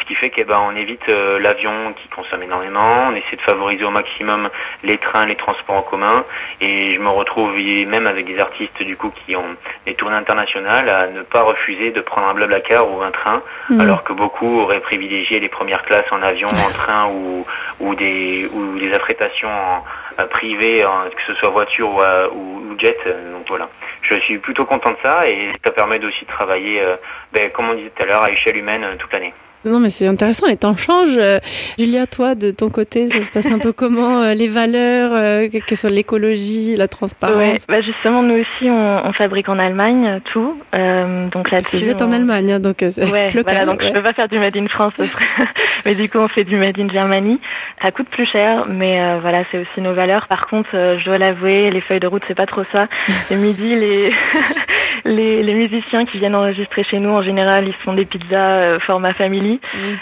Ce 0.00 0.04
qui 0.06 0.14
fait 0.14 0.30
qu'on 0.30 0.44
ben, 0.44 0.60
on 0.68 0.76
évite 0.76 1.08
euh, 1.08 1.38
l'avion 1.38 1.92
qui 1.94 2.08
consomme 2.08 2.42
énormément, 2.42 3.08
on 3.08 3.14
essaie 3.14 3.36
de 3.36 3.40
favoriser 3.40 3.84
au 3.84 3.90
maximum 3.90 4.48
les 4.84 4.98
trains, 4.98 5.26
les 5.26 5.36
transports 5.36 5.76
en 5.76 5.82
commun, 5.82 6.24
et 6.60 6.94
je 6.94 7.00
me 7.00 7.08
retrouve 7.08 7.52
même 7.86 8.06
avec 8.06 8.26
des 8.26 8.38
artistes 8.38 8.82
du 8.82 8.96
coup 8.96 9.10
qui 9.10 9.34
ont 9.36 9.56
des 9.86 9.94
tournées 9.94 10.16
internationales 10.16 10.88
à 10.88 11.06
ne 11.08 11.22
pas 11.22 11.42
refuser 11.42 11.90
de 11.90 12.00
prendre 12.00 12.28
un 12.28 12.34
blablacar 12.34 12.90
ou 12.90 13.02
un 13.02 13.10
train, 13.10 13.42
mmh. 13.70 13.80
alors 13.80 14.04
que 14.04 14.12
beaucoup 14.12 14.60
auraient 14.60 14.80
privilégié 14.80 15.40
les 15.40 15.48
premières 15.48 15.82
classes 15.82 16.10
en 16.10 16.22
avion, 16.22 16.48
en 16.48 16.70
train 16.74 17.06
ou, 17.06 17.46
ou 17.80 17.94
des 17.94 18.48
ou 18.52 18.78
des 18.78 18.92
affrétations 18.92 19.48
en, 19.48 20.26
privées, 20.30 20.84
que 21.16 21.22
ce 21.26 21.34
soit 21.34 21.48
voiture 21.48 21.90
ou, 22.32 22.62
ou, 22.70 22.78
jet. 22.78 22.98
Donc 23.32 23.48
voilà 23.48 23.68
je 24.02 24.18
suis 24.20 24.38
plutôt 24.38 24.64
content 24.64 24.90
de 24.90 24.96
ça 25.02 25.28
et 25.28 25.52
ça 25.64 25.70
permet 25.70 25.98
aussi 26.12 26.26
travailler, 26.26 26.80
euh, 26.80 26.96
ben, 27.32 27.50
comme 27.50 27.70
on 27.70 27.74
disait 27.74 27.90
tout 27.90 28.02
à 28.02 28.06
l'heure, 28.06 28.22
à 28.22 28.30
échelle 28.30 28.56
humaine 28.56 28.84
euh, 28.84 28.96
toute 28.96 29.12
l'année. 29.12 29.34
Non, 29.64 29.78
mais 29.78 29.90
c'est 29.90 30.08
intéressant, 30.08 30.46
les 30.48 30.56
temps 30.56 30.76
changent. 30.76 31.18
Euh, 31.18 31.38
Julia, 31.78 32.08
toi, 32.08 32.34
de 32.34 32.50
ton 32.50 32.68
côté, 32.68 33.08
ça 33.08 33.22
se 33.22 33.30
passe 33.30 33.46
un 33.46 33.60
peu 33.60 33.72
comment 33.72 34.20
euh, 34.20 34.34
Les 34.34 34.48
valeurs, 34.48 35.12
euh, 35.14 35.48
que 35.48 35.60
ce 35.68 35.76
soit 35.76 35.90
l'écologie, 35.90 36.74
la 36.76 36.88
transparence 36.88 37.36
ouais, 37.36 37.54
bah 37.68 37.80
Justement, 37.80 38.22
nous 38.22 38.40
aussi, 38.40 38.68
on, 38.68 39.06
on 39.06 39.12
fabrique 39.12 39.48
en 39.48 39.58
Allemagne 39.60 40.20
tout. 40.32 40.58
Donc 40.72 41.50
là 41.50 41.60
Vous 41.72 41.88
êtes 41.88 42.02
en 42.02 42.10
Allemagne, 42.10 42.52
hein, 42.52 42.60
donc 42.60 42.76
c'est 42.78 43.10
ouais, 43.10 43.30
local. 43.30 43.44
Voilà, 43.44 43.66
donc 43.66 43.80
ouais. 43.80 43.88
je 43.88 43.92
peux 43.92 44.02
pas 44.02 44.12
faire 44.12 44.28
du 44.28 44.38
Made 44.38 44.56
in 44.56 44.66
France, 44.66 44.94
mais 45.84 45.94
du 45.94 46.08
coup, 46.08 46.18
on 46.18 46.28
fait 46.28 46.44
du 46.44 46.56
Made 46.56 46.78
in 46.80 46.88
Germany. 46.88 47.38
Ça 47.80 47.92
coûte 47.92 48.08
plus 48.08 48.26
cher, 48.26 48.66
mais 48.68 49.00
voilà, 49.20 49.44
c'est 49.50 49.58
aussi 49.58 49.80
nos 49.80 49.94
valeurs. 49.94 50.26
Par 50.26 50.48
contre, 50.48 50.70
je 50.72 51.04
dois 51.04 51.18
l'avouer, 51.18 51.70
les 51.70 51.80
feuilles 51.80 52.00
de 52.00 52.08
route, 52.08 52.22
c'est 52.26 52.34
pas 52.34 52.46
trop 52.46 52.64
ça. 52.72 52.88
Le 53.30 53.36
midi, 53.36 53.76
les... 53.76 54.12
les, 55.04 55.42
les 55.42 55.54
musiciens 55.54 56.04
qui 56.04 56.18
viennent 56.18 56.36
enregistrer 56.36 56.84
chez 56.84 56.98
nous, 56.98 57.10
en 57.10 57.22
général, 57.22 57.66
ils 57.66 57.74
font 57.74 57.92
des 57.92 58.04
pizzas 58.04 58.78
format 58.80 59.14
family 59.14 59.51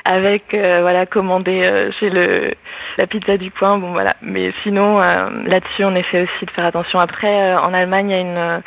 avec 0.05 0.55
euh, 0.55 0.79
voilà 0.83 1.07
commandé 1.07 1.63
euh, 1.65 1.91
chez 1.93 2.11
le 2.11 2.53
la 2.99 3.07
pizza 3.07 3.37
du 3.37 3.51
coin. 3.51 3.79
Bon 3.79 3.93
voilà, 3.93 4.15
mais 4.23 4.53
sinon 4.63 5.01
euh, 5.01 5.31
là-dessus 5.47 5.85
on 5.85 5.95
essaie 5.95 6.23
aussi 6.23 6.47
de 6.47 6.51
faire 6.51 6.67
attention. 6.67 6.99
Après 6.99 7.55
en 7.57 7.73
Allemagne 7.73 8.11
il 8.11 8.13
y 8.13 8.19
a 8.19 8.21
une 8.21 8.63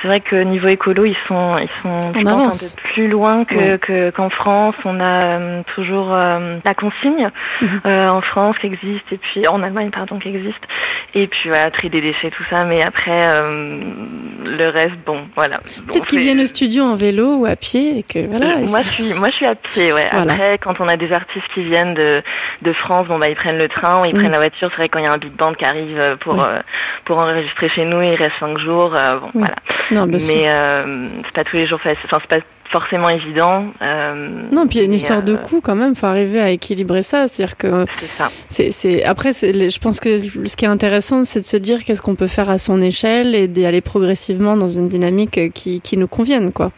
c'est 0.00 0.06
vrai 0.06 0.20
que 0.20 0.36
niveau 0.36 0.68
écolo, 0.68 1.04
ils 1.04 1.16
sont, 1.26 1.56
ils 1.58 1.68
sont 1.82 2.12
je 2.14 2.22
pense, 2.22 2.54
un 2.54 2.66
peu 2.66 2.72
plus 2.92 3.08
loin 3.08 3.44
que 3.44 4.10
qu'en 4.10 4.30
France. 4.30 4.76
On 4.84 5.00
a 5.00 5.04
euh, 5.04 5.62
toujours 5.74 6.12
euh, 6.12 6.58
la 6.64 6.74
consigne 6.74 7.30
mhm. 7.60 7.80
euh, 7.84 8.08
en 8.08 8.20
France 8.20 8.56
qui 8.60 8.66
existe 8.66 9.12
et 9.12 9.16
puis 9.16 9.48
en 9.48 9.60
Allemagne 9.62 9.90
pardon 9.90 10.18
qui 10.18 10.28
existe. 10.28 10.62
Et 11.14 11.26
puis 11.26 11.48
voilà, 11.48 11.70
tri 11.72 11.88
des 11.90 12.00
déchets, 12.00 12.30
tout 12.30 12.44
ça. 12.48 12.64
Mais 12.64 12.82
après 12.82 13.26
le 14.44 14.68
reste, 14.68 14.94
bon, 15.04 15.20
voilà. 15.34 15.58
Peut-être 15.86 16.06
qu'ils 16.06 16.20
viennent 16.20 16.40
au 16.40 16.46
studio 16.46 16.84
en 16.84 16.96
vélo 16.96 17.36
ou 17.38 17.46
à 17.46 17.56
pied 17.56 17.98
et 17.98 18.02
que 18.02 18.26
voilà. 18.28 18.58
moi 18.66 18.82
je 18.82 18.88
suis, 18.90 19.14
moi 19.14 19.30
je 19.30 19.36
suis 19.36 19.46
à 19.46 19.54
pied. 19.56 19.92
Ouais. 19.92 20.08
Après, 20.12 20.58
quand 20.58 20.80
on 20.80 20.86
a 20.86 20.96
des 20.96 21.12
artistes 21.12 21.46
qui 21.54 21.64
viennent 21.64 21.94
de 21.94 22.22
de 22.62 22.72
France, 22.72 23.08
bon 23.08 23.18
bah 23.18 23.28
ils 23.28 23.36
prennent 23.36 23.58
le 23.58 23.68
train 23.68 24.02
ou 24.02 24.04
ils 24.04 24.14
mhm. 24.14 24.20
prennent 24.20 24.32
la 24.32 24.38
voiture. 24.38 24.68
C'est 24.70 24.76
vrai 24.76 24.88
quand 24.88 25.00
il 25.00 25.06
y 25.06 25.08
a 25.08 25.12
un 25.12 25.18
big 25.18 25.32
band 25.32 25.54
qui 25.54 25.64
arrive 25.64 26.16
pour 26.20 26.46
pour 27.04 27.18
enregistrer 27.18 27.68
chez 27.70 27.84
nous, 27.84 28.00
il 28.02 28.14
reste 28.14 28.34
cinq 28.38 28.58
jours. 28.58 28.90
bon 28.90 29.30
voilà. 29.34 29.56
Non, 29.90 30.06
mais 30.06 30.48
euh, 30.48 31.08
c'est 31.24 31.34
pas 31.34 31.44
tous 31.44 31.56
les 31.56 31.66
jours 31.66 31.80
facile. 31.80 32.02
Enfin, 32.04 32.18
c'est 32.20 32.38
pas 32.38 32.44
forcément 32.70 33.08
évident. 33.08 33.64
Euh, 33.80 34.42
non, 34.52 34.66
puis 34.66 34.78
il 34.78 34.80
y 34.80 34.82
a 34.82 34.84
une 34.84 34.94
histoire 34.94 35.22
de 35.22 35.34
euh, 35.34 35.36
coût 35.36 35.60
quand 35.62 35.74
même. 35.74 35.96
Faut 35.96 36.06
arriver 36.06 36.40
à 36.40 36.50
équilibrer 36.50 37.02
ça. 37.02 37.26
C'est-à-dire 37.28 37.56
que 37.56 37.86
c'est 38.50 38.72
c'est 38.72 39.04
après, 39.04 39.32
je 39.32 39.78
pense 39.78 40.00
que 40.00 40.18
ce 40.18 40.56
qui 40.56 40.64
est 40.64 40.68
intéressant, 40.68 41.24
c'est 41.24 41.40
de 41.40 41.46
se 41.46 41.56
dire 41.56 41.84
qu'est-ce 41.84 42.02
qu'on 42.02 42.14
peut 42.14 42.26
faire 42.26 42.50
à 42.50 42.58
son 42.58 42.82
échelle 42.82 43.34
et 43.34 43.48
d'y 43.48 43.64
aller 43.64 43.80
progressivement 43.80 44.56
dans 44.56 44.68
une 44.68 44.88
dynamique 44.88 45.52
qui 45.52 45.80
qui 45.80 45.96
nous 45.96 46.08
convienne, 46.08 46.52
quoi. 46.52 46.70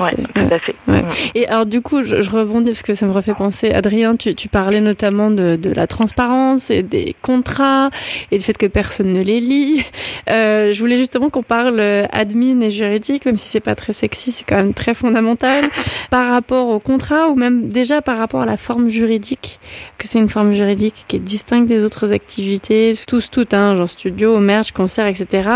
Ouais, 0.00 0.14
tout 0.34 0.54
à 0.54 0.58
fait. 0.58 0.74
Ouais. 0.88 1.04
Et 1.34 1.46
alors 1.46 1.66
du 1.66 1.80
coup, 1.80 2.02
je, 2.02 2.22
je, 2.22 2.30
rebondis 2.30 2.70
parce 2.70 2.82
que 2.82 2.94
ça 2.94 3.06
me 3.06 3.12
refait 3.12 3.34
penser. 3.34 3.70
Adrien, 3.70 4.16
tu, 4.16 4.34
tu 4.34 4.48
parlais 4.48 4.80
notamment 4.80 5.30
de, 5.30 5.56
de, 5.56 5.70
la 5.70 5.86
transparence 5.86 6.70
et 6.70 6.82
des 6.82 7.14
contrats 7.22 7.90
et 8.30 8.38
du 8.38 8.44
fait 8.44 8.56
que 8.56 8.66
personne 8.66 9.12
ne 9.12 9.22
les 9.22 9.40
lit. 9.40 9.84
Euh, 10.28 10.72
je 10.72 10.80
voulais 10.80 10.96
justement 10.96 11.28
qu'on 11.28 11.42
parle 11.42 11.80
admin 11.80 12.60
et 12.60 12.70
juridique, 12.70 13.26
même 13.26 13.36
si 13.36 13.48
c'est 13.48 13.60
pas 13.60 13.74
très 13.74 13.92
sexy, 13.92 14.32
c'est 14.32 14.44
quand 14.44 14.56
même 14.56 14.74
très 14.74 14.94
fondamental 14.94 15.68
par 16.10 16.30
rapport 16.30 16.68
au 16.68 16.78
contrat 16.78 17.28
ou 17.28 17.34
même 17.34 17.68
déjà 17.68 18.02
par 18.02 18.18
rapport 18.18 18.42
à 18.42 18.46
la 18.46 18.56
forme 18.56 18.88
juridique, 18.88 19.58
que 19.98 20.06
c'est 20.06 20.18
une 20.18 20.28
forme 20.28 20.52
juridique 20.52 21.04
qui 21.08 21.16
est 21.16 21.20
distincte 21.20 21.68
des 21.68 21.84
autres 21.84 22.12
activités, 22.12 22.94
tous 23.06 23.30
toutes, 23.30 23.54
hein, 23.54 23.76
genre 23.76 23.88
studio, 23.88 24.38
merch, 24.38 24.72
concert, 24.72 25.06
etc. 25.06 25.48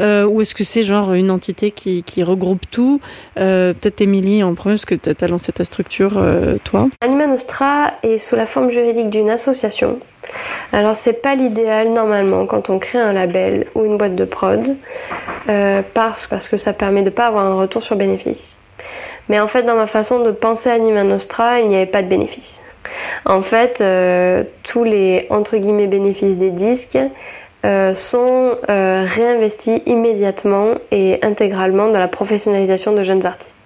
Euh, 0.00 0.24
ou 0.26 0.40
est-ce 0.40 0.54
que 0.54 0.64
c'est 0.64 0.82
genre 0.82 1.12
une 1.14 1.30
entité 1.30 1.70
qui, 1.70 2.02
qui 2.02 2.22
regroupe 2.22 2.64
tout 2.70 3.00
euh, 3.38 3.74
peut-être 3.78 4.00
Émilie 4.00 4.42
en 4.42 4.54
premier, 4.54 4.74
parce 4.74 4.84
que 4.84 4.94
tu 4.94 5.24
as 5.24 5.28
lancé 5.28 5.52
ta 5.52 5.64
structure, 5.64 6.18
euh, 6.18 6.56
toi. 6.64 6.88
Anima 7.00 7.26
Nostra 7.26 7.92
est 8.02 8.18
sous 8.18 8.36
la 8.36 8.46
forme 8.46 8.70
juridique 8.70 9.10
d'une 9.10 9.30
association. 9.30 9.98
Alors 10.72 10.96
c'est 10.96 11.22
pas 11.22 11.34
l'idéal 11.34 11.90
normalement 11.92 12.44
quand 12.44 12.68
on 12.68 12.78
crée 12.78 12.98
un 12.98 13.14
label 13.14 13.66
ou 13.74 13.84
une 13.84 13.96
boîte 13.96 14.14
de 14.14 14.24
prod, 14.24 14.76
euh, 15.48 15.82
parce, 15.94 16.26
que 16.26 16.56
ça 16.56 16.72
permet 16.72 17.02
de 17.02 17.10
pas 17.10 17.26
avoir 17.26 17.46
un 17.46 17.54
retour 17.54 17.82
sur 17.82 17.96
bénéfice. 17.96 18.58
Mais 19.30 19.40
en 19.40 19.46
fait, 19.46 19.62
dans 19.62 19.76
ma 19.76 19.86
façon 19.86 20.20
de 20.20 20.30
penser 20.30 20.70
Anima 20.70 21.04
Nostra, 21.04 21.60
il 21.60 21.68
n'y 21.68 21.76
avait 21.76 21.86
pas 21.86 22.02
de 22.02 22.08
bénéfice. 22.08 22.60
En 23.24 23.42
fait, 23.42 23.80
euh, 23.80 24.44
tous 24.64 24.84
les 24.84 25.26
entre 25.30 25.56
guillemets 25.56 25.86
bénéfices 25.86 26.36
des 26.36 26.50
disques 26.50 26.98
sont 27.94 28.56
réinvestis 28.66 29.82
immédiatement 29.84 30.74
et 30.90 31.18
intégralement 31.22 31.88
dans 31.90 31.98
la 31.98 32.08
professionnalisation 32.08 32.92
de 32.92 33.02
jeunes 33.02 33.26
artistes. 33.26 33.57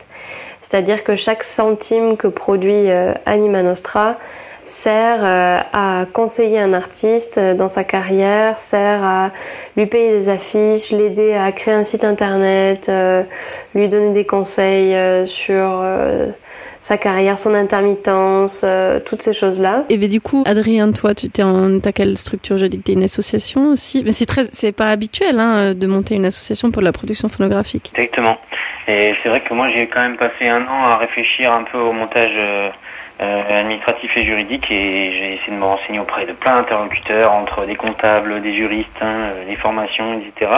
C'est-à-dire 0.73 1.05
que 1.05 1.17
chaque 1.17 1.45
centime 1.45 2.17
que 2.17 2.29
produit 2.29 2.89
euh, 2.89 3.13
Anima 3.27 3.63
Nostra 3.63 4.17
sert 4.65 5.23
euh, 5.23 5.59
à 5.71 6.07
conseiller 6.15 6.61
un 6.61 6.73
artiste 6.73 7.37
euh, 7.37 7.53
dans 7.53 7.69
sa 7.69 7.85
carrière, 7.85 8.57
sert 8.57 9.05
à 9.05 9.33
lui 9.77 9.85
payer 9.85 10.21
des 10.21 10.31
affiches, 10.31 10.91
l'aider 10.91 11.35
à 11.35 11.53
créer 11.53 11.75
un 11.75 11.85
site 11.85 12.05
internet, 12.05 12.91
lui 13.75 13.91
donner 13.91 14.15
des 14.15 14.25
conseils 14.25 14.97
sur 15.29 15.85
sa 16.83 16.99
carrière, 16.99 17.39
son 17.39 17.55
intermittence, 17.55 18.63
euh, 18.65 18.99
toutes 18.99 19.23
ces 19.23 19.33
choses-là. 19.33 19.85
Et 19.89 19.97
bien, 19.97 20.09
du 20.09 20.21
coup, 20.21 20.43
Adrien, 20.45 20.91
toi, 20.91 21.15
tu 21.15 21.31
t'es 21.31 21.45
en 21.45 21.79
as 21.79 21.93
quelle 21.93 22.19
structure? 22.19 22.59
Je 22.59 22.67
dis 22.67 22.79
que 22.79 22.83
tu 22.83 22.93
une 22.93 23.05
association 23.05 23.69
aussi. 23.69 24.03
Mais 24.05 24.11
c'est 24.11 24.27
très, 24.27 24.45
c'est 24.53 24.73
pas 24.73 24.89
habituel 24.91 25.39
hein, 25.39 25.75
de 25.75 25.87
monter 25.87 26.17
une 26.17 26.25
association 26.25 26.73
pour 26.73 26.83
la 26.83 26.93
production 26.93 27.29
phonographique. 27.29 27.93
Exactement. 27.95 28.37
Et 28.89 29.15
c'est 29.23 29.29
vrai 29.29 29.41
que 29.41 29.55
moi, 29.55 29.69
j'ai 29.69 29.87
quand 29.87 30.01
même 30.01 30.17
passé 30.17 30.49
un 30.49 30.67
an 30.67 30.85
à 30.85 30.97
réfléchir 30.97 31.53
un 31.53 31.65
peu 31.65 31.79
au 31.79 31.93
montage. 31.93 32.37
Euh, 33.21 33.43
euh, 33.43 33.61
administratif 33.61 34.17
et 34.17 34.25
juridique 34.25 34.71
et 34.71 35.11
j'ai 35.11 35.35
essayé 35.35 35.53
de 35.53 35.57
me 35.57 35.65
renseigner 35.65 36.01
auprès 36.01 36.27
de 36.27 36.33
plein 36.33 36.57
d'interlocuteurs 36.57 37.33
entre 37.33 37.67
des 37.67 37.77
comptables, 37.77 38.41
des 38.41 38.55
juristes, 38.55 38.89
hein, 39.01 39.31
des 39.47 39.57
formations, 39.57 40.19
etc. 40.19 40.51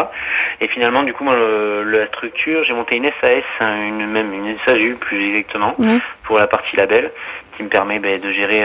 Et 0.61 0.69
finalement, 0.69 1.03
du 1.03 1.13
coup, 1.13 1.25
moi, 1.25 1.37
la 1.37 2.07
structure, 2.07 2.65
j'ai 2.65 2.73
monté 2.73 2.97
une 2.97 3.11
SAS, 3.21 3.43
hein, 3.61 3.77
une, 3.87 4.07
même 4.07 4.33
une 4.33 4.57
SASU 4.65 4.97
plus 4.99 5.37
exactement, 5.37 5.75
pour 6.23 6.39
la 6.39 6.47
partie 6.47 6.77
label, 6.77 7.11
qui 7.57 7.65
me 7.65 7.69
permet 7.69 7.99
ben, 7.99 8.21
de 8.21 8.33
gérer 8.33 8.65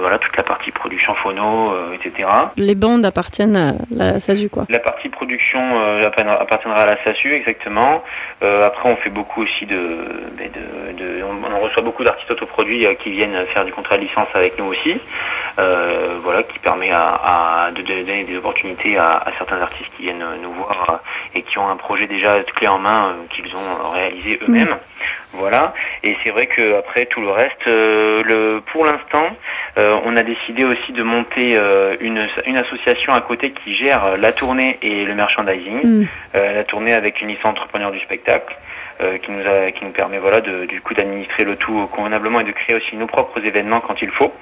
voilà 0.00 0.18
toute 0.18 0.36
la 0.36 0.42
partie 0.42 0.70
production 0.70 1.14
phono, 1.14 1.72
etc. 1.94 2.28
Les 2.56 2.74
bandes 2.74 3.04
appartiennent 3.04 3.56
à 3.56 3.74
la 3.90 4.20
SASU 4.20 4.48
quoi. 4.48 4.64
La 4.68 4.78
partie 4.78 5.08
production 5.08 5.60
appartiendra 6.06 6.82
à 6.82 6.86
la 6.86 7.04
SASU 7.04 7.32
exactement. 7.32 8.02
après 8.40 8.88
on 8.88 8.96
fait 8.96 9.10
beaucoup 9.10 9.42
aussi 9.42 9.66
de, 9.66 9.78
ben, 10.36 10.50
de, 10.50 11.02
de 11.02 11.22
on, 11.22 11.60
reçoit 11.60 11.82
beaucoup 11.82 12.04
d'artistes 12.04 12.30
autoproduits 12.30 12.86
qui 13.02 13.10
viennent 13.10 13.19
faire 13.52 13.64
du 13.64 13.72
contrat 13.72 13.96
de 13.96 14.02
licence 14.02 14.28
avec 14.34 14.58
nous 14.58 14.66
aussi. 14.66 15.00
voilà 15.56 16.42
qui 16.42 16.58
permet 16.58 16.90
à, 16.92 17.70
de, 17.74 17.82
donner 17.82 18.24
des 18.24 18.36
opportunités 18.36 18.96
à, 18.96 19.12
à, 19.12 19.32
certains 19.38 19.60
artistes 19.60 19.90
qui 19.96 20.02
viennent 20.04 20.24
nous 20.42 20.52
voir 20.52 21.00
et 21.34 21.42
qui 21.42 21.58
ont 21.58 21.68
un 21.68 21.76
projet 21.76 22.06
déjà 22.06 22.40
clé 22.42 22.68
en 22.68 22.78
main 22.78 23.14
qu'ils 23.30 23.54
ont 23.54 23.90
réalisé 23.92 24.38
eux-mêmes. 24.42 24.70
Mm. 24.70 24.78
Voilà. 25.32 25.72
Et 26.02 26.16
c'est 26.22 26.30
vrai 26.30 26.46
que 26.46 26.78
après 26.78 27.06
tout 27.06 27.20
le 27.20 27.30
reste, 27.30 27.66
euh, 27.66 28.22
le, 28.24 28.60
pour 28.72 28.84
l'instant, 28.84 29.28
euh, 29.78 29.96
on 30.04 30.16
a 30.16 30.22
décidé 30.22 30.64
aussi 30.64 30.92
de 30.92 31.02
monter 31.02 31.56
euh, 31.56 31.96
une, 32.00 32.26
une, 32.46 32.56
association 32.56 33.14
à 33.14 33.20
côté 33.20 33.52
qui 33.52 33.76
gère 33.76 34.16
la 34.16 34.32
tournée 34.32 34.78
et 34.82 35.04
le 35.04 35.14
merchandising. 35.14 35.80
Mm. 35.84 36.06
la 36.34 36.64
tournée 36.64 36.92
avec 36.92 37.20
une 37.20 37.28
licence 37.28 37.44
entrepreneur 37.44 37.90
du 37.92 38.00
spectacle. 38.00 38.56
Qui 39.22 39.30
nous 39.30 39.46
a, 39.46 39.70
qui 39.72 39.84
nous 39.84 39.92
permet 39.92 40.18
voilà 40.18 40.40
de, 40.40 40.66
du 40.66 40.80
coup 40.80 40.94
d'administrer 40.94 41.44
le 41.44 41.56
tout 41.56 41.86
convenablement 41.92 42.40
et 42.40 42.44
de 42.44 42.52
créer 42.52 42.76
aussi 42.76 42.96
nos 42.96 43.06
propres 43.06 43.44
événements 43.44 43.80
quand 43.80 44.00
il 44.02 44.10
faut. 44.10 44.32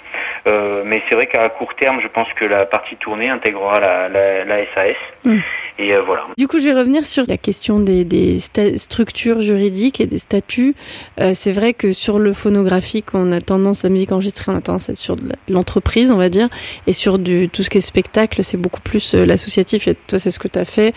mais 0.47 1.03
c'est 1.09 1.15
vrai 1.15 1.27
qu'à 1.27 1.49
court 1.49 1.75
terme, 1.75 2.01
je 2.01 2.09
pense 2.09 2.29
que 2.35 2.45
la 2.45 2.67
partie 2.67 2.97
tournée 2.97 3.29
intégrera 3.29 3.81
la, 3.81 4.09
la, 4.09 4.45
la 4.45 4.57
SAS. 4.75 4.97
Mm. 5.25 5.39
Et 5.81 5.95
voilà. 6.05 6.25
Du 6.37 6.49
coup, 6.49 6.59
je 6.59 6.65
vais 6.65 6.75
revenir 6.75 7.07
sur 7.07 7.25
la 7.29 7.37
question 7.37 7.79
des, 7.79 8.05
des 8.05 8.41
structures 8.77 9.41
juridiques 9.41 10.01
et 10.01 10.07
des 10.07 10.19
statuts. 10.19 10.75
Euh, 11.21 11.33
c'est 11.35 11.53
vrai 11.53 11.73
que 11.73 11.93
sur 11.93 12.19
le 12.19 12.33
phonographique, 12.33 13.07
on 13.15 13.31
a 13.31 13.41
tendance, 13.41 13.85
la 13.85 13.89
musique 13.89 14.11
enregistrée, 14.11 14.51
on 14.51 14.57
a 14.57 14.61
tendance 14.61 14.89
à 14.89 14.93
être 14.93 14.99
sur 14.99 15.17
l'entreprise, 15.49 16.11
on 16.11 16.17
va 16.17 16.31
dire, 16.31 16.49
et 16.89 16.93
sur 16.93 17.19
du, 17.21 17.49
tout 17.49 17.63
ce 17.63 17.71
qui 17.71 17.79
est 17.79 17.83
spectacle, 17.83 18.43
c'est 18.43 18.57
beaucoup 18.57 18.81
plus 18.81 19.15
euh, 19.15 19.25
l'associatif, 19.25 19.87
et 19.87 19.95
toi, 19.95 20.19
c'est 20.19 20.33
ce 20.33 20.41
que 20.41 20.49
tu 20.49 20.59
as 20.59 20.65
fait. 20.65 20.95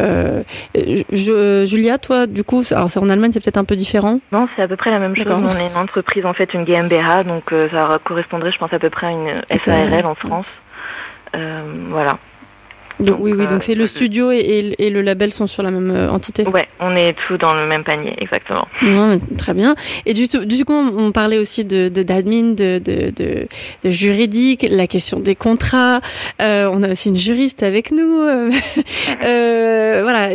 Euh, 0.00 0.42
je, 0.74 1.64
Julia, 1.66 1.98
toi, 1.98 2.26
du 2.26 2.44
coup, 2.44 2.62
alors 2.70 2.90
c'est 2.90 3.00
en 3.00 3.08
Allemagne, 3.08 3.32
c'est 3.32 3.40
peut-être 3.40 3.58
un 3.58 3.64
peu 3.64 3.76
différent. 3.76 4.20
Non, 4.32 4.48
c'est 4.54 4.62
à 4.62 4.68
peu 4.68 4.76
près 4.76 4.90
la 4.90 4.98
même 4.98 5.16
chose. 5.16 5.26
On 5.28 5.58
est 5.58 5.68
une 5.68 5.76
entreprise, 5.76 6.24
en 6.24 6.34
fait, 6.34 6.54
une 6.54 6.64
GmbH, 6.64 7.24
donc 7.24 7.52
ça 7.70 7.98
correspondrait, 8.02 8.52
je 8.52 8.58
pense, 8.58 8.72
à 8.72 8.78
peu 8.78 8.90
près 8.90 9.08
à 9.08 9.10
une 9.10 9.58
SARL 9.58 10.06
en 10.06 10.14
France. 10.14 10.46
voilà 11.32 12.18
oui, 13.00 13.32
oui, 13.36 13.46
donc 13.46 13.62
c'est 13.62 13.74
le 13.74 13.86
studio 13.86 14.30
et, 14.30 14.74
et, 14.78 14.90
le 14.90 15.02
label 15.02 15.32
sont 15.32 15.46
sur 15.46 15.62
la 15.62 15.70
même 15.70 15.90
euh, 15.90 16.10
entité. 16.10 16.46
Ouais, 16.46 16.68
on 16.80 16.96
est 16.96 17.14
tout 17.26 17.36
dans 17.36 17.54
le 17.54 17.66
même 17.66 17.84
panier, 17.84 18.14
exactement. 18.18 18.66
très 19.36 19.54
bien. 19.54 19.74
Et 20.06 20.14
du, 20.14 20.26
du 20.26 20.64
coup, 20.64 20.72
on 20.74 21.12
parlait 21.12 21.38
aussi 21.38 21.64
de 21.64 21.88
d'admin, 21.88 22.54
de, 22.54 22.78
de, 22.78 23.10
de, 23.10 23.46
de, 23.84 23.90
juridique, 23.90 24.66
la 24.68 24.86
question 24.86 25.20
des 25.20 25.34
contrats. 25.34 26.00
Euh, 26.40 26.68
on 26.72 26.82
a 26.82 26.92
aussi 26.92 27.08
une 27.10 27.16
juriste 27.16 27.62
avec 27.62 27.92
nous. 27.92 28.20
Euh, 28.20 28.50
euh 29.24 30.00
voilà, 30.02 30.30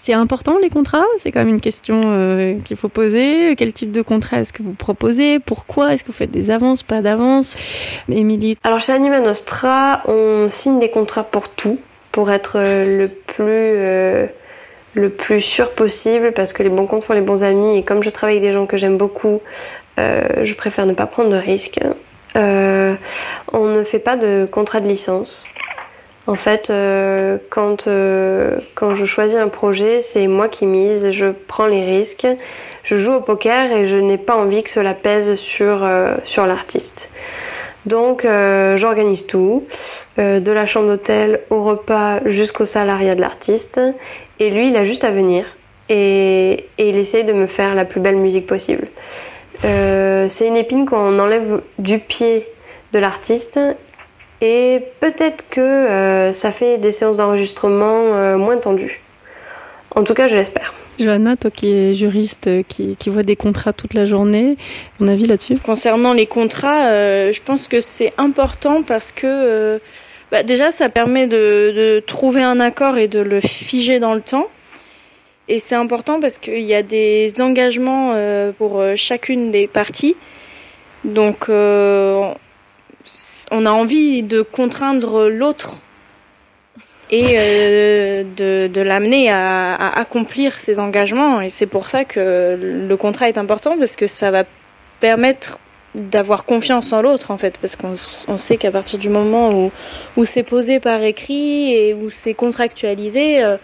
c'est 0.00 0.12
important 0.12 0.58
les 0.60 0.70
contrats? 0.70 1.04
C'est 1.18 1.32
quand 1.32 1.40
même 1.40 1.54
une 1.54 1.60
question 1.60 2.02
euh, 2.04 2.54
qu'il 2.64 2.76
faut 2.76 2.88
poser. 2.88 3.54
Quel 3.56 3.72
type 3.72 3.92
de 3.92 4.02
contrat 4.02 4.40
est-ce 4.40 4.52
que 4.52 4.62
vous 4.62 4.74
proposez? 4.74 5.38
Pourquoi? 5.38 5.94
Est-ce 5.94 6.04
que 6.04 6.08
vous 6.08 6.16
faites 6.16 6.30
des 6.30 6.50
avances, 6.50 6.82
pas 6.82 7.02
d'avances? 7.02 7.56
Émilie? 8.08 8.56
Alors 8.64 8.80
chez 8.80 8.92
Anima 8.92 9.20
Nostra, 9.20 10.02
on 10.06 10.48
signe 10.50 10.78
des 10.78 10.90
contrats 10.90 11.24
pour 11.24 11.48
tout 11.48 11.71
pour 12.12 12.30
être 12.30 12.52
euh, 12.56 12.98
le 12.98 13.08
plus, 13.08 13.46
euh, 13.48 14.26
le 14.94 15.08
plus 15.08 15.40
sûr 15.40 15.70
possible 15.70 16.32
parce 16.32 16.52
que 16.52 16.62
les 16.62 16.68
bons 16.68 16.86
comptes 16.86 17.04
font 17.04 17.14
les 17.14 17.22
bons 17.22 17.42
amis 17.42 17.78
et 17.78 17.82
comme 17.82 18.02
je 18.02 18.10
travaille 18.10 18.36
avec 18.36 18.48
des 18.48 18.52
gens 18.52 18.66
que 18.66 18.76
j'aime 18.76 18.98
beaucoup, 18.98 19.40
euh, 19.98 20.44
je 20.44 20.54
préfère 20.54 20.86
ne 20.86 20.92
pas 20.92 21.06
prendre 21.06 21.30
de 21.30 21.36
risques. 21.36 21.80
on 22.34 23.64
ne 23.64 23.84
fait 23.84 23.98
pas 23.98 24.16
de 24.16 24.46
contrat 24.50 24.80
de 24.80 24.88
licence. 24.88 25.44
En 26.28 26.36
fait, 26.36 26.72
quand, 27.50 27.88
quand 28.76 28.94
je 28.94 29.04
choisis 29.04 29.36
un 29.36 29.48
projet, 29.48 30.00
c'est 30.00 30.28
moi 30.28 30.48
qui 30.48 30.66
mise, 30.66 31.10
je 31.10 31.26
prends 31.48 31.66
les 31.66 31.84
risques, 31.84 32.28
je 32.84 32.96
joue 32.96 33.12
au 33.14 33.20
poker 33.20 33.72
et 33.72 33.88
je 33.88 33.96
n'ai 33.96 34.18
pas 34.18 34.36
envie 34.36 34.62
que 34.62 34.70
cela 34.70 34.94
pèse 34.94 35.34
sur, 35.34 35.84
sur 36.22 36.46
l'artiste. 36.46 37.10
Donc 37.86 38.22
j'organise 38.22 39.26
tout. 39.26 39.66
Euh, 40.18 40.40
de 40.40 40.52
la 40.52 40.66
chambre 40.66 40.88
d'hôtel 40.88 41.40
au 41.48 41.64
repas 41.64 42.20
jusqu'au 42.26 42.66
salariat 42.66 43.14
de 43.14 43.22
l'artiste. 43.22 43.80
Et 44.40 44.50
lui, 44.50 44.68
il 44.68 44.76
a 44.76 44.84
juste 44.84 45.04
à 45.04 45.10
venir 45.10 45.46
et, 45.88 46.66
il 46.76 46.96
essaye 46.98 47.24
de 47.24 47.32
me 47.32 47.46
faire 47.46 47.74
la 47.74 47.86
plus 47.86 48.00
belle 48.00 48.16
musique 48.16 48.46
possible. 48.46 48.88
Euh, 49.64 50.26
c'est 50.28 50.46
une 50.46 50.58
épine 50.58 50.84
qu'on 50.84 51.18
enlève 51.18 51.62
du 51.78 51.98
pied 51.98 52.46
de 52.92 52.98
l'artiste 52.98 53.58
et 54.42 54.82
peut-être 55.00 55.44
que 55.48 55.60
euh, 55.60 56.34
ça 56.34 56.52
fait 56.52 56.76
des 56.76 56.92
séances 56.92 57.16
d'enregistrement 57.16 58.36
moins 58.36 58.58
tendues. 58.58 59.00
En 59.94 60.04
tout 60.04 60.12
cas, 60.12 60.28
je 60.28 60.36
l'espère. 60.36 60.74
Johanna, 60.98 61.36
toi 61.36 61.50
qui 61.50 61.72
es 61.72 61.94
juriste, 61.94 62.48
qui, 62.68 62.96
qui 62.96 63.10
vois 63.10 63.22
des 63.22 63.36
contrats 63.36 63.72
toute 63.72 63.94
la 63.94 64.04
journée, 64.04 64.56
ton 64.98 65.08
avis 65.08 65.26
là-dessus? 65.26 65.56
Concernant 65.58 66.12
les 66.12 66.26
contrats, 66.26 66.86
je 67.32 67.40
pense 67.42 67.68
que 67.68 67.80
c'est 67.80 68.12
important 68.18 68.82
parce 68.82 69.12
que 69.12 69.80
bah, 70.32 70.42
déjà, 70.42 70.72
ça 70.72 70.88
permet 70.88 71.26
de, 71.26 72.02
trouver 72.06 72.42
un 72.42 72.58
accord 72.58 72.96
et 72.96 73.06
de 73.06 73.20
le 73.20 73.42
figer 73.42 74.00
dans 74.00 74.14
le 74.14 74.22
temps. 74.22 74.48
Et 75.46 75.58
c'est 75.58 75.74
important 75.74 76.20
parce 76.20 76.38
qu'il 76.38 76.62
y 76.62 76.72
a 76.72 76.82
des 76.82 77.42
engagements 77.42 78.12
euh, 78.14 78.50
pour 78.50 78.80
euh, 78.80 78.94
chacune 78.96 79.50
des 79.50 79.66
parties. 79.66 80.16
Donc, 81.04 81.50
euh, 81.50 82.32
on 83.50 83.66
a 83.66 83.70
envie 83.70 84.22
de 84.22 84.40
contraindre 84.40 85.28
l'autre 85.28 85.76
et 87.12 88.24
de, 88.24 88.80
l'amener 88.80 89.30
à, 89.30 89.88
accomplir 89.98 90.58
ses 90.58 90.78
engagements. 90.78 91.40
Et 91.40 91.50
c'est 91.50 91.66
pour 91.66 91.88
ça 91.88 92.04
que 92.04 92.58
le 92.88 92.96
contrat 92.96 93.28
est 93.28 93.38
important 93.38 93.76
parce 93.78 93.96
que 93.96 94.06
ça 94.06 94.30
va 94.30 94.44
permettre 95.00 95.58
d'avoir 95.94 96.44
confiance 96.46 96.92
en 96.94 97.02
l'autre 97.02 97.30
en 97.30 97.36
fait. 97.38 97.58
Parce 97.58 97.76
qu'on 97.76 98.38
sait 98.38 98.56
qu'à 98.56 98.70
partir 98.70 98.98
du 98.98 99.10
moment 99.10 99.52
où, 99.52 99.70
où 100.16 100.24
c'est 100.24 100.42
posé 100.42 100.80
par 100.80 101.02
écrit 101.02 101.74
et 101.74 101.94
où 101.94 102.08
c'est 102.10 102.34
contractualisé 102.34 103.44
euh, 103.44 103.56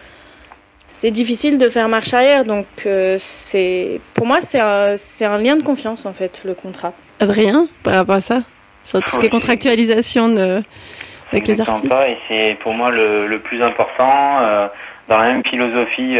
c'est 0.90 1.10
difficile 1.12 1.58
de 1.58 1.68
faire 1.68 1.88
marche 1.88 2.12
arrière. 2.12 2.44
Donc 2.44 2.66
euh, 2.84 3.16
c'est 3.18 4.00
pour 4.12 4.26
moi 4.26 4.40
c'est 4.42 4.60
un, 4.60 4.96
un 5.22 5.38
lien 5.38 5.56
de 5.56 5.62
confiance 5.62 6.04
en 6.04 6.12
fait 6.12 6.42
le 6.44 6.54
contrat. 6.54 6.92
Adrien 7.20 7.66
par 7.82 7.94
rapport 7.94 8.16
à 8.16 8.20
ça 8.20 8.42
sur 8.84 9.00
tout 9.00 9.10
ce 9.10 9.18
qui 9.18 9.26
est 9.26 9.30
contractualisation 9.30 10.28
de, 10.30 10.62
avec 11.32 11.46
les 11.48 11.60
artistes 11.60 11.92
et 12.06 12.18
c'est 12.28 12.54
pour 12.60 12.74
moi 12.74 12.90
le, 12.90 13.26
le 13.26 13.38
plus 13.38 13.62
important 13.62 14.38
euh, 14.40 14.68
dans 15.08 15.18
la 15.18 15.28
même 15.28 15.44
philosophie 15.44 16.18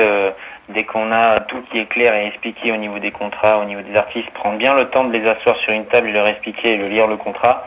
dès 0.69 0.85
qu'on 0.85 1.11
a 1.13 1.41
tout 1.41 1.63
qui 1.71 1.79
est 1.79 1.87
clair 1.87 2.15
et 2.15 2.27
expliqué 2.27 2.73
au 2.73 2.77
niveau 2.77 2.99
des 2.99 3.11
contrats, 3.11 3.59
au 3.59 3.65
niveau 3.65 3.81
des 3.81 3.97
artistes, 3.97 4.31
prendre 4.31 4.59
bien 4.59 4.75
le 4.75 4.87
temps 4.87 5.05
de 5.05 5.13
les 5.13 5.27
asseoir 5.27 5.57
sur 5.57 5.73
une 5.73 5.87
table 5.87 6.09
et 6.09 6.13
leur 6.13 6.27
expliquer 6.27 6.75
et 6.75 6.79
de 6.79 6.85
lire 6.85 7.07
le 7.07 7.17
contrat. 7.17 7.67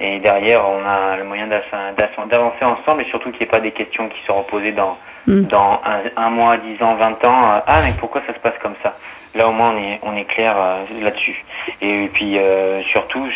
Et 0.00 0.18
derrière, 0.18 0.68
on 0.68 0.84
a 0.86 1.16
le 1.16 1.24
moyen 1.24 1.46
d'avancer 1.46 2.64
ensemble 2.64 3.02
et 3.02 3.04
surtout 3.06 3.30
qu'il 3.30 3.40
n'y 3.40 3.44
ait 3.44 3.50
pas 3.50 3.60
des 3.60 3.70
questions 3.70 4.08
qui 4.08 4.20
seront 4.26 4.42
posées 4.42 4.72
dans, 4.72 4.98
mm. 5.26 5.42
dans 5.44 5.80
un, 6.16 6.30
mois, 6.30 6.56
dix 6.58 6.82
ans, 6.82 6.94
vingt 6.96 7.24
ans. 7.24 7.62
Ah, 7.66 7.80
mais 7.84 7.94
pourquoi 7.98 8.20
ça 8.26 8.34
se 8.34 8.38
passe 8.38 8.58
comme 8.62 8.74
ça? 8.82 8.94
Là, 9.34 9.48
au 9.48 9.52
moins, 9.52 9.74
on 9.74 9.78
est, 9.78 10.00
on 10.02 10.16
est 10.16 10.24
clair 10.24 10.54
euh, 10.58 10.84
là-dessus. 11.02 11.42
Et 11.80 12.10
puis, 12.12 12.38
euh, 12.38 12.82
surtout, 12.82 13.26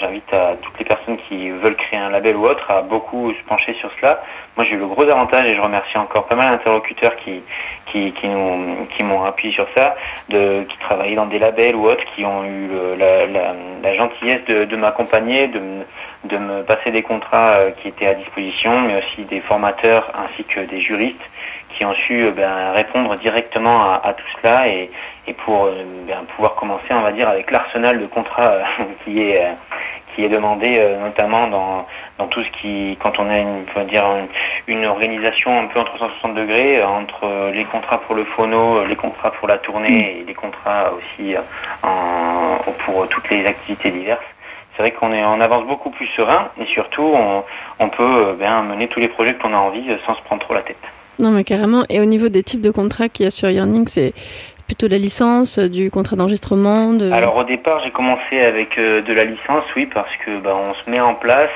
j'invite 0.00 0.32
à 0.32 0.54
toutes 0.62 0.78
les 0.78 0.84
personnes 0.84 1.16
qui 1.28 1.50
veulent 1.50 1.74
créer 1.74 1.98
un 1.98 2.10
label 2.10 2.36
ou 2.36 2.46
autre 2.46 2.70
à 2.70 2.82
beaucoup 2.82 3.32
se 3.32 3.42
pencher 3.44 3.74
sur 3.74 3.90
cela. 4.00 4.22
Moi, 4.56 4.64
j'ai 4.66 4.76
eu 4.76 4.78
le 4.78 4.86
gros 4.86 5.02
avantage, 5.02 5.48
et 5.48 5.56
je 5.56 5.60
remercie 5.60 5.98
encore 5.98 6.26
pas 6.26 6.36
mal 6.36 6.50
d'interlocuteurs 6.52 7.16
qui, 7.16 7.42
qui, 7.86 8.12
qui, 8.12 8.28
qui 8.96 9.02
m'ont 9.02 9.24
appuyé 9.24 9.52
sur 9.52 9.66
ça, 9.74 9.96
de, 10.28 10.62
qui 10.68 10.78
travaillaient 10.78 11.16
dans 11.16 11.26
des 11.26 11.38
labels 11.38 11.74
ou 11.74 11.86
autres, 11.86 12.04
qui 12.14 12.24
ont 12.24 12.44
eu 12.44 12.68
la, 12.96 13.94
gentillesse 13.94 14.44
de, 14.46 14.64
de 14.64 14.76
m'accompagner, 14.76 15.48
de, 15.48 15.60
de 16.24 16.36
me 16.36 16.62
passer 16.62 16.90
des 16.90 17.02
contrats 17.02 17.54
euh, 17.54 17.70
qui 17.70 17.88
étaient 17.88 18.06
à 18.06 18.14
disposition, 18.14 18.82
mais 18.82 18.98
aussi 18.98 19.22
des 19.24 19.40
formateurs 19.40 20.12
ainsi 20.14 20.44
que 20.44 20.60
des 20.60 20.80
juristes 20.80 21.18
qui 21.80 21.86
ont 21.86 21.94
su 21.94 22.30
ben, 22.36 22.72
répondre 22.72 23.16
directement 23.16 23.80
à, 23.80 24.02
à 24.04 24.12
tout 24.12 24.26
cela 24.36 24.68
et, 24.68 24.90
et 25.26 25.32
pour 25.32 25.64
euh, 25.64 25.82
bien, 26.06 26.18
pouvoir 26.36 26.54
commencer, 26.54 26.84
on 26.90 27.00
va 27.00 27.10
dire, 27.10 27.26
avec 27.26 27.50
l'arsenal 27.50 27.98
de 27.98 28.04
contrats 28.04 28.50
euh, 28.50 28.62
qui 29.04 29.22
est 29.22 29.46
euh, 29.46 29.52
qui 30.14 30.24
est 30.24 30.28
demandé 30.28 30.70
notamment 31.00 31.46
dans, 31.46 31.86
dans 32.18 32.26
tout 32.26 32.42
ce 32.42 32.50
qui 32.50 32.98
quand 33.00 33.18
on 33.20 33.30
a 33.30 33.38
une 33.38 33.64
on 33.74 33.78
va 33.78 33.84
dire 33.84 34.04
une, 34.66 34.84
organisation 34.84 35.56
un 35.56 35.66
peu 35.68 35.78
en 35.78 35.84
360 35.84 36.34
degrés 36.34 36.82
entre 36.82 37.52
les 37.54 37.64
contrats 37.64 37.98
pour 37.98 38.16
le 38.16 38.24
phono, 38.24 38.84
les 38.84 38.96
contrats 38.96 39.30
pour 39.30 39.46
la 39.46 39.56
tournée 39.58 39.88
mm. 39.88 40.18
et 40.20 40.24
les 40.26 40.34
contrats 40.34 40.90
aussi 40.92 41.36
en, 41.84 42.58
pour 42.84 43.08
toutes 43.08 43.30
les 43.30 43.46
activités 43.46 43.90
diverses. 43.90 44.20
C'est 44.76 44.82
vrai 44.82 44.90
qu'on 44.90 45.12
est 45.12 45.24
on 45.24 45.40
avance 45.40 45.64
beaucoup 45.64 45.90
plus 45.90 46.08
serein 46.08 46.48
et 46.60 46.66
surtout 46.66 47.12
on, 47.14 47.44
on 47.78 47.88
peut 47.88 48.34
bien 48.36 48.62
mener 48.62 48.88
tous 48.88 48.98
les 48.98 49.08
projets 49.08 49.34
qu'on 49.34 49.54
a 49.54 49.58
envie 49.58 49.96
sans 50.04 50.14
se 50.16 50.22
prendre 50.22 50.42
trop 50.42 50.54
la 50.54 50.62
tête. 50.62 50.99
Non 51.20 51.30
mais 51.30 51.44
carrément. 51.44 51.84
Et 51.88 52.00
au 52.00 52.04
niveau 52.04 52.28
des 52.28 52.42
types 52.42 52.62
de 52.62 52.70
contrats 52.70 53.08
qu'il 53.08 53.24
y 53.24 53.26
a 53.26 53.30
sur 53.30 53.48
Yearning, 53.48 53.86
c'est 53.86 54.12
plutôt 54.66 54.86
de 54.86 54.92
la 54.92 54.98
licence, 54.98 55.58
du 55.58 55.90
contrat 55.90 56.16
d'enregistrement 56.16 56.92
de... 56.92 57.10
Alors 57.10 57.36
au 57.36 57.44
départ, 57.44 57.80
j'ai 57.84 57.90
commencé 57.90 58.40
avec 58.40 58.76
de 58.78 59.12
la 59.12 59.24
licence, 59.24 59.64
oui, 59.76 59.86
parce 59.92 60.14
que 60.24 60.38
bah, 60.40 60.56
on 60.56 60.74
se 60.74 60.90
met 60.90 61.00
en 61.00 61.14
place. 61.14 61.50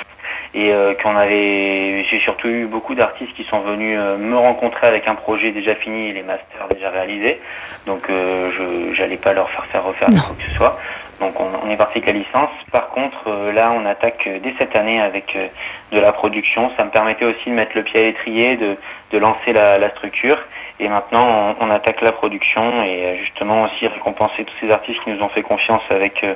Et 0.57 0.71
qu'on 1.03 1.17
avait 1.17 2.05
j'ai 2.09 2.21
surtout 2.21 2.47
eu 2.47 2.67
beaucoup 2.67 2.95
d'artistes 2.95 3.35
qui 3.35 3.43
sont 3.43 3.59
venus 3.61 3.99
me 3.99 4.37
rencontrer 4.37 4.87
avec 4.87 5.09
un 5.09 5.17
projet 5.17 5.51
déjà 5.51 5.75
fini 5.75 6.11
et 6.11 6.13
les 6.13 6.23
masters 6.23 6.69
déjà 6.73 6.91
réalisés. 6.91 7.41
Donc 7.87 8.03
je 8.09 8.95
j'allais 8.95 9.17
pas 9.17 9.33
leur 9.33 9.51
faire 9.51 9.65
faire 9.67 9.85
refaire 9.85 10.09
quoi 10.11 10.37
que 10.39 10.45
ce 10.49 10.55
soit 10.57 10.79
donc 11.21 11.35
on, 11.41 11.71
est 11.71 11.77
parti 11.77 11.99
avec 11.99 12.07
la 12.07 12.19
licence. 12.19 12.51
Par 12.71 12.89
contre, 12.89 13.29
euh, 13.29 13.53
là, 13.53 13.73
on 13.75 13.87
attaque 13.87 14.27
euh, 14.27 14.39
dès 14.43 14.55
cette 14.59 14.77
année 14.77 15.01
avec 15.01 15.37
euh, 15.37 15.47
de 15.93 15.99
la 15.99 16.13
production. 16.13 16.71
Ça 16.77 16.85
me 16.85 16.91
permettait 16.91 17.25
aussi 17.25 17.51
de 17.51 17.55
mettre 17.55 17.73
le 17.75 17.83
pied 17.83 18.01
à 18.01 18.03
l'étrier, 18.05 18.57
de, 18.57 18.77
de 19.13 19.19
lancer 19.19 19.53
la, 19.53 19.79
la 19.79 19.91
structure. 19.91 20.39
Et 20.81 20.89
maintenant, 20.89 21.55
on, 21.61 21.71
attaque 21.71 22.01
la 22.01 22.11
production 22.11 22.83
et 22.83 23.17
justement 23.23 23.63
aussi 23.63 23.87
récompenser 23.87 24.45
tous 24.45 24.55
ces 24.61 24.73
artistes 24.73 25.01
qui 25.05 25.11
nous 25.11 25.23
ont 25.23 25.29
fait 25.29 25.43
confiance 25.43 25.83
avec 25.89 26.27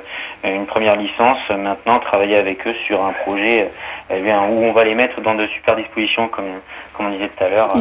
une 0.45 0.65
première 0.65 0.95
licence. 0.95 1.39
Maintenant, 1.49 1.99
travailler 1.99 2.37
avec 2.37 2.65
eux 2.65 2.73
sur 2.85 3.03
un 3.03 3.11
projet 3.11 3.69
eh 4.09 4.21
bien, 4.21 4.43
où 4.43 4.63
on 4.63 4.71
va 4.71 4.85
les 4.85 4.95
mettre 4.95 5.19
dans 5.19 5.35
de 5.35 5.45
super 5.47 5.75
dispositions, 5.75 6.29
comme, 6.29 6.61
comme 6.93 7.07
on 7.07 7.09
disait 7.09 7.27
tout 7.27 7.43
à 7.43 7.49
l'heure. 7.49 7.75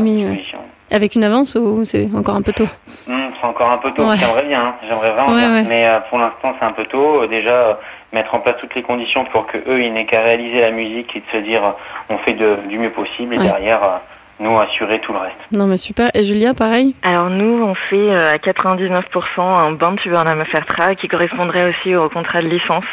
Avec 0.90 1.14
une 1.14 1.24
avance 1.24 1.54
ou 1.54 1.84
c'est 1.84 2.08
encore 2.16 2.36
un 2.36 2.42
peu 2.42 2.52
tôt 2.52 2.68
hmm, 3.06 3.28
C'est 3.38 3.46
encore 3.46 3.70
un 3.70 3.78
peu 3.78 3.92
tôt. 3.92 4.04
J'aimerais 4.16 4.44
bien, 4.44 4.60
hein. 4.60 4.74
j'aimerais 4.88 5.10
vraiment 5.10 5.34
bien. 5.34 5.62
Mais 5.64 5.86
euh, 5.86 6.00
pour 6.08 6.18
l'instant, 6.18 6.54
c'est 6.58 6.64
un 6.64 6.72
peu 6.72 6.84
tôt. 6.84 7.22
Euh, 7.22 7.26
déjà, 7.26 7.52
euh, 7.52 7.74
mettre 8.12 8.34
en 8.34 8.40
place 8.40 8.56
toutes 8.58 8.74
les 8.74 8.82
conditions 8.82 9.24
pour 9.26 9.46
que 9.46 9.58
eux, 9.58 9.82
ils 9.82 9.92
n'aient 9.92 10.06
qu'à 10.06 10.22
réaliser 10.22 10.60
la 10.60 10.70
musique 10.70 11.14
et 11.14 11.20
de 11.20 11.26
se 11.30 11.44
dire, 11.44 11.60
on 12.08 12.16
fait 12.18 12.32
de, 12.32 12.56
du 12.68 12.78
mieux 12.78 12.90
possible 12.90 13.34
et 13.34 13.38
derrière. 13.38 13.80
nous 14.40 14.56
assurer 14.58 15.00
tout 15.00 15.12
le 15.12 15.18
reste. 15.18 15.36
Non 15.50 15.66
mais 15.66 15.76
super. 15.76 16.10
Et 16.14 16.22
Julia, 16.22 16.54
pareil 16.54 16.94
Alors 17.02 17.28
nous, 17.28 17.64
on 17.64 17.74
fait 17.74 18.14
à 18.14 18.36
99% 18.36 19.02
un 19.40 19.72
band 19.72 19.96
tu 19.96 20.10
veux 20.10 20.16
en 20.16 20.44
faire 20.44 20.64
track 20.64 20.98
qui 20.98 21.08
correspondrait 21.08 21.68
aussi 21.70 21.96
au 21.96 22.08
contrat 22.08 22.40
de 22.40 22.46
licence. 22.46 22.84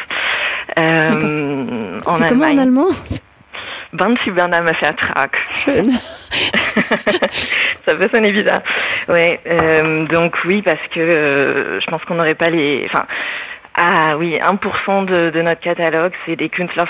Euh, 0.76 2.00
c'est 2.18 2.28
comment 2.28 2.46
en 2.46 2.58
allemand 2.58 2.88
Band 3.92 4.14
Bernard 4.26 4.64
Track. 4.96 5.36
ça 7.86 7.94
peut 7.94 8.08
sonner 8.12 8.32
bizarre. 8.32 8.62
Ouais, 9.08 9.40
euh, 9.46 10.06
donc 10.06 10.36
oui, 10.44 10.62
parce 10.62 10.80
que 10.90 11.00
euh, 11.00 11.80
je 11.80 11.86
pense 11.86 12.04
qu'on 12.04 12.14
n'aurait 12.14 12.34
pas 12.34 12.50
les. 12.50 12.84
Enfin, 12.86 13.06
ah 13.74 14.16
oui, 14.16 14.38
1% 14.38 15.04
de, 15.04 15.30
de, 15.30 15.42
notre 15.42 15.60
catalogue, 15.60 16.12
c'est 16.24 16.36
des 16.36 16.48
Künstler 16.48 16.84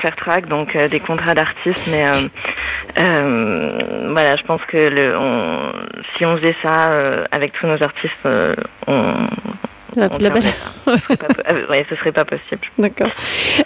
donc 0.49 0.77
euh, 0.77 0.87
des 0.87 1.01
contrats 1.01 1.35
d'artistes, 1.35 1.89
mais 1.91 2.05
voilà, 2.95 4.37
je 4.37 4.43
pense 4.45 4.65
que 4.67 4.77
le, 4.77 5.19
on, 5.19 5.73
si 6.17 6.25
on 6.25 6.37
faisait 6.37 6.55
ça 6.63 6.93
avec 7.33 7.53
tous 7.55 7.67
nos 7.67 7.83
artistes, 7.83 8.29
on, 8.87 9.15
la, 9.97 10.09
la 10.21 10.31
belle. 10.31 10.43
ouais, 11.71 11.87
ce 11.89 11.97
serait 11.97 12.13
pas 12.13 12.25
possible. 12.25 12.63
D'accord. 12.79 13.11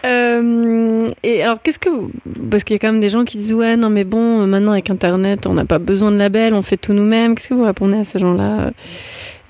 Euh, 0.05 1.09
et 1.23 1.43
alors, 1.43 1.61
qu'est-ce 1.63 1.79
que 1.79 1.91
vous... 1.91 2.11
Parce 2.51 2.65
qu'il 2.65 2.75
y 2.75 2.77
a 2.77 2.79
quand 2.79 2.93
même 2.93 3.01
des 3.01 3.09
gens 3.09 3.25
qui 3.25 3.37
disent 3.37 3.55
Ouais, 3.55 3.77
non, 3.77 3.91
mais 3.91 4.05
bon, 4.05 4.47
maintenant 4.47 4.73
avec 4.73 4.91
Internet, 4.91 5.47
on 5.47 5.55
n'a 5.55 5.65
pas 5.65 5.79
besoin 5.79 6.11
de 6.13 6.17
label, 6.17 6.55
on 6.55 6.63
fait 6.63 6.77
tout 6.77 6.93
nous-mêmes. 6.93 7.35
Qu'est-ce 7.35 7.49
que 7.49 7.55
vous 7.55 7.65
répondez 7.65 7.99
à 7.99 8.05
ces 8.05 8.19
gens-là 8.19 8.71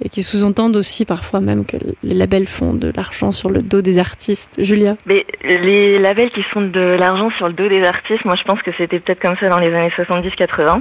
et 0.02 0.08
qui 0.08 0.22
sous-entendent 0.22 0.76
aussi 0.76 1.04
parfois 1.04 1.40
même 1.40 1.64
que 1.64 1.76
les 2.02 2.14
labels 2.14 2.46
font 2.46 2.72
de 2.72 2.92
l'argent 2.96 3.32
sur 3.32 3.50
le 3.50 3.62
dos 3.62 3.82
des 3.82 3.98
artistes. 3.98 4.50
Julia? 4.58 4.96
Mais 5.06 5.26
les 5.44 5.98
labels 5.98 6.30
qui 6.30 6.42
font 6.42 6.62
de 6.62 6.80
l'argent 6.80 7.30
sur 7.36 7.48
le 7.48 7.52
dos 7.54 7.68
des 7.68 7.82
artistes, 7.82 8.24
moi 8.24 8.36
je 8.36 8.44
pense 8.44 8.62
que 8.62 8.70
c'était 8.76 8.98
peut-être 8.98 9.20
comme 9.20 9.36
ça 9.36 9.48
dans 9.48 9.58
les 9.58 9.74
années 9.74 9.92
70-80. 9.96 10.80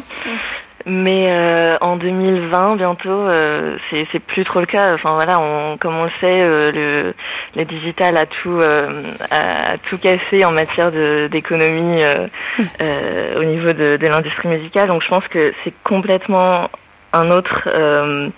Mais 0.86 1.28
euh, 1.30 1.78
en 1.82 1.98
2020, 1.98 2.78
bientôt, 2.78 3.10
euh, 3.10 3.78
c'est 3.92 4.20
plus 4.20 4.46
trop 4.46 4.60
le 4.60 4.66
cas. 4.66 4.94
Enfin 4.94 5.14
voilà, 5.14 5.40
on, 5.40 5.78
comme 5.78 5.96
on 5.96 6.06
le 6.06 6.12
sait, 6.22 6.42
euh, 6.42 6.72
le, 6.72 7.14
le 7.56 7.66
digital 7.66 8.16
a 8.18 8.26
tout 8.26 8.60
euh, 8.60 9.04
a, 9.30 9.78
tout 9.90 9.98
cassé 9.98 10.46
en 10.46 10.52
matière 10.52 10.92
d'économie 11.30 12.02
euh, 12.04 13.40
au 13.40 13.44
niveau 13.44 13.74
de, 13.74 13.98
de 13.98 14.08
l'industrie 14.08 14.48
musicale. 14.48 14.88
Donc 14.88 15.04
je 15.04 15.10
pense 15.10 15.28
que 15.28 15.54
c'est 15.64 15.74
complètement 15.84 16.70
un 17.14 17.30
autre 17.32 17.68
euh, 17.68 18.30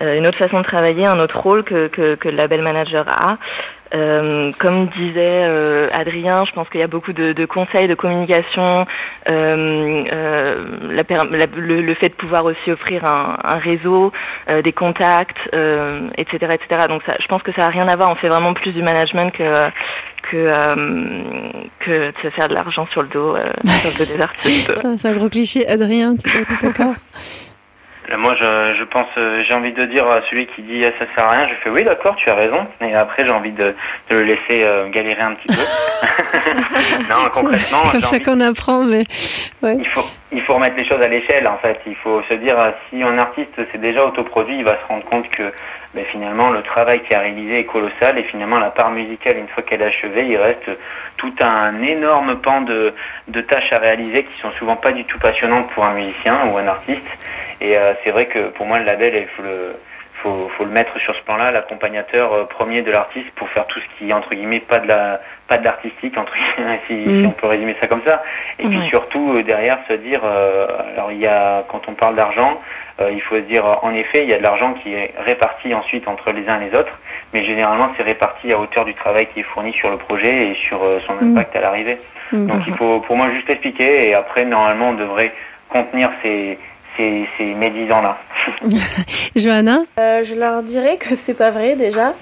une 0.00 0.26
autre 0.26 0.38
façon 0.38 0.58
de 0.58 0.64
travailler, 0.64 1.06
un 1.06 1.20
autre 1.20 1.38
rôle 1.38 1.62
que, 1.62 1.88
que, 1.88 2.14
que 2.14 2.28
le 2.28 2.36
label 2.36 2.62
manager 2.62 3.04
a. 3.08 3.38
Euh, 3.94 4.52
comme 4.58 4.86
disait 4.86 5.42
euh, 5.44 5.88
Adrien, 5.92 6.46
je 6.46 6.52
pense 6.52 6.68
qu'il 6.70 6.80
y 6.80 6.82
a 6.82 6.86
beaucoup 6.86 7.12
de, 7.12 7.32
de 7.34 7.44
conseils, 7.44 7.88
de 7.88 7.94
communication, 7.94 8.86
euh, 9.28 10.04
euh 10.10 10.64
la, 10.90 11.46
le, 11.56 11.82
le, 11.82 11.94
fait 11.94 12.08
de 12.08 12.14
pouvoir 12.14 12.46
aussi 12.46 12.72
offrir 12.72 13.04
un, 13.04 13.36
un 13.44 13.58
réseau, 13.58 14.10
euh, 14.48 14.62
des 14.62 14.72
contacts, 14.72 15.38
etc., 16.16 16.54
etc. 16.54 16.86
Donc 16.88 17.02
ça, 17.04 17.16
je 17.20 17.26
pense 17.26 17.42
que 17.42 17.52
ça 17.52 17.66
a 17.66 17.68
rien 17.68 17.86
à 17.86 17.96
voir. 17.96 18.08
On 18.10 18.14
fait 18.14 18.28
vraiment 18.28 18.54
plus 18.54 18.72
du 18.72 18.82
management 18.82 19.30
que 19.30 19.68
que 20.30 20.52
que 21.80 22.06
de 22.08 22.14
se 22.22 22.30
faire 22.30 22.48
de 22.48 22.54
l'argent 22.54 22.86
sur 22.92 23.02
le 23.02 23.08
dos, 23.08 23.36
sur 23.36 23.90
le 23.90 23.98
dos 23.98 24.16
des 24.16 24.20
artistes. 24.22 24.72
C'est 24.96 25.08
un 25.08 25.14
gros 25.14 25.28
cliché, 25.28 25.68
Adrien. 25.68 26.16
Tu 26.16 26.30
es 26.38 26.44
d'accord? 26.62 26.94
Moi, 28.16 28.34
je, 28.34 28.74
je 28.78 28.84
pense, 28.84 29.06
euh, 29.16 29.42
j'ai 29.46 29.54
envie 29.54 29.72
de 29.72 29.84
dire 29.86 30.06
à 30.06 30.20
celui 30.28 30.46
qui 30.46 30.62
dit 30.62 30.82
ça 30.98 31.06
sert 31.14 31.24
à 31.24 31.30
rien, 31.30 31.48
je 31.48 31.54
fais 31.54 31.70
oui, 31.70 31.84
d'accord, 31.84 32.16
tu 32.16 32.28
as 32.28 32.34
raison. 32.34 32.66
Et 32.80 32.94
après, 32.94 33.24
j'ai 33.24 33.30
envie 33.30 33.52
de, 33.52 33.74
de, 34.10 34.16
le 34.16 34.22
laisser 34.22 34.64
euh, 34.64 34.88
galérer 34.88 35.22
un 35.22 35.34
petit 35.34 35.48
peu. 35.48 35.62
non, 37.10 37.28
concrètement, 37.32 37.78
c'est 37.84 38.00
comme 38.00 38.10
ça 38.10 38.20
qu'on 38.20 38.40
apprend, 38.40 38.84
mais 38.84 39.04
ouais. 39.62 39.76
il 39.78 39.86
faut 39.88 40.04
il 40.32 40.40
faut 40.40 40.54
remettre 40.54 40.76
les 40.76 40.86
choses 40.86 41.00
à 41.00 41.08
l'échelle. 41.08 41.46
En 41.46 41.58
fait, 41.58 41.80
il 41.86 41.94
faut 41.96 42.22
se 42.28 42.34
dire 42.34 42.56
si 42.88 43.02
un 43.02 43.18
artiste 43.18 43.54
s'est 43.70 43.78
déjà 43.78 44.04
autoproduit, 44.04 44.56
il 44.58 44.64
va 44.64 44.78
se 44.78 44.86
rendre 44.88 45.04
compte 45.04 45.28
que 45.28 45.52
ben, 45.94 46.04
finalement 46.06 46.50
le 46.50 46.62
travail 46.62 47.02
qui 47.02 47.14
a 47.14 47.20
réalisé 47.20 47.60
est 47.60 47.64
colossal 47.64 48.18
et 48.18 48.22
finalement 48.22 48.58
la 48.58 48.70
part 48.70 48.90
musicale, 48.90 49.36
une 49.36 49.48
fois 49.48 49.62
qu'elle 49.62 49.82
est 49.82 49.86
achevée, 49.86 50.26
il 50.26 50.38
reste 50.38 50.70
tout 51.18 51.34
un 51.40 51.82
énorme 51.82 52.36
pan 52.36 52.62
de, 52.62 52.94
de 53.28 53.40
tâches 53.42 53.72
à 53.72 53.78
réaliser 53.78 54.24
qui 54.24 54.40
sont 54.40 54.50
souvent 54.52 54.76
pas 54.76 54.92
du 54.92 55.04
tout 55.04 55.18
passionnantes 55.18 55.70
pour 55.70 55.84
un 55.84 55.92
musicien 55.92 56.46
ou 56.46 56.56
un 56.56 56.66
artiste. 56.66 57.06
Et 57.62 57.76
euh, 57.76 57.94
c'est 58.02 58.10
vrai 58.10 58.26
que 58.26 58.48
pour 58.48 58.66
moi, 58.66 58.80
le 58.80 58.84
label, 58.84 59.14
il 59.14 59.26
faut 59.28 59.42
le, 59.42 59.76
faut, 60.14 60.50
faut 60.56 60.64
le 60.64 60.70
mettre 60.70 60.98
sur 60.98 61.14
ce 61.14 61.22
plan-là, 61.22 61.52
l'accompagnateur 61.52 62.32
euh, 62.32 62.44
premier 62.44 62.82
de 62.82 62.90
l'artiste 62.90 63.30
pour 63.36 63.48
faire 63.48 63.66
tout 63.66 63.78
ce 63.78 63.98
qui 63.98 64.10
est 64.10 64.12
entre 64.12 64.34
guillemets 64.34 64.58
pas 64.58 64.80
de 64.80 64.88
la 64.88 65.20
pas 65.46 65.58
de 65.58 65.64
l'artistique 65.64 66.18
entre 66.18 66.32
guillemets 66.34 66.80
si, 66.88 66.94
mm. 66.94 67.26
on 67.26 67.30
peut 67.30 67.46
résumer 67.46 67.76
ça 67.80 67.86
comme 67.86 68.02
ça. 68.04 68.22
Et 68.58 68.66
puis 68.66 68.80
surtout 68.88 69.34
euh, 69.34 69.42
derrière 69.44 69.78
se 69.86 69.92
dire, 69.92 70.22
alors 70.24 71.12
il 71.12 71.18
y 71.18 71.26
a 71.26 71.62
quand 71.68 71.88
on 71.88 71.94
parle 71.94 72.16
d'argent, 72.16 72.60
il 73.00 73.20
faut 73.22 73.36
se 73.36 73.42
dire 73.42 73.64
en 73.82 73.94
effet 73.94 74.24
il 74.24 74.28
y 74.28 74.34
a 74.34 74.38
de 74.38 74.42
l'argent 74.42 74.74
qui 74.74 74.92
est 74.92 75.12
réparti 75.24 75.72
ensuite 75.74 76.06
entre 76.08 76.30
les 76.32 76.48
uns 76.48 76.60
et 76.60 76.68
les 76.68 76.74
autres, 76.76 76.98
mais 77.32 77.44
généralement 77.44 77.90
c'est 77.96 78.02
réparti 78.02 78.52
à 78.52 78.58
hauteur 78.58 78.84
du 78.84 78.94
travail 78.94 79.26
qui 79.26 79.40
est 79.40 79.44
fourni 79.44 79.72
sur 79.72 79.90
le 79.90 79.96
projet 79.96 80.48
et 80.48 80.54
sur 80.54 80.80
son 81.06 81.14
mm. 81.14 81.30
impact 81.30 81.56
à 81.56 81.60
l'arrivée. 81.60 81.98
Mm. 82.32 82.46
Donc 82.46 82.62
il 82.66 82.74
faut 82.74 83.00
pour 83.00 83.16
moi 83.16 83.30
juste 83.30 83.48
expliquer 83.50 84.08
et 84.08 84.14
après 84.14 84.44
normalement 84.44 84.90
on 84.90 84.94
devrait 84.94 85.32
contenir 85.68 86.10
ces 86.22 86.58
ces, 86.96 87.28
ces 87.38 87.54
médisants-là. 87.54 88.18
Johanna 89.36 89.80
euh, 89.98 90.24
Je 90.24 90.34
leur 90.34 90.62
dirais 90.62 90.96
que 90.96 91.14
c'est 91.14 91.34
pas 91.34 91.50
vrai 91.50 91.76
déjà. 91.76 92.14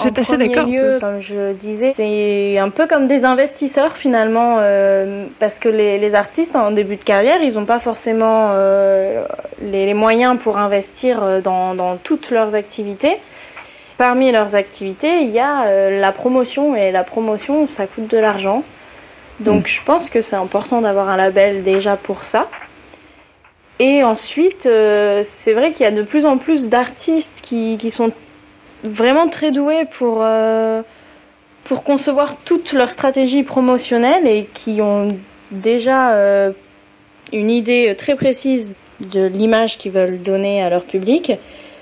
C'est 0.00 0.16
assez 0.18 0.36
d'accord. 0.36 0.68
Comme 1.00 1.20
je 1.20 1.52
disais, 1.54 1.92
c'est 1.96 2.56
un 2.58 2.70
peu 2.70 2.86
comme 2.86 3.08
des 3.08 3.24
investisseurs 3.24 3.96
finalement, 3.96 4.58
euh, 4.60 5.26
parce 5.40 5.58
que 5.58 5.68
les, 5.68 5.98
les, 5.98 6.14
artistes 6.14 6.54
en 6.54 6.70
début 6.70 6.94
de 6.94 7.02
carrière, 7.02 7.42
ils 7.42 7.54
n'ont 7.54 7.64
pas 7.64 7.80
forcément 7.80 8.50
euh, 8.52 9.24
les, 9.60 9.86
les, 9.86 9.94
moyens 9.94 10.38
pour 10.38 10.56
investir 10.56 11.42
dans, 11.42 11.74
dans, 11.74 11.96
toutes 11.96 12.30
leurs 12.30 12.54
activités. 12.54 13.16
Parmi 13.98 14.30
leurs 14.30 14.54
activités, 14.54 15.22
il 15.22 15.30
y 15.30 15.40
a 15.40 15.64
euh, 15.64 16.00
la 16.00 16.12
promotion, 16.12 16.76
et 16.76 16.92
la 16.92 17.02
promotion, 17.02 17.66
ça 17.66 17.88
coûte 17.88 18.06
de 18.06 18.16
l'argent. 18.16 18.62
Donc 19.40 19.64
mm. 19.64 19.66
je 19.66 19.80
pense 19.84 20.08
que 20.08 20.22
c'est 20.22 20.36
important 20.36 20.80
d'avoir 20.80 21.08
un 21.08 21.16
label 21.16 21.64
déjà 21.64 21.96
pour 21.96 22.24
ça. 22.24 22.48
Et 23.80 24.02
ensuite, 24.02 24.66
euh, 24.66 25.22
c'est 25.24 25.52
vrai 25.52 25.72
qu'il 25.72 25.82
y 25.82 25.86
a 25.86 25.92
de 25.92 26.02
plus 26.02 26.26
en 26.26 26.36
plus 26.36 26.68
d'artistes 26.68 27.40
qui, 27.42 27.78
sont 27.90 28.10
vraiment 28.82 29.28
très 29.28 29.52
doués 29.52 29.84
pour, 29.90 30.18
euh, 30.22 30.82
pour 31.64 31.84
concevoir 31.84 32.36
toute 32.44 32.72
leur 32.72 32.90
stratégie 32.90 33.44
promotionnelle 33.44 34.26
et 34.26 34.48
qui 34.52 34.82
ont 34.82 35.16
déjà 35.52 36.12
euh, 36.12 36.50
une 37.32 37.50
idée 37.50 37.94
très 37.96 38.16
précise 38.16 38.72
de 39.12 39.24
l'image 39.24 39.78
qu'ils 39.78 39.92
veulent 39.92 40.20
donner 40.20 40.60
à 40.60 40.70
leur 40.70 40.82
public. 40.82 41.32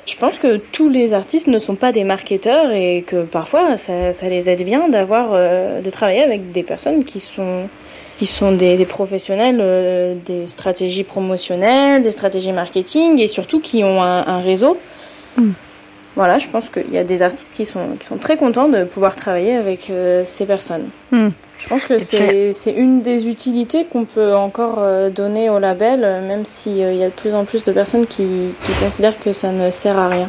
Je 0.07 0.17
pense 0.17 0.39
que 0.39 0.59
tous 0.59 0.91
les 0.91 1.15
artistes 1.15 1.47
ne 1.47 1.59
sont 1.59 1.75
pas 1.75 1.93
des 1.93 2.05
marketeurs 2.05 2.71
et 2.73 3.05
que 3.07 3.25
parfois 3.25 3.77
ça, 3.79 4.13
ça 4.13 4.29
les 4.29 4.51
aide 4.51 4.65
bien 4.65 4.89
d'avoir 4.89 5.33
de 5.33 5.91
travailler 5.91 6.23
avec 6.23 6.53
des 6.53 6.63
personnes 6.63 7.05
qui 7.05 7.19
sont 7.19 7.69
qui 8.19 8.27
sont 8.27 8.53
des, 8.53 8.77
des 8.77 8.87
professionnels 8.87 9.59
euh, 9.61 10.15
des 10.25 10.47
stratégies 10.47 11.05
promotionnelles, 11.05 12.03
des 12.03 12.11
stratégies 12.11 12.53
marketing 12.53 13.19
et 13.19 13.29
surtout 13.29 13.61
qui 13.61 13.85
ont 13.85 14.03
un, 14.03 14.27
un 14.27 14.41
réseau. 14.41 14.79
Mm. 15.37 15.51
Voilà, 16.15 16.39
je 16.39 16.49
pense 16.49 16.71
qu'il 16.71 16.91
y 16.91 16.99
a 16.99 17.05
des 17.05 17.21
artistes 17.21 17.53
qui 17.55 17.67
sont, 17.67 17.97
qui 18.01 18.07
sont 18.07 18.17
très 18.17 18.39
contents 18.39 18.69
de 18.69 18.85
pouvoir 18.85 19.17
travailler 19.17 19.55
avec 19.55 19.91
euh, 19.91 20.25
ces 20.25 20.47
personnes. 20.47 20.89
Mm. 21.11 21.29
Je 21.59 21.69
pense 21.69 21.85
que 21.85 21.99
c'est 21.99 22.73
une 22.77 23.03
des 23.03 23.29
utilités 23.29 23.85
qu'on 23.85 24.05
peut 24.05 24.35
encore 24.35 24.77
euh, 24.79 25.11
donner 25.11 25.49
au 25.51 25.59
label, 25.59 26.01
même 26.01 26.45
s'il 26.45 26.77
y 26.77 27.03
a 27.03 27.09
de 27.09 27.15
plus 27.15 27.35
en 27.35 27.45
plus 27.45 27.65
de 27.65 27.73
personnes 27.73 28.07
qui, 28.07 28.27
qui 28.65 28.73
considèrent 28.83 29.19
que 29.19 29.33
ça 29.33 29.51
ne 29.53 29.71
sert 29.71 29.99
à 29.99 30.09
rien. 30.09 30.29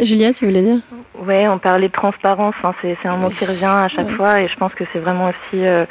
Julia, 0.00 0.32
tu 0.32 0.46
voulais 0.46 0.62
dire? 0.62 0.78
Ouais, 1.26 1.48
on 1.48 1.58
parlait 1.58 1.88
de 1.88 1.92
transparence, 1.92 2.54
hein, 2.62 2.72
c'est 2.80 2.96
un 3.04 3.16
mot 3.16 3.28
qui 3.28 3.44
revient 3.44 3.64
à 3.64 3.88
chaque 3.88 4.10
fois 4.10 4.40
et 4.40 4.48
je 4.48 4.56
pense 4.56 4.72
que 4.74 4.84
c'est 4.92 4.98
vraiment 5.00 5.28
aussi 5.28 5.66
euh, 5.66 5.84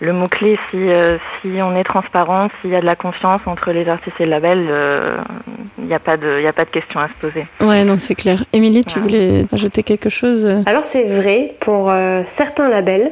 le 0.00 0.12
mot-clé. 0.12 0.58
Si, 0.70 0.76
euh, 0.76 1.18
si 1.40 1.48
on 1.60 1.74
est 1.76 1.84
transparent, 1.84 2.48
s'il 2.60 2.70
y 2.70 2.76
a 2.76 2.80
de 2.80 2.86
la 2.86 2.94
confiance 2.94 3.40
entre 3.46 3.72
les 3.72 3.88
artistes 3.88 4.20
et 4.20 4.24
le 4.24 4.30
label, 4.30 4.58
il 4.60 4.68
euh, 4.70 5.16
n'y 5.78 5.94
a, 5.94 5.98
pas 5.98 6.16
de, 6.16 6.46
a 6.46 6.52
pas 6.52 6.64
de 6.64 6.70
question 6.70 7.00
à 7.00 7.08
se 7.08 7.14
poser. 7.14 7.46
Ouais, 7.60 7.84
non, 7.84 7.98
c'est 7.98 8.14
clair. 8.14 8.44
Émilie, 8.52 8.84
tu 8.84 9.00
voulais 9.00 9.46
ajouter 9.52 9.82
quelque 9.82 10.10
chose 10.10 10.46
Alors 10.66 10.84
c'est 10.84 11.04
vrai 11.04 11.54
pour 11.60 11.92
certains 12.26 12.68
labels. 12.68 13.10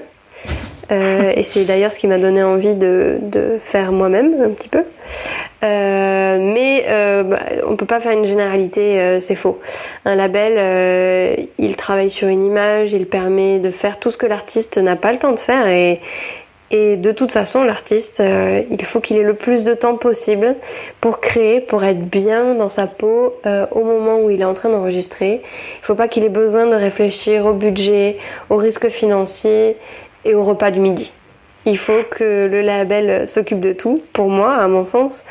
et 0.91 1.43
c'est 1.43 1.65
d'ailleurs 1.65 1.91
ce 1.91 1.99
qui 1.99 2.07
m'a 2.07 2.19
donné 2.19 2.45
envie 2.45 2.77
de, 2.77 3.19
de 3.23 3.59
faire 3.63 3.91
moi-même 3.91 4.35
un 4.41 4.51
petit 4.51 4.69
peu. 4.69 4.85
Euh, 5.63 6.39
mais 6.39 6.85
euh, 6.87 7.23
bah, 7.23 7.41
on 7.67 7.77
peut 7.77 7.87
pas 7.87 8.01
faire 8.01 8.13
une 8.13 8.27
généralité, 8.27 9.01
euh, 9.01 9.21
c'est 9.21 9.35
faux. 9.35 9.59
Un 10.05 10.15
label, 10.15 11.49
il 11.59 11.77
travaille 11.77 12.11
sur 12.11 12.29
une 12.29 12.45
image, 12.45 12.93
il 12.93 13.07
permet 13.07 13.59
de 13.59 13.71
faire 13.71 13.99
tout 13.99 14.11
ce 14.11 14.19
que 14.19 14.27
l'artiste 14.27 14.79
n'a 14.79 14.97
pas 14.97 15.13
le 15.13 15.19
temps 15.19 15.33
de 15.33 15.41
faire 15.41 15.67
et, 15.67 16.01
et 16.71 16.97
de 16.97 17.13
toute 17.13 17.31
façon, 17.31 17.63
l'artiste, 17.63 18.23
il 18.71 18.85
faut 18.85 19.01
qu'il 19.01 19.17
ait 19.17 19.23
le 19.23 19.35
plus 19.35 19.63
de 19.63 19.73
temps 19.73 19.97
possible 19.97 20.57
pour 21.01 21.21
créer, 21.21 21.61
pour 21.61 21.85
être 21.85 22.05
bien 22.05 22.55
dans 22.55 22.69
sa 22.69 22.87
peau 22.87 23.35
au 23.71 23.85
moment 23.85 24.21
où 24.21 24.31
il 24.31 24.41
est 24.41 24.45
en 24.45 24.55
train 24.55 24.69
d'enregistrer. 24.69 25.35
Il 25.35 25.81
ne 25.83 25.87
faut 25.87 25.95
pas 25.95 26.09
qu'il 26.09 26.25
ait 26.25 26.29
besoin 26.29 26.67
de 26.67 26.75
réfléchir 26.75 27.47
au 27.47 27.53
budget, 27.53 28.19
au 28.51 28.57
risque 28.57 28.89
financier 28.89 29.77
et 30.25 30.35
au 30.35 30.43
repas 30.43 30.73
du 30.73 30.81
midi. 30.81 31.13
Il 31.67 31.79
faut 31.79 32.03
que 32.09 32.47
le 32.47 32.63
label 32.63 33.27
s'occupe 33.27 33.59
de 33.59 33.73
tout, 33.73 34.01
pour 34.13 34.29
moi, 34.29 34.55
à 34.55 34.69
mon 34.69 34.87
sens. 34.87 35.25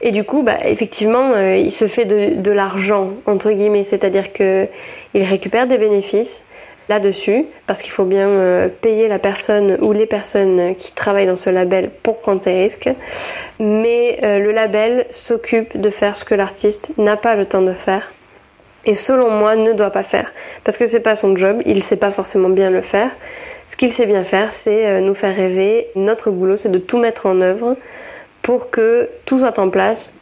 Et 0.00 0.10
du 0.10 0.24
coup, 0.24 0.42
bah, 0.42 0.56
effectivement, 0.64 1.32
euh, 1.34 1.56
il 1.56 1.70
se 1.70 1.86
fait 1.86 2.06
de, 2.06 2.50
l'argent, 2.50 3.10
entre 3.26 3.52
guillemets, 3.52 3.84
c'est-à-dire 3.84 4.32
qu'il 4.32 4.68
récupère 5.14 5.66
des 5.66 5.76
bénéfices 5.76 6.44
là-dessus, 6.88 7.44
parce 7.66 7.82
qu'il 7.82 7.92
faut 7.92 8.04
bien 8.04 8.26
euh, 8.26 8.68
payer 8.68 9.06
la 9.06 9.18
personne 9.18 9.76
ou 9.82 9.92
les 9.92 10.06
personnes 10.06 10.74
qui 10.76 10.92
travaillent 10.92 11.26
dans 11.26 11.36
ce 11.36 11.50
label 11.50 11.90
pour 12.02 12.20
prendre 12.20 12.42
ces 12.42 12.54
risques. 12.54 12.90
Mais 13.60 14.18
euh, 14.22 14.38
le 14.38 14.50
label 14.50 15.06
s'occupe 15.10 15.78
de 15.78 15.90
faire 15.90 16.16
ce 16.16 16.24
que 16.24 16.34
l'artiste 16.34 16.94
n'a 16.96 17.16
pas 17.16 17.34
le 17.34 17.44
temps 17.44 17.62
de 17.62 17.74
faire 17.74 18.10
et 18.84 18.94
selon 18.94 19.30
moi 19.30 19.54
ne 19.54 19.72
doit 19.72 19.90
pas 19.90 20.02
faire 20.02 20.32
parce 20.64 20.76
que 20.76 20.86
c'est 20.86 21.00
pas 21.00 21.14
son 21.14 21.36
job, 21.36 21.62
il 21.66 21.82
sait 21.82 21.96
pas 21.96 22.10
forcément 22.10 22.48
bien 22.48 22.70
le 22.70 22.80
faire. 22.80 23.10
Ce 23.72 23.76
qu'il 23.78 23.90
sait 23.90 24.04
bien 24.04 24.22
faire, 24.22 24.52
c'est 24.52 24.86
euh, 24.86 25.00
nous 25.00 25.14
faire 25.14 25.34
rêver. 25.34 25.86
Notre 25.96 26.30
boulot, 26.30 26.58
c'est 26.58 26.68
de 26.68 26.76
tout 26.76 26.98
mettre 26.98 27.24
en 27.24 27.40
œuvre 27.40 27.78
pour 28.42 28.68
que 28.68 29.08
tout 29.24 29.38
soit 29.38 29.58
en 29.58 29.70
place 29.70 30.12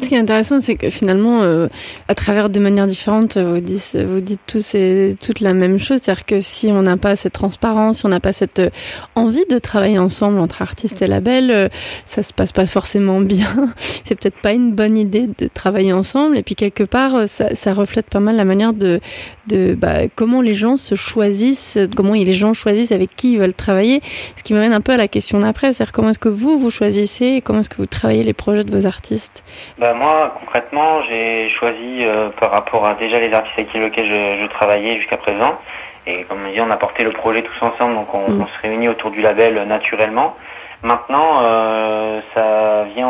Ce 0.00 0.08
qui 0.08 0.14
est 0.14 0.18
intéressant, 0.18 0.60
c'est 0.60 0.76
que 0.76 0.88
finalement, 0.88 1.42
euh, 1.42 1.66
à 2.06 2.14
travers 2.14 2.48
des 2.48 2.60
manières 2.60 2.86
différentes, 2.86 3.36
vous 3.36 3.60
dites, 3.60 3.96
vous 3.96 4.20
tous 4.46 4.74
et 4.74 5.16
toutes 5.20 5.40
la 5.40 5.52
même 5.52 5.78
chose. 5.78 6.00
C'est-à-dire 6.02 6.24
que 6.24 6.40
si 6.40 6.68
on 6.68 6.82
n'a 6.82 6.96
pas 6.96 7.16
cette 7.16 7.32
transparence, 7.32 7.98
si 7.98 8.06
on 8.06 8.10
n'a 8.10 8.20
pas 8.20 8.32
cette 8.32 8.60
euh, 8.60 8.70
envie 9.16 9.44
de 9.50 9.58
travailler 9.58 9.98
ensemble 9.98 10.38
entre 10.38 10.62
artistes 10.62 11.02
et 11.02 11.08
labels, 11.08 11.50
euh, 11.50 11.68
ça 12.06 12.22
se 12.22 12.32
passe 12.32 12.52
pas 12.52 12.66
forcément 12.66 13.20
bien. 13.20 13.72
c'est 14.04 14.14
peut-être 14.14 14.40
pas 14.40 14.52
une 14.52 14.72
bonne 14.72 14.96
idée 14.96 15.28
de 15.38 15.48
travailler 15.52 15.92
ensemble. 15.92 16.36
Et 16.36 16.42
puis 16.42 16.54
quelque 16.54 16.84
part, 16.84 17.28
ça, 17.28 17.54
ça 17.54 17.74
reflète 17.74 18.06
pas 18.06 18.20
mal 18.20 18.36
la 18.36 18.44
manière 18.44 18.72
de, 18.72 19.00
de 19.48 19.74
bah, 19.74 20.08
comment 20.14 20.40
les 20.40 20.54
gens 20.54 20.76
se 20.76 20.94
choisissent, 20.94 21.78
comment 21.96 22.14
les 22.14 22.34
gens 22.34 22.54
choisissent 22.54 22.92
avec 22.92 23.16
qui 23.16 23.32
ils 23.32 23.38
veulent 23.38 23.54
travailler. 23.54 24.02
Ce 24.36 24.42
qui 24.44 24.54
m'amène 24.54 24.72
un 24.72 24.80
peu 24.80 24.92
à 24.92 24.96
la 24.96 25.08
question 25.08 25.40
d'après, 25.40 25.72
c'est-à-dire 25.72 25.92
comment 25.92 26.10
est-ce 26.10 26.18
que 26.18 26.28
vous 26.28 26.58
vous 26.58 26.70
choisissez, 26.70 27.42
comment 27.44 27.60
est-ce 27.60 27.70
que 27.70 27.76
vous 27.76 27.86
travaillez 27.86 28.22
les 28.22 28.34
projets 28.34 28.64
de 28.64 28.70
vos 28.76 28.86
artistes? 28.86 29.31
Bah 29.78 29.94
moi, 29.94 30.34
concrètement, 30.38 31.02
j'ai 31.08 31.48
choisi 31.50 32.04
euh, 32.04 32.28
par 32.30 32.50
rapport 32.50 32.86
à 32.86 32.94
déjà 32.94 33.18
les 33.18 33.32
artistes 33.32 33.58
avec 33.58 33.74
lesquels 33.74 34.08
je, 34.08 34.42
je 34.42 34.46
travaillais 34.48 34.98
jusqu'à 34.98 35.16
présent. 35.16 35.58
Et 36.06 36.24
comme 36.24 36.38
on 36.46 36.50
dit, 36.52 36.60
on 36.60 36.70
a 36.70 36.76
porté 36.76 37.04
le 37.04 37.12
projet 37.12 37.42
tous 37.42 37.64
ensemble, 37.64 37.94
donc 37.94 38.12
on, 38.14 38.30
mm. 38.30 38.46
se 38.46 38.62
réunit 38.62 38.88
autour 38.88 39.10
du 39.10 39.22
label 39.22 39.58
euh, 39.58 39.64
naturellement. 39.64 40.36
Maintenant, 40.82 41.38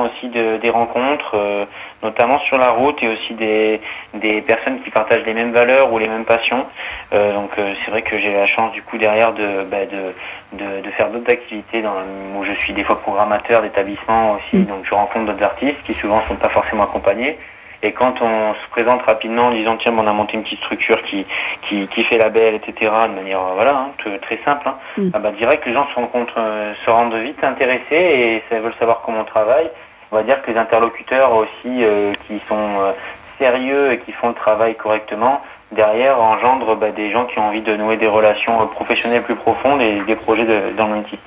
euh, 0.02 0.06
aussi 0.06 0.28
de, 0.28 0.56
des 0.58 0.70
rencontres, 0.70 1.34
euh, 1.34 1.64
notamment 2.02 2.38
sur 2.40 2.58
la 2.58 2.70
route, 2.70 3.02
et 3.02 3.08
aussi 3.08 3.34
des, 3.34 3.80
des 4.14 4.40
personnes 4.40 4.80
qui 4.82 4.90
partagent 4.90 5.24
les 5.24 5.34
mêmes 5.34 5.52
valeurs 5.52 5.92
ou 5.92 5.98
les 5.98 6.08
mêmes 6.08 6.24
passions. 6.24 6.66
Euh, 7.12 7.32
donc 7.34 7.50
c'est 7.56 7.90
vrai 7.90 8.02
que 8.02 8.18
j'ai 8.18 8.32
la 8.32 8.46
chance 8.46 8.72
du 8.72 8.82
coup 8.82 8.98
derrière 8.98 9.32
de, 9.32 9.64
bah, 9.70 9.84
de, 9.86 10.58
de, 10.58 10.80
de, 10.82 10.90
faire 10.90 11.10
d'autres 11.10 11.30
activités 11.30 11.82
dans, 11.82 11.94
où 12.36 12.44
je 12.44 12.52
suis 12.52 12.72
des 12.72 12.84
fois 12.84 13.00
programmateur 13.00 13.62
d'établissements 13.62 14.32
aussi, 14.32 14.56
mm. 14.56 14.66
donc 14.66 14.84
je 14.84 14.94
rencontre 14.94 15.26
d'autres 15.26 15.44
artistes 15.44 15.82
qui 15.84 15.94
souvent 15.94 16.22
sont 16.28 16.36
pas 16.36 16.48
forcément 16.48 16.84
accompagnés. 16.84 17.38
Et 17.84 17.90
quand 17.90 18.22
on 18.22 18.54
se 18.54 18.68
présente 18.70 19.02
rapidement 19.02 19.46
en 19.46 19.50
disant 19.50 19.76
tiens 19.76 19.92
on 19.96 20.06
a 20.06 20.12
monté 20.12 20.34
une 20.34 20.44
petite 20.44 20.60
structure 20.60 21.02
qui 21.02 21.26
qui, 21.62 21.88
qui 21.88 22.04
fait 22.04 22.16
label 22.16 22.54
etc 22.54 22.72
de 23.08 23.14
manière 23.14 23.40
voilà 23.54 23.74
hein, 23.76 24.18
très 24.22 24.38
simple 24.44 24.68
hein, 24.68 24.76
mm. 24.96 25.10
ah 25.14 25.18
bah 25.18 25.32
direct 25.32 25.66
les 25.66 25.72
gens 25.72 25.86
se 25.88 25.94
rendent 25.94 26.28
euh, 26.36 26.72
se 26.84 26.90
rendent 26.90 27.14
vite 27.14 27.42
intéressés 27.42 27.82
et 27.90 28.42
ça, 28.48 28.60
veulent 28.60 28.74
savoir 28.78 29.02
comment 29.04 29.20
on 29.20 29.24
travaille. 29.24 29.68
On 30.12 30.16
va 30.16 30.22
dire 30.24 30.42
que 30.42 30.50
les 30.50 30.58
interlocuteurs 30.58 31.34
aussi 31.34 31.82
euh, 31.82 32.12
qui 32.26 32.38
sont 32.46 32.54
euh, 32.80 32.92
sérieux 33.38 33.92
et 33.92 33.98
qui 33.98 34.12
font 34.12 34.28
le 34.28 34.34
travail 34.34 34.74
correctement 34.74 35.40
derrière 35.72 36.20
engendrent 36.20 36.76
bah, 36.76 36.90
des 36.90 37.10
gens 37.10 37.24
qui 37.24 37.38
ont 37.38 37.48
envie 37.48 37.62
de 37.62 37.74
nouer 37.76 37.96
des 37.96 38.06
relations 38.06 38.66
professionnelles 38.66 39.22
plus 39.22 39.36
profondes 39.36 39.80
et 39.80 40.00
des 40.00 40.14
projets 40.14 40.44
de, 40.44 40.76
dans 40.76 40.86
le 40.86 40.96
même 40.96 41.04
type. 41.04 41.20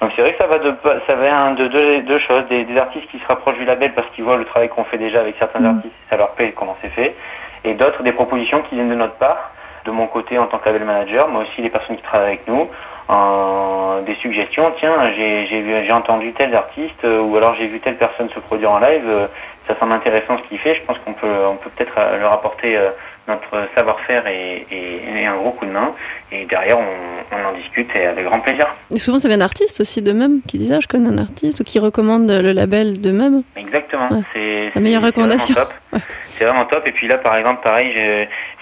Donc 0.00 0.12
c'est 0.14 0.22
vrai 0.22 0.32
que 0.32 0.38
ça 0.38 0.46
va 0.46 0.60
de 0.60 0.72
ça 1.08 1.16
va 1.16 1.50
de 1.50 1.66
deux, 2.00 2.18
choses, 2.20 2.46
des, 2.48 2.64
des, 2.64 2.78
artistes 2.78 3.10
qui 3.10 3.18
se 3.18 3.26
rapprochent 3.26 3.58
du 3.58 3.64
label 3.64 3.92
parce 3.92 4.08
qu'ils 4.10 4.22
voient 4.22 4.36
le 4.36 4.44
travail 4.44 4.68
qu'on 4.68 4.84
fait 4.84 4.98
déjà 4.98 5.18
avec 5.18 5.34
certains 5.36 5.58
mm. 5.58 5.76
artistes, 5.76 5.94
ça 6.08 6.16
leur 6.16 6.30
plaît 6.30 6.52
comment 6.54 6.76
c'est 6.80 6.90
fait, 6.90 7.16
et 7.64 7.74
d'autres 7.74 8.04
des 8.04 8.12
propositions 8.12 8.62
qui 8.62 8.76
viennent 8.76 8.88
de 8.90 8.94
notre 8.94 9.16
part, 9.16 9.50
de 9.84 9.90
mon 9.90 10.06
côté 10.06 10.38
en 10.38 10.46
tant 10.46 10.58
que 10.58 10.66
label 10.66 10.84
manager, 10.84 11.28
mais 11.28 11.40
aussi 11.40 11.60
les 11.60 11.70
personnes 11.70 11.96
qui 11.96 12.02
travaillent 12.02 12.28
avec 12.28 12.46
nous, 12.46 12.70
euh, 13.10 14.02
des 14.02 14.14
suggestions. 14.16 14.72
Tiens, 14.78 15.12
j'ai 15.16 15.92
entendu 15.92 16.32
tel 16.32 16.54
artiste 16.54 17.04
euh, 17.04 17.20
ou 17.20 17.36
alors 17.36 17.54
j'ai 17.54 17.66
vu 17.66 17.80
telle 17.80 17.96
personne 17.96 18.28
se 18.28 18.38
produire 18.38 18.70
en 18.70 18.78
live. 18.78 19.04
Euh, 19.06 19.26
ça 19.66 19.74
semble 19.78 19.92
intéressant 19.92 20.36
ce 20.38 20.42
qu'il 20.48 20.58
fait. 20.58 20.74
Je 20.74 20.82
pense 20.82 20.98
qu'on 20.98 21.14
peut 21.14 21.46
on 21.46 21.56
peut 21.56 21.70
peut-être 21.70 21.94
leur 22.18 22.32
apporter 22.32 22.78
notre 23.28 23.68
savoir-faire 23.74 24.26
et, 24.26 24.66
un 25.26 25.36
gros 25.36 25.50
coup 25.50 25.66
de 25.66 25.70
main. 25.70 25.92
Et 26.32 26.46
derrière, 26.46 26.78
on, 26.78 27.36
on 27.36 27.48
en 27.48 27.52
discute 27.52 27.94
et 27.94 28.06
avec 28.06 28.24
grand 28.24 28.40
plaisir. 28.40 28.66
Et 28.90 28.98
souvent, 28.98 29.18
ça 29.18 29.28
vient 29.28 29.38
d'artistes 29.38 29.80
aussi 29.80 30.00
d'eux-mêmes 30.00 30.40
qui 30.46 30.58
disent 30.58 30.72
ah, 30.72 30.80
je 30.80 30.88
connais 30.88 31.08
un 31.08 31.18
artiste 31.18 31.60
ou 31.60 31.64
qui 31.64 31.78
recommandent 31.78 32.30
le 32.30 32.52
label 32.52 33.00
d'eux-mêmes. 33.00 33.42
Exactement. 33.56 34.08
C'est 34.32 34.72
la 34.74 34.80
meilleure 34.80 35.02
recommandation. 35.02 35.54
C'est 36.38 36.44
vraiment 36.44 36.66
top. 36.66 36.86
Et 36.86 36.92
puis 36.92 37.08
là, 37.08 37.18
par 37.18 37.36
exemple, 37.36 37.62
pareil, 37.64 37.92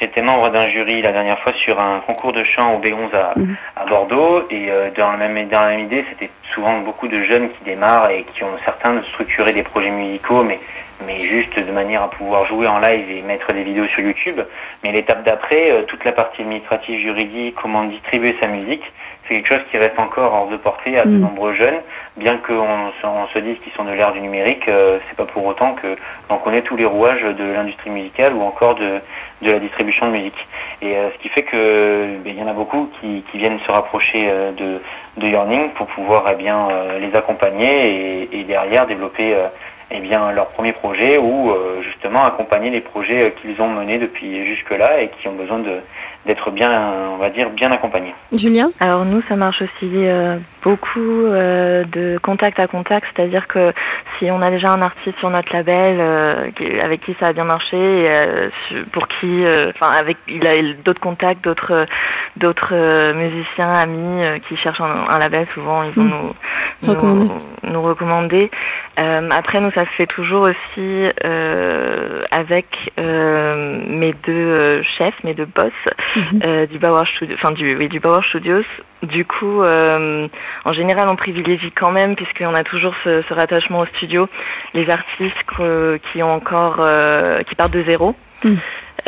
j'étais 0.00 0.22
membre 0.22 0.50
d'un 0.50 0.68
jury 0.68 1.02
la 1.02 1.12
dernière 1.12 1.38
fois 1.38 1.52
sur 1.52 1.78
un 1.78 2.00
concours 2.00 2.32
de 2.32 2.42
chant 2.42 2.74
au 2.74 2.80
B11 2.80 3.14
à, 3.14 3.38
mhm. 3.38 3.56
à 3.76 3.84
Bordeaux. 3.84 4.46
Et 4.50 4.70
euh, 4.70 4.90
dans, 4.96 5.12
la 5.12 5.28
même, 5.28 5.48
dans 5.48 5.60
la 5.60 5.68
même 5.68 5.80
idée, 5.80 6.04
c'était 6.08 6.30
souvent 6.54 6.78
beaucoup 6.80 7.06
de 7.06 7.22
jeunes 7.22 7.50
qui 7.50 7.64
démarrent 7.64 8.10
et 8.10 8.24
qui 8.34 8.44
ont 8.44 8.56
certains 8.64 9.02
structuré 9.02 9.52
des 9.52 9.62
projets 9.62 9.90
musicaux, 9.90 10.42
mais 10.42 10.58
mais 11.04 11.20
juste 11.20 11.58
de 11.58 11.72
manière 11.72 12.02
à 12.02 12.10
pouvoir 12.10 12.46
jouer 12.46 12.66
en 12.66 12.78
live 12.78 13.10
et 13.10 13.22
mettre 13.22 13.52
des 13.52 13.62
vidéos 13.62 13.86
sur 13.86 14.00
YouTube. 14.00 14.40
Mais 14.82 14.92
l'étape 14.92 15.24
d'après, 15.24 15.70
euh, 15.70 15.82
toute 15.82 16.04
la 16.04 16.12
partie 16.12 16.42
administrative, 16.42 17.00
juridique, 17.00 17.54
comment 17.60 17.84
distribuer 17.84 18.36
sa 18.40 18.46
musique, 18.46 18.82
c'est 19.28 19.34
quelque 19.34 19.48
chose 19.48 19.64
qui 19.70 19.76
reste 19.76 19.98
encore 19.98 20.32
hors 20.32 20.48
de 20.48 20.56
portée 20.56 20.98
à 20.98 21.04
de 21.04 21.10
mm. 21.10 21.20
nombreux 21.20 21.54
jeunes, 21.54 21.80
bien 22.16 22.38
qu'on 22.38 22.92
on 23.02 23.26
se 23.26 23.38
dise 23.40 23.58
qu'ils 23.58 23.72
sont 23.72 23.84
de 23.84 23.90
l'ère 23.90 24.12
du 24.12 24.20
numérique, 24.20 24.68
euh, 24.68 24.98
c'est 25.08 25.16
pas 25.16 25.24
pour 25.24 25.44
autant 25.44 25.74
que 25.74 25.96
on 26.30 26.36
connaît 26.36 26.62
tous 26.62 26.76
les 26.76 26.86
rouages 26.86 27.22
de 27.22 27.44
l'industrie 27.44 27.90
musicale 27.90 28.34
ou 28.34 28.42
encore 28.42 28.76
de, 28.76 29.00
de 29.42 29.50
la 29.50 29.58
distribution 29.58 30.06
de 30.06 30.12
musique. 30.12 30.46
Et 30.80 30.96
euh, 30.96 31.10
ce 31.12 31.22
qui 31.22 31.28
fait 31.28 31.42
que 31.42 32.16
ben, 32.24 32.32
il 32.36 32.38
y 32.38 32.42
en 32.42 32.48
a 32.48 32.52
beaucoup 32.52 32.88
qui, 33.00 33.24
qui 33.30 33.38
viennent 33.38 33.58
se 33.60 33.70
rapprocher 33.70 34.30
de, 34.56 34.80
de 35.16 35.26
Yearning 35.26 35.70
pour 35.70 35.88
pouvoir 35.88 36.24
eh 36.30 36.36
bien 36.36 36.68
les 37.00 37.14
accompagner 37.16 38.22
et, 38.22 38.40
et 38.40 38.44
derrière 38.44 38.86
développer 38.86 39.34
eh 39.90 40.00
bien, 40.00 40.32
leur 40.32 40.48
premier 40.48 40.72
projet 40.72 41.16
ou 41.16 41.50
euh, 41.50 41.80
justement 41.82 42.24
accompagner 42.24 42.70
les 42.70 42.80
projets 42.80 43.26
euh, 43.26 43.30
qu'ils 43.30 43.60
ont 43.62 43.68
menés 43.68 43.98
depuis 43.98 44.44
jusque-là 44.46 45.00
et 45.00 45.08
qui 45.08 45.28
ont 45.28 45.34
besoin 45.34 45.60
de 45.60 45.78
d'être 46.26 46.50
bien, 46.50 46.70
on 47.12 47.16
va 47.16 47.30
dire, 47.30 47.50
bien 47.50 47.70
accompagnés. 47.70 48.14
Julien 48.32 48.70
Alors 48.80 49.04
nous, 49.04 49.22
ça 49.28 49.36
marche 49.36 49.62
aussi 49.62 49.90
euh, 49.94 50.36
beaucoup 50.62 51.00
de 51.00 52.18
contact 52.22 52.58
à 52.58 52.66
contact, 52.66 53.06
c'est-à-dire 53.14 53.46
que 53.46 53.72
si 54.18 54.30
on 54.30 54.42
a 54.42 54.50
déjà 54.50 54.72
un 54.72 54.82
artiste 54.82 55.18
sur 55.18 55.30
notre 55.30 55.52
label 55.52 56.00
avec 56.82 57.00
qui 57.02 57.14
ça 57.20 57.28
a 57.28 57.32
bien 57.32 57.44
marché, 57.44 58.08
pour 58.92 59.06
qui, 59.08 59.44
enfin 59.68 59.92
avec, 59.92 60.16
il 60.28 60.46
a 60.46 60.54
d'autres 60.84 61.00
contacts, 61.00 61.44
d'autres 61.44 61.86
d'autres 62.36 63.12
musiciens, 63.12 63.72
amis 63.72 64.40
qui 64.48 64.56
cherchent 64.56 64.80
un, 64.80 65.18
label, 65.18 65.46
souvent 65.54 65.84
ils 65.84 65.92
vont 65.92 66.02
mm. 66.02 66.32
nous, 66.82 66.94
nous, 66.94 67.32
nous 67.64 67.82
recommander. 67.82 68.50
Euh, 68.98 69.28
après, 69.30 69.60
nous, 69.60 69.70
ça 69.72 69.84
se 69.84 69.90
fait 69.90 70.06
toujours 70.06 70.42
aussi 70.42 71.08
euh, 71.24 72.24
avec 72.30 72.66
euh, 72.98 73.82
mes 73.88 74.14
deux 74.24 74.32
euh, 74.32 74.82
chefs, 74.82 75.22
mes 75.22 75.34
deux 75.34 75.46
boss 75.46 75.72
mhm. 76.16 76.40
euh, 76.44 76.66
du 76.66 76.78
Bauer 76.78 77.06
Studio, 77.06 77.36
enfin 77.38 77.52
du 77.52 77.76
oui 77.76 77.88
du 77.88 78.00
Bauer 78.00 78.24
Studios. 78.24 78.64
Du 79.02 79.24
coup, 79.24 79.62
en 79.62 80.72
général, 80.72 81.08
on 81.08 81.16
privilégie 81.16 81.70
quand 81.70 81.92
même, 81.92 82.16
puisqu'on 82.16 82.54
a 82.54 82.64
toujours 82.64 82.94
ce, 83.04 83.22
ce, 83.28 83.34
rattachement 83.34 83.80
au 83.80 83.86
studio, 83.86 84.26
les 84.72 84.88
artistes 84.88 85.44
qui 86.12 86.22
ont 86.22 86.32
encore 86.32 86.76
qui 87.46 87.54
partent 87.54 87.74
de 87.74 87.84
zéro. 87.84 88.16
Mhm. 88.42 88.58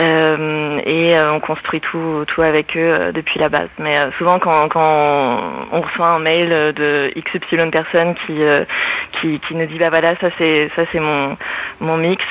Euh, 0.01 0.81
et 0.85 1.19
euh, 1.19 1.33
on 1.33 1.41
construit 1.41 1.81
tout, 1.81 2.25
tout 2.29 2.43
avec 2.43 2.77
eux 2.77 2.93
euh, 2.93 3.13
depuis 3.13 3.41
la 3.41 3.49
base. 3.49 3.69
Mais 3.79 3.97
souvent, 4.17 4.39
quand, 4.39 4.69
quand 4.69 5.41
on 5.73 5.81
reçoit 5.81 6.07
un 6.07 6.21
mail 6.21 6.51
de 6.75 7.13
XY 7.17 7.71
personne 7.71 8.15
qui, 8.15 8.39
qui, 9.13 9.41
qui 9.41 9.55
nous 9.55 9.67
dit 9.67 9.79
bah 9.79 9.91
voilà, 9.91 10.15
ça 10.21 10.29
c'est 10.39 10.71
ça 10.77 10.83
c'est 10.93 11.01
mon 11.01 11.37
mon 11.81 11.97
mix. 11.97 12.23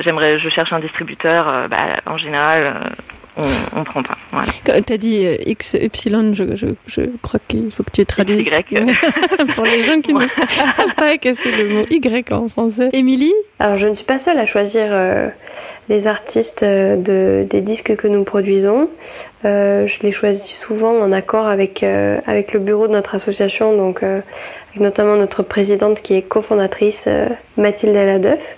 J'aimerais, 0.00 0.38
je 0.38 0.48
cherche 0.48 0.72
un 0.72 0.80
distributeur. 0.80 1.68
Bah, 1.68 2.00
en 2.06 2.16
général, 2.16 2.74
on, 3.36 3.44
on 3.76 3.84
prend 3.84 4.02
pas. 4.02 4.16
Voilà. 4.30 4.52
Tu 4.64 4.92
as 4.92 4.98
dit 4.98 5.26
X, 5.46 5.74
Y, 5.74 6.34
je, 6.34 6.54
je, 6.54 6.66
je 6.86 7.02
crois 7.22 7.40
qu'il 7.48 7.70
faut 7.70 7.82
que 7.82 7.90
tu 7.90 8.04
traduises. 8.06 8.46
Y. 8.46 8.94
Pour 9.54 9.64
les 9.64 9.80
gens 9.80 10.00
qui 10.00 10.12
ne 10.12 10.26
savent 10.26 10.94
pas 10.96 11.16
que 11.18 11.32
c'est 11.34 11.50
le 11.50 11.68
mot 11.68 11.84
Y 11.90 12.32
en 12.32 12.48
français. 12.48 12.90
Émilie 12.92 13.34
Alors, 13.58 13.78
je 13.78 13.88
ne 13.88 13.94
suis 13.94 14.04
pas 14.04 14.18
seule 14.18 14.38
à 14.38 14.46
choisir 14.46 14.88
euh, 14.90 15.28
les 15.88 16.06
artistes 16.06 16.62
euh, 16.62 16.96
de, 16.96 17.46
des 17.48 17.60
disques 17.60 17.96
que 17.96 18.08
nous 18.08 18.24
produisons. 18.24 18.88
Euh, 19.44 19.86
je 19.86 19.98
les 20.02 20.12
choisis 20.12 20.58
souvent 20.58 20.98
en 21.00 21.12
accord 21.12 21.46
avec, 21.46 21.82
euh, 21.82 22.20
avec 22.26 22.52
le 22.52 22.60
bureau 22.60 22.86
de 22.86 22.92
notre 22.92 23.14
association, 23.14 23.76
donc 23.76 24.02
avec 24.02 24.80
notamment 24.80 25.16
notre 25.16 25.42
présidente 25.42 26.00
qui 26.00 26.14
est 26.14 26.22
cofondatrice, 26.22 27.08
Mathilde 27.56 27.96
Eladeuf. 27.96 28.56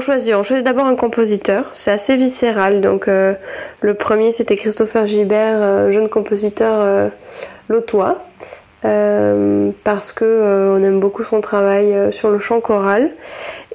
Choisir, 0.00 0.38
on 0.38 0.42
choisit 0.42 0.64
d'abord 0.64 0.86
un 0.86 0.96
compositeur, 0.96 1.70
c'est 1.74 1.90
assez 1.90 2.16
viscéral. 2.16 2.80
Donc 2.80 3.08
euh, 3.08 3.34
le 3.80 3.94
premier 3.94 4.32
c'était 4.32 4.56
Christopher 4.56 5.06
Gilbert, 5.06 5.58
euh, 5.60 5.92
jeune 5.92 6.08
compositeur 6.08 6.80
euh, 6.80 7.08
lotois, 7.68 8.18
parce 8.82 10.12
que 10.12 10.74
on 10.76 10.84
aime 10.84 11.00
beaucoup 11.00 11.24
son 11.24 11.40
travail 11.40 12.12
sur 12.12 12.28
le 12.30 12.38
chant 12.38 12.60
choral. 12.60 13.12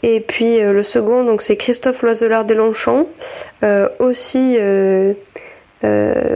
Et 0.04 0.20
puis 0.20 0.60
le 0.60 0.84
second 0.84 1.24
donc 1.24 1.42
c'est 1.42 1.56
Christophe 1.56 2.04
Loiselard 2.04 2.46
des 2.46 2.54
Longchamps, 2.54 3.08
aussi 3.98 4.60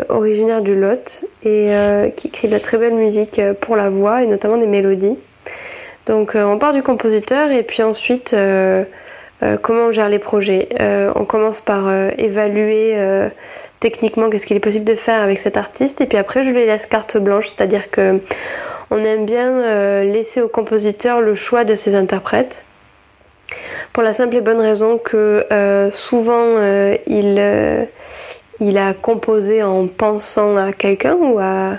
originaire 0.10 0.62
du 0.64 0.74
Lot 0.74 1.26
et 1.44 1.70
qui 2.16 2.30
écrit 2.30 2.48
de 2.48 2.54
la 2.54 2.60
très 2.60 2.80
belle 2.80 2.96
musique 2.96 3.40
pour 3.62 3.76
la 3.76 3.92
voix 3.92 4.24
et 4.24 4.26
notamment 4.26 4.58
des 4.58 4.66
mélodies. 4.66 5.18
Donc 6.08 6.32
on 6.34 6.58
part 6.58 6.74
du 6.74 6.82
compositeur 6.82 7.52
et 7.52 7.62
puis 7.62 7.84
ensuite 7.84 8.36
comment 9.62 9.88
on 9.88 9.92
gère 9.92 10.10
les 10.10 10.20
projets. 10.20 10.70
Euh, 10.80 11.12
on 11.16 11.26
commence 11.26 11.60
par 11.60 11.88
euh, 11.88 12.10
évaluer 12.18 12.98
techniquement 13.80 14.30
qu'est-ce 14.30 14.46
qu'il 14.46 14.58
est 14.58 14.62
possible 14.62 14.86
de 14.86 14.96
faire 14.96 15.22
avec 15.22 15.40
cet 15.40 15.58
artiste 15.58 16.00
et 16.00 16.06
puis 16.06 16.18
après 16.18 16.44
je 16.44 16.50
lui 16.50 16.66
laisse 16.66 16.86
carte 16.86 17.18
blanche, 17.18 17.50
c'est-à-dire 17.50 17.92
que 17.92 18.20
on 18.92 19.04
aime 19.04 19.26
bien 19.26 20.04
laisser 20.04 20.42
au 20.42 20.48
compositeur 20.48 21.20
le 21.20 21.36
choix 21.36 21.66
de 21.66 21.76
ses 21.76 21.96
interprètes 21.96 22.64
pour 23.92 24.04
la 24.04 24.14
simple 24.14 24.38
et 24.38 24.42
bonne 24.42 24.62
raison 24.62 24.98
que 24.98 25.46
souvent 25.92 26.56
il, 27.08 28.78
a 28.78 28.94
composé 28.94 29.64
en 29.64 29.88
pensant 29.88 30.56
à 30.56 30.72
quelqu'un 30.72 31.16
ou 31.16 31.40
à, 31.40 31.78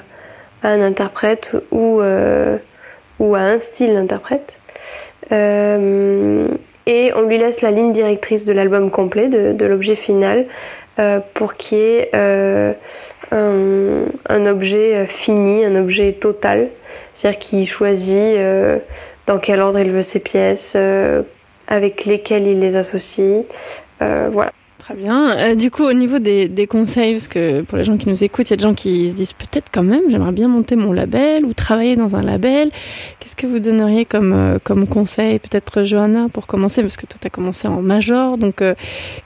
un 0.63 0.83
interprète 0.83 1.53
ou 1.71 2.01
à 2.03 3.41
un 3.41 3.59
style 3.59 3.95
d'interprète 3.95 4.59
et 6.87 7.13
on 7.15 7.23
lui 7.23 7.39
laisse 7.39 7.63
la 7.63 7.71
ligne 7.71 7.93
directrice 7.93 8.45
de 8.45 8.53
l'album 8.53 8.91
complet, 8.91 9.29
de, 9.29 9.67
l'objet 9.67 9.97
final, 9.97 10.47
euh, 10.99 11.21
pour 11.35 11.57
qu'il 11.57 11.79
y 11.79 11.81
ait 11.81 12.11
euh, 12.15 12.73
un, 13.31 14.47
objet 14.47 14.95
euh, 14.95 15.07
fini, 15.07 15.65
un 15.65 15.77
objet 15.77 16.13
total. 16.13 16.69
C'est-à-dire 17.15 17.39
qu'il 17.39 17.69
choisit 17.69 18.37
dans 19.27 19.39
quel 19.39 19.61
ordre 19.61 19.79
il 19.79 19.91
veut 19.91 20.03
ses 20.03 20.19
pièces, 20.19 20.77
avec 21.69 22.05
lesquelles 22.07 22.47
il 22.47 22.59
les 22.59 22.75
associe. 22.75 23.45
voilà. 24.01 24.53
Très 24.85 24.95
bien. 24.97 25.39
Euh, 25.39 25.55
du 25.55 25.71
coup, 25.71 25.83
au 25.83 25.95
niveau 25.95 26.19
des, 26.19 26.67
conseils, 26.69 27.15
parce 27.15 27.29
que 27.29 27.63
pour 27.63 27.79
les 27.79 27.85
gens 27.85 27.97
qui 27.97 28.07
nous 28.07 28.23
écoutent, 28.23 28.51
il 28.51 28.53
y 28.53 28.53
a 28.53 28.57
des 28.59 28.65
gens 28.65 28.75
qui 28.75 29.09
se 29.09 29.15
disent 29.15 29.33
peut-être 29.33 29.69
quand 29.73 29.83
même, 29.83 30.03
j'aimerais 30.11 30.33
bien 30.33 30.47
monter 30.47 30.77
mon 30.77 30.93
label 30.93 31.47
ou 31.47 31.55
travailler 31.55 31.97
dans 31.97 32.17
un 32.17 32.23
label. 32.23 32.71
Qu'est-ce 33.19 33.35
que 33.35 33.47
vous 33.47 33.61
donneriez 33.61 34.05
comme, 34.05 34.35
euh, 34.35 34.59
comme 34.63 34.87
conseil? 34.87 35.39
Peut-être 35.39 35.85
Johanna 35.85 36.27
pour 36.31 36.47
commencer, 36.47 36.83
parce 36.83 36.99
que 36.99 37.07
toi, 37.07 37.17
tu 37.19 37.27
as 37.27 37.31
commencé 37.31 37.67
en 37.67 37.81
major. 37.81 38.37
Donc, 38.37 38.61
euh, 38.61 38.75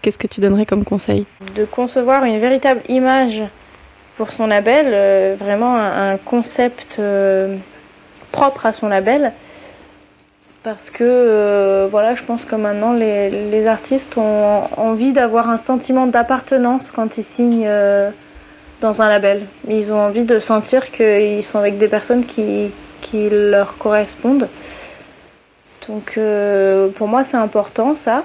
qu'est-ce 0.01 0.19
que 0.19 0.29
tu 0.29 0.41
donnerais 0.41 0.65
comme 0.65 0.85
conseil? 0.85 1.27
De 1.57 1.65
concevoir 1.65 2.25
une 2.25 2.39
véritable 2.39 2.83
image 2.89 3.43
pour 4.17 4.31
son 4.31 4.47
label, 4.47 5.37
vraiment 5.39 5.77
un 5.77 6.19
concept 6.19 7.01
propre 8.31 8.67
à 8.67 8.73
son 8.73 8.89
label 8.89 9.33
parce 10.69 10.91
que 10.91 11.03
euh, 11.03 11.89
voilà, 11.91 12.15
je 12.15 12.23
pense 12.23 12.45
que 12.45 12.55
maintenant 12.55 12.93
les, 12.93 13.67
artistes 13.67 14.19
ont 14.19 14.65
envie 14.77 15.15
d'avoir 15.15 15.49
un 15.49 15.57
sentiment 15.57 16.07
d'appartenance 16.07 16.91
quand 16.91 17.17
ils 17.17 17.25
signent 17.25 17.65
euh, 17.67 18.11
dans 18.83 19.01
un 19.01 19.09
label. 19.09 19.47
Ils 19.67 19.91
ont 19.91 19.99
envie 19.99 20.25
de 20.25 20.39
sentir 20.39 20.91
qu'ils 20.91 21.43
sont 21.43 21.59
avec 21.59 21.79
des 21.79 21.89
personnes 21.89 22.27
qui, 22.27 22.71
qui 23.01 23.31
leur 23.31 23.79
correspondent. 23.79 24.47
Donc 25.89 26.19
euh, 26.19 26.89
pour 26.89 27.09
moi 27.09 27.25
c'est 27.25 27.39
important 27.39 27.95
ça. 27.95 28.25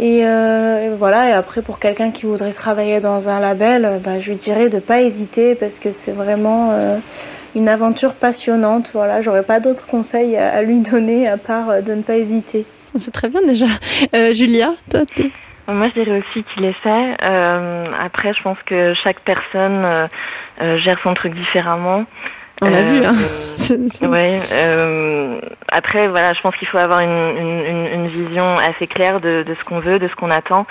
Et 0.00 0.24
voilà, 0.98 1.28
et 1.28 1.32
après 1.32 1.62
pour 1.62 1.78
quelqu'un 1.78 2.10
qui 2.10 2.26
voudrait 2.26 2.52
travailler 2.52 3.00
dans 3.00 3.28
un 3.28 3.38
label, 3.38 4.00
bah, 4.04 4.18
je 4.18 4.30
lui 4.30 4.36
dirais 4.36 4.68
de 4.68 4.76
ne 4.76 4.80
pas 4.80 5.02
hésiter 5.02 5.54
parce 5.54 5.78
que 5.78 5.92
c'est 5.92 6.12
vraiment 6.12 6.72
une 7.54 7.68
aventure 7.68 8.14
passionnante. 8.14 8.90
Voilà, 8.92 9.22
j'aurais 9.22 9.42
pas 9.42 9.60
d'autres 9.60 9.86
conseils 9.86 10.36
à, 10.36 10.62
lui 10.62 10.80
donner 10.80 11.28
à 11.28 11.36
part 11.36 11.70
euh, 11.70 11.80
de 11.80 11.94
ne 11.94 12.02
pas 12.02 12.16
hésiter. 12.16 12.64
C'est 12.98 13.12
très 13.12 13.28
bien 13.28 13.42
déjà. 13.42 13.66
Euh, 14.14 14.32
Julia, 14.32 14.72
toi, 14.90 15.00
moi, 15.68 15.88
je 15.88 16.00
dirais 16.00 16.18
aussi 16.18 16.44
qu'il 16.44 16.64
essaie. 16.64 17.16
Euh, 17.22 17.86
après, 18.00 18.32
je 18.32 18.42
pense 18.42 18.56
que 18.64 18.94
chaque 19.04 19.20
personne 19.20 19.84
euh, 19.84 20.78
gère 20.78 20.98
son 21.02 21.12
truc 21.12 21.34
différemment. 21.34 22.04
On 22.62 22.70
l'a 22.70 22.82
vu, 22.82 23.04
hein. 23.04 23.14
ouais. 24.08 24.40
après, 25.68 26.08
voilà, 26.08 26.32
je 26.32 26.40
pense 26.40 26.56
qu'il 26.56 26.66
faut 26.66 26.78
avoir 26.78 27.00
une, 27.00 27.36
une, 27.38 27.86
une, 27.86 28.06
vision 28.06 28.56
assez 28.58 28.86
claire 28.86 29.20
de, 29.20 29.44
de 29.46 29.54
ce 29.54 29.62
qu'on 29.62 29.78
veut, 29.78 29.98
de 29.98 30.08
ce 30.08 30.16
qu'on 30.16 30.30
attend. 30.30 30.66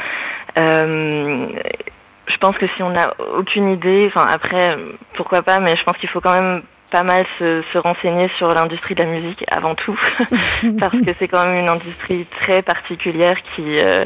Je 2.28 2.38
pense 2.38 2.58
que 2.58 2.68
si 2.68 2.84
on 2.84 2.90
n'a 2.90 3.14
aucune 3.38 3.70
idée, 3.70 4.06
enfin 4.08 4.28
après, 4.30 4.78
pourquoi 5.16 5.42
pas, 5.42 5.60
mais 5.60 5.76
je 5.76 5.84
pense 5.84 5.98
qu'il 5.98 6.10
faut 6.10 6.22
quand 6.22 6.34
même 6.34 6.62
pas 6.92 7.04
mal 7.04 7.26
se, 7.38 7.62
se 7.74 7.78
renseigner 7.78 8.30
sur 8.38 8.54
l'industrie 8.54 8.96
de 8.96 9.04
la 9.04 9.10
musique 9.10 9.44
avant 9.50 9.76
tout, 9.76 10.00
parce 10.80 10.94
que 10.94 11.12
c'est 11.20 11.28
quand 11.28 11.46
même 11.46 11.60
une 11.60 11.70
industrie 11.70 12.26
très 12.26 12.62
particulière 12.62 13.38
qui, 13.56 13.80
euh, 13.80 14.06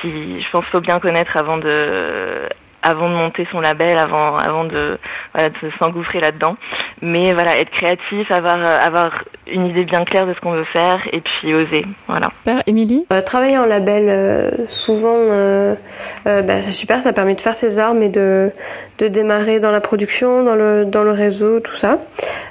qui, 0.00 0.40
je 0.40 0.50
pense, 0.50 0.64
faut 0.66 0.80
bien 0.80 1.00
connaître 1.00 1.36
avant 1.36 1.58
de, 1.58 2.48
avant 2.82 3.08
de 3.08 3.14
monter 3.14 3.46
son 3.50 3.60
label, 3.60 3.96
avant, 3.98 4.36
avant 4.36 4.64
de, 4.64 4.98
voilà, 5.34 5.50
de 5.50 5.70
s'engouffrer 5.78 6.20
là-dedans. 6.20 6.56
Mais 7.00 7.32
voilà, 7.32 7.58
être 7.58 7.70
créatif, 7.70 8.30
avoir, 8.30 8.64
avoir 8.64 9.24
une 9.46 9.66
idée 9.66 9.84
bien 9.84 10.04
claire 10.04 10.26
de 10.26 10.34
ce 10.34 10.40
qu'on 10.40 10.52
veut 10.52 10.64
faire 10.64 11.00
et 11.12 11.20
puis 11.20 11.54
oser. 11.54 11.84
Voilà. 12.06 12.28
Super, 12.38 12.62
Émilie 12.66 13.06
euh, 13.12 13.22
Travailler 13.22 13.58
en 13.58 13.66
label, 13.66 14.08
euh, 14.08 14.50
souvent, 14.68 15.16
euh, 15.16 15.74
bah, 16.24 16.62
c'est 16.62 16.70
super, 16.70 17.02
ça 17.02 17.12
permet 17.12 17.34
de 17.34 17.40
faire 17.40 17.56
ses 17.56 17.78
armes 17.78 18.02
et 18.02 18.08
de, 18.08 18.50
de 18.98 19.08
démarrer 19.08 19.60
dans 19.60 19.70
la 19.70 19.80
production, 19.80 20.44
dans 20.44 20.54
le, 20.54 20.84
dans 20.84 21.02
le 21.02 21.12
réseau, 21.12 21.60
tout 21.60 21.76
ça. 21.76 21.98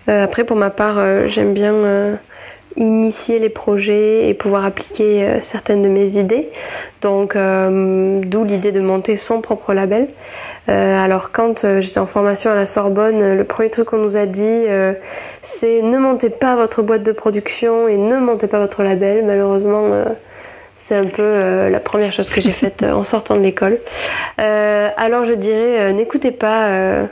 après, 0.08 0.44
pour 0.44 0.58
ma 0.58 0.70
part, 0.70 1.28
j'aime 1.28 1.54
bien 1.54 2.18
initier 2.76 3.40
les 3.40 3.50
projets 3.50 4.30
et 4.30 4.34
pouvoir 4.34 4.66
appliquer 4.66 5.24
euh, 5.24 5.42
certaines 5.42 5.82
de 5.82 5.90
mes 5.90 6.18
idées. 6.18 6.50
Donc, 7.02 7.36
euh, 7.36 8.22
d'où 8.24 8.44
l'idée 8.44 8.72
de 8.72 8.82
monter 8.82 9.18
son 9.18 9.42
propre 9.42 9.74
label. 9.74 10.08
Euh, 10.70 11.04
alors, 11.04 11.32
quand 11.32 11.66
j'étais 11.82 12.00
en 12.00 12.06
formation 12.06 12.52
à 12.52 12.56
la 12.56 12.66
Sorbonne, 12.66 13.36
le 13.36 13.44
premier 13.44 13.70
truc 13.70 13.88
qu'on 13.88 13.98
nous 13.98 14.16
a 14.16 14.28
dit, 14.28 14.66
c'est 15.42 15.82
ne 15.82 15.98
montez 15.98 16.30
pas 16.30 16.56
votre 16.56 16.84
boîte 16.84 17.02
de 17.02 17.12
production 17.12 17.88
et 17.88 17.98
ne 17.98 18.18
montez 18.20 18.46
pas 18.48 18.60
votre 18.60 18.84
label. 18.84 19.26
Malheureusement, 19.26 20.06
c'est 20.78 20.96
un 20.96 21.06
peu 21.06 21.68
la 21.68 21.80
première 21.80 22.14
chose 22.14 22.30
que 22.30 22.42
j'ai 22.42 22.52
faite 22.52 22.84
en 22.84 23.04
sortant 23.04 23.36
de 23.36 23.42
l'école. 23.42 23.80
alors, 24.38 25.26
je 25.26 25.34
dirais, 25.34 25.92
n'écoutez 25.94 26.32
pas. 26.32 27.08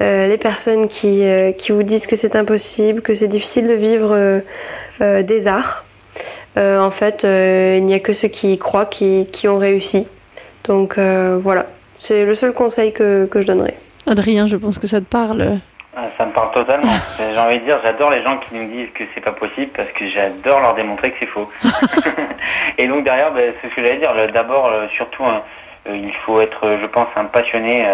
Les 0.00 0.36
personnes 0.36 0.88
qui, 0.88 1.22
qui 1.58 1.72
vous 1.72 1.82
disent 1.82 2.06
que 2.06 2.16
c'est 2.16 2.36
impossible, 2.36 3.02
que 3.02 3.14
c'est 3.14 3.28
difficile 3.28 3.68
de 3.68 3.74
vivre 3.74 4.42
euh, 5.02 5.22
des 5.22 5.48
arts. 5.48 5.84
Euh, 6.56 6.78
en 6.78 6.90
fait, 6.90 7.24
euh, 7.24 7.76
il 7.78 7.86
n'y 7.86 7.94
a 7.94 7.98
que 7.98 8.12
ceux 8.12 8.28
qui 8.28 8.52
y 8.52 8.58
croient 8.58 8.86
qui, 8.86 9.26
qui 9.32 9.48
ont 9.48 9.58
réussi. 9.58 10.06
Donc 10.64 10.96
voilà, 10.98 11.66
c'est 11.98 12.24
le 12.24 12.34
seul 12.34 12.52
conseil 12.52 12.92
que, 12.92 13.26
que 13.26 13.40
je 13.40 13.46
donnerais. 13.46 13.74
Adrien, 14.06 14.46
je 14.46 14.56
pense 14.56 14.78
que 14.78 14.86
ça 14.86 15.00
te 15.00 15.06
parle. 15.06 15.58
Ah, 15.96 16.08
ça 16.16 16.24
me 16.24 16.32
parle 16.32 16.52
totalement. 16.52 16.92
J'ai 17.18 17.38
envie 17.38 17.58
de 17.58 17.64
dire, 17.64 17.80
j'adore 17.82 18.10
les 18.10 18.22
gens 18.22 18.38
qui 18.38 18.54
nous 18.54 18.68
disent 18.68 18.90
que 18.94 19.04
c'est 19.14 19.20
pas 19.20 19.32
possible 19.32 19.72
parce 19.74 19.90
que 19.90 20.06
j'adore 20.06 20.60
leur 20.60 20.74
démontrer 20.74 21.10
que 21.10 21.16
c'est 21.20 21.26
faux. 21.26 21.50
et 22.78 22.86
donc 22.86 23.04
derrière, 23.04 23.32
ben, 23.32 23.52
c'est 23.60 23.68
ce 23.68 23.74
que 23.74 23.82
j'allais 23.82 23.98
dire. 23.98 24.14
D'abord, 24.32 24.70
surtout, 24.94 25.24
il 25.86 26.14
faut 26.24 26.40
être, 26.40 26.76
je 26.80 26.86
pense, 26.86 27.08
un 27.16 27.24
passionné 27.24 27.86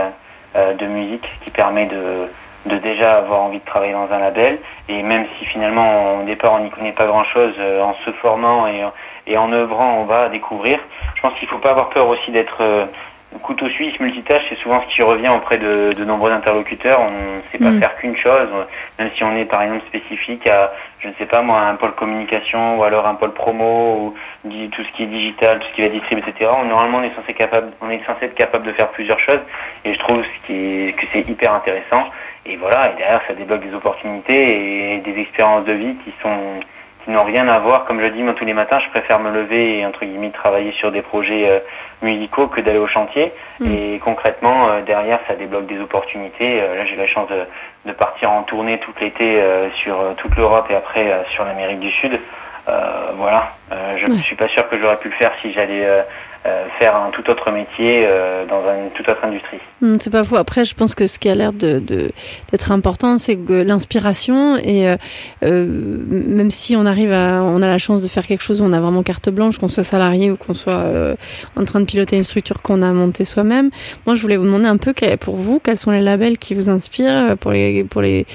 de 0.54 0.86
musique 0.86 1.28
qui 1.44 1.50
permet 1.50 1.86
de, 1.86 2.28
de 2.66 2.76
déjà 2.78 3.18
avoir 3.18 3.40
envie 3.40 3.58
de 3.58 3.64
travailler 3.64 3.92
dans 3.92 4.10
un 4.12 4.18
label. 4.18 4.58
Et 4.88 5.02
même 5.02 5.26
si 5.38 5.44
finalement 5.46 6.20
au 6.20 6.24
départ 6.24 6.54
on 6.54 6.60
n'y 6.60 6.70
connaît 6.70 6.92
pas 6.92 7.06
grand 7.06 7.24
chose, 7.24 7.54
euh, 7.58 7.82
en 7.82 7.94
se 8.04 8.10
formant 8.12 8.66
et, 8.66 8.84
et 9.26 9.36
en 9.36 9.52
œuvrant, 9.52 9.98
on 10.00 10.04
va 10.04 10.28
découvrir. 10.28 10.78
je 11.14 11.20
pense 11.20 11.34
qu'il 11.38 11.48
faut 11.48 11.58
pas 11.58 11.70
avoir 11.70 11.90
peur 11.90 12.08
aussi 12.08 12.30
d'être 12.30 12.62
couteau 13.42 13.68
suisse, 13.68 13.98
multitâche, 14.00 14.42
c'est 14.48 14.58
souvent 14.58 14.82
ce 14.82 14.94
qui 14.94 15.02
revient 15.02 15.28
auprès 15.28 15.58
de, 15.58 15.92
de 15.92 16.04
nombreux 16.04 16.32
interlocuteurs. 16.32 17.00
On 17.00 17.10
ne 17.10 17.40
sait 17.52 17.58
pas 17.58 17.70
mm. 17.70 17.80
faire 17.80 17.96
qu'une 17.96 18.16
chose, 18.16 18.48
même 18.98 19.10
si 19.16 19.24
on 19.24 19.36
est 19.36 19.44
par 19.44 19.62
exemple 19.62 19.84
spécifique 19.86 20.46
à, 20.46 20.72
je 21.00 21.08
ne 21.08 21.12
sais 21.14 21.26
pas 21.26 21.42
moi, 21.42 21.60
un 21.60 21.76
pôle 21.76 21.92
communication 21.92 22.78
ou 22.78 22.84
alors 22.84 23.06
un 23.06 23.14
pôle 23.14 23.32
promo 23.32 24.14
ou 24.44 24.48
tout 24.72 24.82
ce 24.82 24.92
qui 24.96 25.04
est 25.04 25.06
digital, 25.06 25.58
tout 25.58 25.66
ce 25.70 25.74
qui 25.74 25.82
va 25.82 25.88
distribuer, 25.88 26.24
etc. 26.26 26.50
On, 26.56 26.64
normalement, 26.64 26.98
on 26.98 27.02
est 27.02 27.14
censé 27.14 27.34
capable, 27.34 27.68
on 27.80 27.90
est 27.90 28.04
censé 28.04 28.26
être 28.26 28.34
capable 28.34 28.66
de 28.66 28.72
faire 28.72 28.88
plusieurs 28.88 29.20
choses. 29.20 29.40
Et 29.84 29.94
je 29.94 29.98
trouve 29.98 30.24
ce 30.24 30.46
qui 30.46 30.88
est, 30.88 30.92
que 30.96 31.06
c'est 31.12 31.28
hyper 31.28 31.52
intéressant. 31.52 32.04
Et 32.46 32.56
voilà, 32.56 32.92
et 32.92 32.96
derrière, 32.96 33.20
ça 33.26 33.34
débloque 33.34 33.60
des 33.60 33.74
opportunités 33.74 34.94
et 34.94 34.98
des 34.98 35.20
expériences 35.20 35.64
de 35.64 35.72
vie 35.72 35.94
qui 36.04 36.12
sont 36.22 36.60
qui 37.08 37.14
n'ont 37.14 37.24
rien 37.24 37.48
à 37.48 37.58
voir. 37.58 37.86
Comme 37.86 38.02
je 38.02 38.06
dis, 38.08 38.22
moi, 38.22 38.34
tous 38.34 38.44
les 38.44 38.52
matins, 38.52 38.78
je 38.84 38.90
préfère 38.90 39.18
me 39.18 39.30
lever 39.30 39.78
et, 39.78 39.86
entre 39.86 40.04
guillemets, 40.04 40.28
travailler 40.28 40.72
sur 40.72 40.92
des 40.92 41.00
projets 41.00 41.48
euh, 41.48 41.58
musicaux 42.02 42.48
que 42.48 42.60
d'aller 42.60 42.78
au 42.78 42.86
chantier. 42.86 43.32
Mm. 43.60 43.72
Et 43.72 43.98
concrètement, 44.04 44.68
euh, 44.68 44.82
derrière, 44.82 45.18
ça 45.26 45.34
débloque 45.34 45.64
des 45.64 45.80
opportunités. 45.80 46.60
Euh, 46.60 46.76
là, 46.76 46.84
j'ai 46.84 46.96
la 46.96 47.06
chance 47.06 47.26
de, 47.30 47.44
de, 47.86 47.92
partir 47.94 48.30
en 48.30 48.42
tournée 48.42 48.76
tout 48.76 48.92
l'été 49.00 49.42
sur 49.82 49.96
toute 50.18 50.36
l'Europe 50.36 50.66
et 50.68 50.74
après 50.74 51.24
sur 51.30 51.44
l'Amérique 51.46 51.80
du 51.80 51.90
Sud. 51.90 52.20
Voilà, 53.16 53.52
je 53.98 54.10
ne 54.10 54.18
suis 54.18 54.36
pas 54.36 54.48
sûr 54.48 54.68
que 54.68 54.78
j'aurais 54.78 54.98
pu 54.98 55.08
le 55.08 55.14
faire 55.14 55.32
si 55.42 55.52
j'allais 55.52 55.86
euh, 56.46 56.66
faire 56.78 56.94
un 56.94 57.10
tout 57.10 57.28
autre 57.30 57.50
métier 57.50 58.04
euh, 58.06 58.46
dans 58.46 58.62
une 58.62 58.90
toute 58.94 59.08
autre 59.08 59.24
industrie. 59.24 59.58
Hmm, 59.80 59.96
c'est 59.98 60.08
pas 60.08 60.22
faux. 60.22 60.36
Après, 60.36 60.64
je 60.64 60.74
pense 60.74 60.94
que 60.94 61.08
ce 61.08 61.18
qui 61.18 61.28
a 61.28 61.34
l'air 61.34 61.52
de, 61.52 61.80
d'être 61.80 62.70
important, 62.70 63.18
c'est 63.18 63.34
que 63.34 63.52
l'inspiration 63.52 64.56
et 64.56 64.88
euh, 65.42 65.66
même 65.66 66.52
si 66.52 66.76
on 66.76 66.86
arrive 66.86 67.10
à, 67.12 67.42
on 67.42 67.60
a 67.60 67.66
la 67.66 67.78
chance 67.78 68.02
de 68.02 68.08
faire 68.08 68.24
quelque 68.24 68.42
chose 68.42 68.60
où 68.60 68.64
on 68.64 68.72
a 68.72 68.78
vraiment 68.78 69.02
carte 69.02 69.28
blanche, 69.30 69.58
qu'on 69.58 69.66
soit 69.66 69.82
salarié 69.82 70.30
ou 70.30 70.36
qu'on 70.36 70.54
soit 70.54 70.84
en 71.56 71.64
train 71.64 71.80
de 71.80 71.86
piloter 71.86 72.16
une 72.16 72.24
structure 72.24 72.62
qu'on 72.62 72.82
a 72.82 72.92
montée 72.92 73.24
soi-même. 73.24 73.70
Moi, 74.06 74.14
je 74.14 74.22
voulais 74.22 74.36
vous 74.36 74.44
demander 74.44 74.66
un 74.66 74.76
peu 74.76 74.94
pour 75.20 75.36
vous, 75.36 75.58
quels 75.58 75.76
sont 75.76 75.90
les 75.90 76.00
labels 76.00 76.38
qui 76.38 76.54
vous 76.54 76.70
inspirent 76.70 77.36
pour 77.38 77.50
les, 77.50 77.82
pour 77.82 78.00
les, 78.00 78.26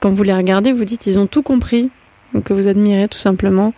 quand 0.00 0.10
vous 0.10 0.22
les 0.22 0.34
regardez, 0.34 0.72
vous 0.72 0.86
dites 0.86 1.06
ils 1.06 1.18
ont 1.18 1.26
tout 1.26 1.42
compris, 1.42 1.90
que 2.44 2.52
vous 2.52 2.68
admirez 2.68 3.08
tout 3.08 3.18
simplement. 3.18 3.72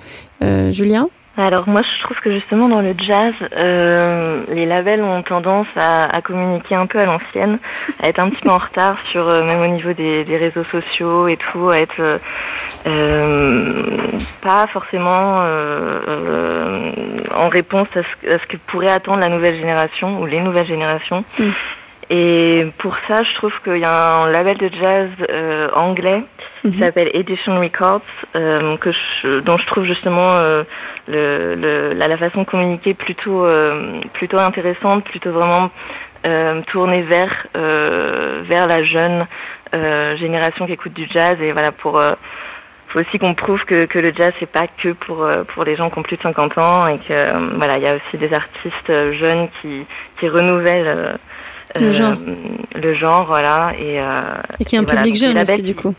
Julien 0.71 1.09
alors 1.37 1.69
moi 1.69 1.83
je 1.83 2.03
trouve 2.05 2.21
que 2.21 2.31
justement 2.31 2.69
dans 2.69 2.81
le 2.81 2.95
jazz, 2.97 3.35
euh, 3.57 4.45
les 4.53 4.67
labels 4.67 5.03
ont 5.03 5.23
tendance 5.23 5.67
à, 5.75 6.05
à, 6.05 6.21
communiquer 6.21 6.77
un 6.77 6.87
peu 6.87 7.01
à 7.01 7.07
l'ancienne, 7.07 7.59
à 8.03 8.09
être 8.09 8.21
un 8.21 8.31
petit 8.31 8.43
peu 8.43 8.51
en 8.51 8.59
retard 8.59 9.03
sur 9.03 9.27
euh, 9.27 9.43
même 9.43 9.61
au 9.61 9.67
niveau 9.67 9.93
des, 9.93 10.23
des, 10.23 10.37
réseaux 10.37 10.63
sociaux 10.65 11.27
et 11.27 11.37
tout, 11.37 11.71
à 11.71 11.81
être 11.81 12.21
euh, 12.87 13.83
pas 14.43 14.69
forcément 14.69 15.39
euh, 15.41 16.93
en 17.35 17.49
réponse 17.49 17.89
à 17.97 18.03
ce, 18.03 18.35
à 18.35 18.39
ce, 18.39 18.47
que 18.47 18.57
pourrait 18.69 18.93
attendre 18.93 19.19
la 19.19 19.29
nouvelle 19.29 19.57
génération 19.57 20.21
ou 20.21 20.27
les 20.27 20.41
nouvelles 20.41 20.69
générations. 20.69 21.25
Mm. 21.41 21.51
Et 22.11 22.67
pour 22.79 22.97
ça, 23.09 23.23
je 23.23 23.35
trouve 23.35 23.53
qu'il 23.63 23.79
y 23.79 23.85
a 23.85 24.23
un 24.23 24.31
label 24.31 24.59
de 24.59 24.71
jazz 24.81 25.09
anglais 25.75 26.23
qui 26.65 26.71
mhm. 26.71 26.79
s'appelle 26.79 27.11
Edition 27.13 27.61
Records, 27.61 28.01
euh, 28.37 28.77
que 28.79 28.91
je, 28.93 29.41
dont 29.41 29.59
je 29.59 29.67
trouve 29.67 29.85
justement 29.85 30.31
euh, 30.33 30.65
le, 31.09 31.55
le, 31.55 31.93
la, 31.93 32.09
la, 32.09 32.17
façon 32.17 32.41
de 32.41 32.47
communiquer 32.47 32.95
plutôt 32.95 33.45
euh, 33.45 34.01
plutôt 34.15 34.39
intéressante, 34.39 35.05
plutôt 35.05 35.31
vraiment 35.31 35.71
euh, 36.25 36.63
tournée 36.63 37.03
vers 37.03 37.47
vers 37.55 38.67
la 38.67 38.83
jeune 38.83 39.27
génération 39.73 40.67
qui 40.67 40.73
écoute 40.73 40.95
du 40.95 41.07
jazz 41.13 41.37
et 41.41 41.53
voilà 41.53 41.71
pour 41.71 42.01
faut 42.89 43.01
aussi 43.01 43.19
qu'on 43.19 43.35
prouve 43.35 43.65
que, 43.65 43.87
que 43.87 43.99
le 43.99 44.13
jazz 44.17 44.33
c'est 44.39 44.51
pas 44.51 44.67
que 44.67 44.91
pour 44.93 45.29
pour 45.49 45.65
les 45.65 45.77
gens 45.77 45.91
qui 45.91 45.99
ont 45.99 46.03
plus 46.03 46.17
de 46.17 46.23
50 46.23 46.59
ans 46.59 46.87
et 46.87 46.99
que 46.99 47.57
voilà 47.57 47.77
il 47.77 47.83
y 47.83 47.89
a 47.89 47.97
aussi 47.97 48.17
des 48.17 48.33
artistes 48.33 48.93
jeunes 49.19 49.49
qui 49.61 49.85
qui 50.19 50.29
renouvellent 50.29 51.19
le 51.81 51.93
genre. 51.93 52.17
le 52.75 52.95
genre 52.95 53.25
voilà 53.27 53.73
et, 53.79 54.01
et 54.61 54.65
qui 54.65 54.77
a 54.77 54.81
un 54.81 54.85
public 54.85 55.17
jeune 55.17 55.39
aussi 55.39 55.63
du 55.63 55.75
coup 55.75 55.95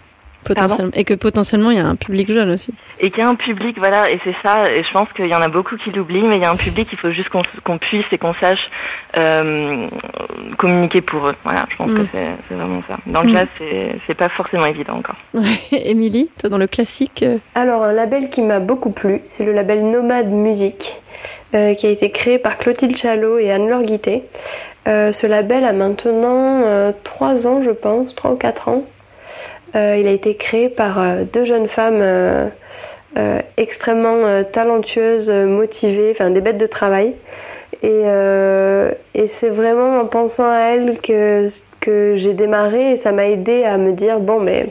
et 0.93 1.03
que 1.03 1.13
potentiellement 1.13 1.71
il 1.71 1.77
y 1.77 1.79
a 1.79 1.87
un 1.87 1.95
public 1.95 2.31
jeune 2.31 2.51
aussi. 2.51 2.73
Et 2.99 3.09
qu'il 3.09 3.19
y 3.19 3.21
a 3.23 3.27
un 3.27 3.35
public, 3.35 3.77
voilà, 3.77 4.09
et 4.09 4.19
c'est 4.23 4.35
ça, 4.41 4.71
et 4.71 4.83
je 4.83 4.91
pense 4.91 5.11
qu'il 5.13 5.27
y 5.27 5.35
en 5.35 5.41
a 5.41 5.49
beaucoup 5.49 5.75
qui 5.75 5.91
l'oublient, 5.91 6.23
mais 6.23 6.37
il 6.37 6.41
y 6.41 6.45
a 6.45 6.51
un 6.51 6.55
public, 6.55 6.87
il 6.91 6.97
faut 6.97 7.11
juste 7.11 7.29
qu'on 7.29 7.77
puisse 7.77 8.05
et 8.11 8.17
qu'on 8.17 8.33
sache 8.33 8.69
euh, 9.17 9.87
communiquer 10.57 11.01
pour 11.01 11.27
eux. 11.27 11.35
Voilà, 11.43 11.65
je 11.69 11.75
pense 11.75 11.91
que 11.91 12.01
mm. 12.01 12.07
c'est 12.49 12.55
vraiment 12.55 12.81
ça. 12.87 12.97
Dans 13.05 13.21
le 13.21 13.29
mm. 13.29 13.33
jazz, 13.33 13.47
c'est 14.07 14.13
pas 14.13 14.29
forcément 14.29 14.65
évident 14.65 14.95
encore. 14.95 15.17
Émilie, 15.71 16.29
toi 16.39 16.49
dans 16.49 16.57
le 16.57 16.67
classique 16.67 17.23
euh 17.23 17.37
Alors, 17.53 17.83
un 17.83 17.93
label 17.93 18.29
qui 18.29 18.41
m'a 18.41 18.59
beaucoup 18.59 18.91
plu, 18.91 19.21
c'est 19.25 19.45
le 19.45 19.53
label 19.53 19.83
Nomade 19.83 20.29
Musique, 20.29 20.95
euh, 21.53 21.73
qui 21.73 21.87
a 21.87 21.89
été 21.89 22.11
créé 22.11 22.39
par 22.39 22.57
Clotilde 22.57 22.95
Chalot 22.95 23.39
et 23.39 23.51
Anne-Laure 23.51 23.83
Guité. 23.83 24.23
ce 24.85 25.27
label 25.27 25.65
a 25.65 25.73
maintenant 25.73 26.93
3 27.03 27.47
ans, 27.47 27.61
je 27.61 27.71
pense, 27.71 28.15
3 28.15 28.31
ou 28.31 28.35
4 28.35 28.69
ans. 28.69 28.83
Euh, 29.75 29.97
il 29.99 30.07
a 30.07 30.11
été 30.11 30.35
créé 30.35 30.69
par 30.69 30.99
euh, 30.99 31.23
deux 31.31 31.43
jeunes 31.43 31.67
femmes 31.67 31.99
euh, 32.01 32.49
extrêmement 33.57 34.43
talentueuses, 34.43 35.29
motivées, 35.29 36.11
enfin 36.11 36.29
des 36.29 36.41
bêtes 36.41 36.57
de 36.57 36.67
travail. 36.67 37.13
Et, 37.83 38.03
c'est 39.27 39.49
vraiment 39.49 39.99
en 39.99 40.05
pensant 40.05 40.49
à 40.49 40.59
elles 40.59 40.97
que, 40.99 41.47
que 41.79 42.15
j'ai 42.15 42.33
démarré 42.33 42.91
et 42.91 42.97
ça 42.97 43.11
m'a 43.11 43.27
aidé 43.27 43.63
à 43.63 43.77
me 43.77 43.91
dire 43.91 44.19
bon 44.19 44.39
mais 44.39 44.67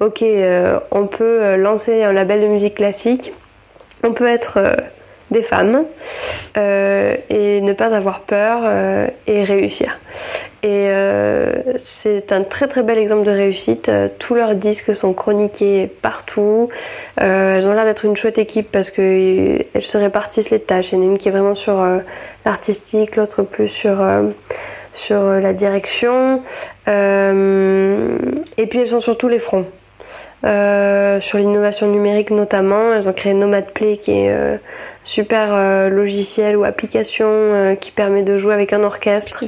ok 0.00 0.24
on 0.90 1.06
peut 1.06 1.56
lancer 1.56 2.02
un 2.02 2.12
label 2.12 2.42
de 2.42 2.46
musique 2.48 2.74
classique, 2.74 3.32
on 4.02 4.12
peut 4.12 4.26
être 4.26 4.58
des 5.32 5.42
femmes 5.42 5.84
et 6.56 7.60
ne 7.60 7.72
pas 7.72 7.94
avoir 7.94 8.20
peur 8.20 8.62
et 9.26 9.44
réussir. 9.44 9.98
Et 10.64 10.86
euh, 10.90 11.50
c'est 11.76 12.30
un 12.30 12.44
très 12.44 12.68
très 12.68 12.84
bel 12.84 12.96
exemple 12.96 13.24
de 13.24 13.32
réussite. 13.32 13.88
Euh, 13.88 14.06
tous 14.20 14.36
leurs 14.36 14.54
disques 14.54 14.94
sont 14.94 15.12
chroniqués 15.12 15.90
partout. 16.02 16.68
Euh, 17.20 17.58
elles 17.58 17.66
ont 17.66 17.72
l'air 17.72 17.84
d'être 17.84 18.04
une 18.04 18.16
chouette 18.16 18.38
équipe 18.38 18.70
parce 18.70 18.90
qu'elles 18.90 19.66
se 19.80 19.98
répartissent 19.98 20.50
les 20.50 20.60
tâches. 20.60 20.92
Il 20.92 20.98
y 20.98 20.98
en 20.98 21.02
a 21.02 21.06
une 21.06 21.18
qui 21.18 21.28
est 21.28 21.32
vraiment 21.32 21.56
sur 21.56 21.84
l'artistique, 22.44 23.16
l'autre 23.16 23.42
plus 23.42 23.66
sur, 23.66 23.96
sur 24.92 25.20
la 25.24 25.52
direction. 25.52 26.42
et 26.86 28.66
puis 28.70 28.78
elles 28.78 28.88
sont 28.88 29.00
sur 29.00 29.18
tous 29.18 29.28
les 29.28 29.40
fronts. 29.40 29.66
sur 30.44 31.38
l'innovation 31.38 31.88
numérique 31.88 32.30
notamment, 32.30 32.92
elles 32.94 33.08
ont 33.08 33.12
créé 33.12 33.34
Nomad 33.34 33.72
Play 33.72 33.96
qui 33.96 34.12
est 34.12 34.60
super 35.04 35.48
euh, 35.52 35.88
logiciel 35.88 36.56
ou 36.56 36.64
application 36.64 37.26
euh, 37.28 37.74
qui 37.74 37.90
permet 37.90 38.22
de 38.22 38.36
jouer 38.36 38.54
avec 38.54 38.72
un 38.72 38.82
orchestre 38.82 39.44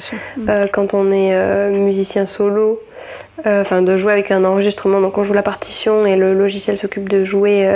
euh, 0.48 0.66
quand 0.72 0.94
on 0.94 1.11
est 1.12 1.70
musicien 1.70 2.26
solo. 2.26 2.80
Enfin, 3.46 3.82
de 3.82 3.96
jouer 3.96 4.12
avec 4.12 4.30
un 4.30 4.42
enregistrement. 4.44 5.02
Donc, 5.02 5.18
on 5.18 5.24
joue 5.24 5.34
la 5.34 5.42
partition 5.42 6.07
et 6.07 6.16
le 6.16 6.32
logiciel 6.32 6.78
s'occupe 6.78 7.11
de 7.11 7.24
jouer 7.24 7.68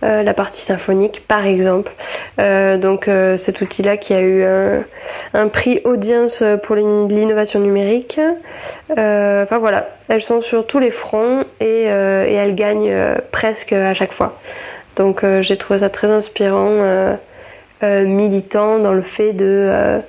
la 0.00 0.32
partie 0.32 0.62
symphonique, 0.62 1.24
par 1.28 1.44
exemple. 1.44 1.92
donc, 2.38 3.10
cet 3.36 3.60
outil-là 3.60 3.98
qui 3.98 4.14
a 4.14 4.22
eu 4.22 4.42
un, 5.34 5.48
prix 5.48 5.82
audience 5.84 6.42
pour 6.62 6.76
l'innovation 6.76 7.60
numérique. 7.60 8.18
Enfin, 8.88 9.58
voilà, 9.58 9.88
elles 10.08 10.22
sont 10.22 10.40
sur 10.40 10.66
tous 10.66 10.78
les 10.78 10.90
fronts 10.90 11.44
et, 11.60 11.82
et 11.82 12.34
elles 12.34 12.54
gagnent 12.54 13.16
presque 13.32 13.74
à 13.74 13.92
chaque 13.92 14.12
fois. 14.12 14.38
Donc 14.96 15.22
euh, 15.22 15.42
j'ai 15.42 15.56
trouvé 15.56 15.80
ça 15.80 15.90
très 15.90 16.10
inspirant, 16.10 16.70
euh, 16.70 17.14
euh, 17.82 18.04
militant 18.04 18.78
dans 18.78 18.94
le 18.94 19.02
fait 19.02 19.34
de, 19.34 20.00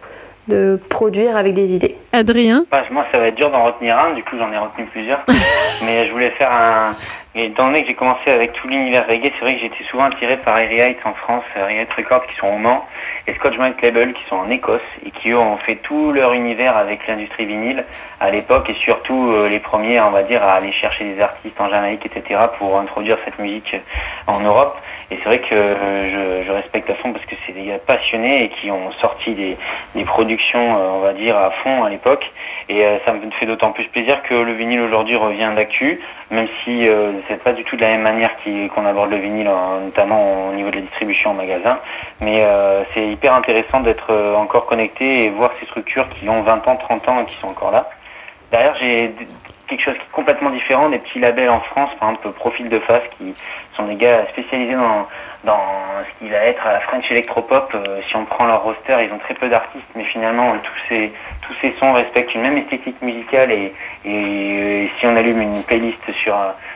de 0.48 0.80
produire 0.90 1.36
avec 1.36 1.54
des 1.54 1.76
idées. 1.76 1.96
Adrien 2.14 2.66
Moi 2.92 3.06
ça 3.12 3.18
va 3.18 3.28
être 3.28 3.36
dur 3.36 3.52
d'en 3.52 3.66
retenir 3.66 4.00
un, 4.00 4.14
du 4.14 4.24
coup 4.24 4.38
j'en 4.38 4.52
ai 4.52 4.58
retenu 4.58 4.86
plusieurs. 4.86 5.24
Mais 5.84 6.06
je 6.08 6.12
voulais 6.12 6.32
faire 6.32 6.52
un... 6.52 6.96
Et 7.36 7.46
étant 7.46 7.68
donné 7.68 7.82
que 7.82 7.90
j'ai 7.90 7.94
commencé 7.94 8.32
avec 8.32 8.54
tout 8.54 8.68
l'univers 8.68 9.06
reggae, 9.08 9.32
c'est 9.38 9.46
vrai 9.46 9.54
que 9.54 9.60
j'étais 9.60 9.84
souvent 9.92 10.06
attiré 10.06 10.38
par 10.38 10.56
Harry 10.56 10.82
en 11.04 11.14
France, 11.14 11.44
Harry 11.56 11.78
Records 11.96 12.26
qui 12.26 12.36
sont 12.36 12.48
au 12.48 12.58
Mans, 12.58 12.84
et 13.28 13.34
Scotch 13.34 13.58
Mike 13.58 13.82
Label 13.82 14.14
qui 14.14 14.24
sont 14.30 14.38
en 14.38 14.50
Écosse, 14.50 14.82
et 15.06 15.12
qui 15.12 15.32
eux 15.32 15.38
ont 15.38 15.58
fait 15.58 15.76
tout 15.76 16.12
leur 16.12 16.34
univers 16.34 16.78
avec 16.78 17.06
l'industrie 17.08 17.46
vinyle 17.46 17.84
à 18.20 18.30
l'époque, 18.32 18.70
et 18.70 18.74
surtout 18.74 19.34
les 19.50 19.60
premiers, 19.60 20.00
on 20.00 20.12
va 20.12 20.24
dire, 20.24 20.42
à 20.42 20.54
aller 20.54 20.72
chercher 20.72 21.14
des 21.14 21.22
artistes 21.22 21.60
en 21.60 21.70
Jamaïque, 21.70 22.06
etc., 22.06 22.40
pour 22.58 22.80
introduire 22.80 23.18
cette 23.26 23.38
musique 23.38 23.76
en 24.28 24.40
Europe. 24.40 24.78
Et 25.10 25.18
c'est 25.18 25.24
vrai 25.24 25.40
que 25.40 25.56
euh, 25.56 26.44
je, 26.46 26.52
respecte 26.52 26.90
à 26.90 26.96
fond 26.96 27.14
parce 27.14 27.24
que 27.26 27.36
c'est 27.46 27.54
des 27.54 27.64
gars 27.64 27.78
passionnés 27.80 28.44
et 28.44 28.50
qui 28.50 28.72
ont 28.72 28.92
sorti 29.00 29.34
des, 29.34 29.58
productions, 30.04 30.78
euh, 30.78 30.90
on 30.96 31.00
va 31.00 31.14
dire, 31.14 31.38
à 31.38 31.50
fond 31.52 31.84
à 31.84 31.90
l'époque. 31.90 32.30
Et 32.68 32.84
euh, 32.84 32.98
ça 33.06 33.14
me 33.14 33.20
fait 33.40 33.46
d'autant 33.46 33.72
plus 33.72 33.86
plaisir 33.86 34.22
que 34.24 34.34
le 34.34 34.52
vinyle 34.54 34.82
aujourd'hui 34.82 35.16
revient 35.16 35.52
d'actu, 35.56 36.02
même 36.30 36.48
si 36.64 36.90
c'est 37.28 37.42
pas 37.42 37.54
du 37.54 37.64
tout 37.64 37.78
de 37.78 37.82
la 37.82 37.92
même 37.92 38.02
manière 38.02 38.32
qu'on 38.74 38.86
aborde 38.86 39.12
le 39.12 39.18
vinyle, 39.18 39.50
notamment 39.86 40.50
au 40.50 40.54
niveau 40.54 40.70
de 40.72 40.76
la 40.76 40.82
distribution 40.82 41.32
en 41.32 41.36
magasin. 41.36 41.80
Mais 42.20 42.46
c'est 42.94 43.08
hyper 43.08 43.34
intéressant 43.34 43.80
d'être 43.80 44.14
encore 44.36 44.66
connecté 44.66 45.24
et 45.24 45.30
voir 45.30 45.52
ces 45.60 45.66
structures 45.68 46.10
qui 46.10 46.28
ont 46.28 46.42
20 46.42 46.68
ans, 46.68 46.76
30 46.76 47.10
ans 47.10 47.22
et 47.22 47.26
qui 47.26 47.38
sont 47.40 47.48
encore 47.48 47.72
là. 47.72 47.90
J'ai 48.80 49.14
quelque 49.68 49.84
chose 49.84 49.96
qui 49.96 50.02
est 50.02 50.12
complètement 50.12 50.50
différent 50.50 50.90
des 50.90 50.98
petits 51.00 51.20
labels 51.20 51.50
en 51.50 51.60
France, 51.60 51.90
par 52.00 52.10
exemple 52.10 52.32
Profil 52.32 52.70
de 52.70 52.80
Face, 52.80 53.04
qui 53.18 53.34
sont 53.76 53.86
des 53.86 53.96
gars 53.96 54.26
spécialisés 54.30 54.74
dans, 54.74 55.08
dans 55.44 55.62
ce 56.04 56.20
qui 56.20 56.30
va 56.30 56.38
être 56.38 56.64
la 56.66 56.80
French 56.80 57.10
Electropop. 57.12 57.72
Euh, 57.76 58.00
si 58.08 58.16
on 58.16 58.26
prend 58.26 58.46
leur 58.46 58.64
roster, 58.64 58.98
ils 59.04 59.14
ont 59.14 59.18
très 59.18 59.34
peu 59.34 59.50
d'artistes, 59.50 59.86
mais 59.96 60.04
finalement 60.06 60.54
tous 60.64 60.88
ces 60.90 61.12
tous 61.42 61.54
ces 61.62 61.74
sons 61.80 61.94
respectent 61.94 62.36
une 62.36 62.42
même 62.42 62.58
esthétique 62.58 63.02
musicale 63.02 63.52
et, 63.52 63.74
et, 64.04 64.90
si 65.00 65.06
on 65.06 65.16
allume 65.16 65.42
une 65.42 65.64
playlist 65.64 66.12
sur 66.14 66.36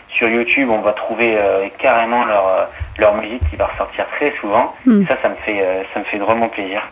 sur 0.10 0.30
YouTube, 0.30 0.70
on 0.70 0.80
va 0.80 0.94
trouver 0.94 1.38
carrément 1.78 2.26
leur 2.26 2.70
leur 2.98 3.16
musique 3.16 3.42
qui 3.50 3.56
va 3.56 3.68
ressortir 3.68 4.06
très 4.16 4.32
souvent. 4.40 4.74
Hmm. 4.86 5.06
Ça, 5.08 5.18
ça 5.22 5.30
me 5.30 5.36
fait 5.36 5.86
ça 5.94 6.00
me 6.00 6.06
fait 6.06 6.18
vraiment 6.18 6.48
plaisir. 6.48 6.84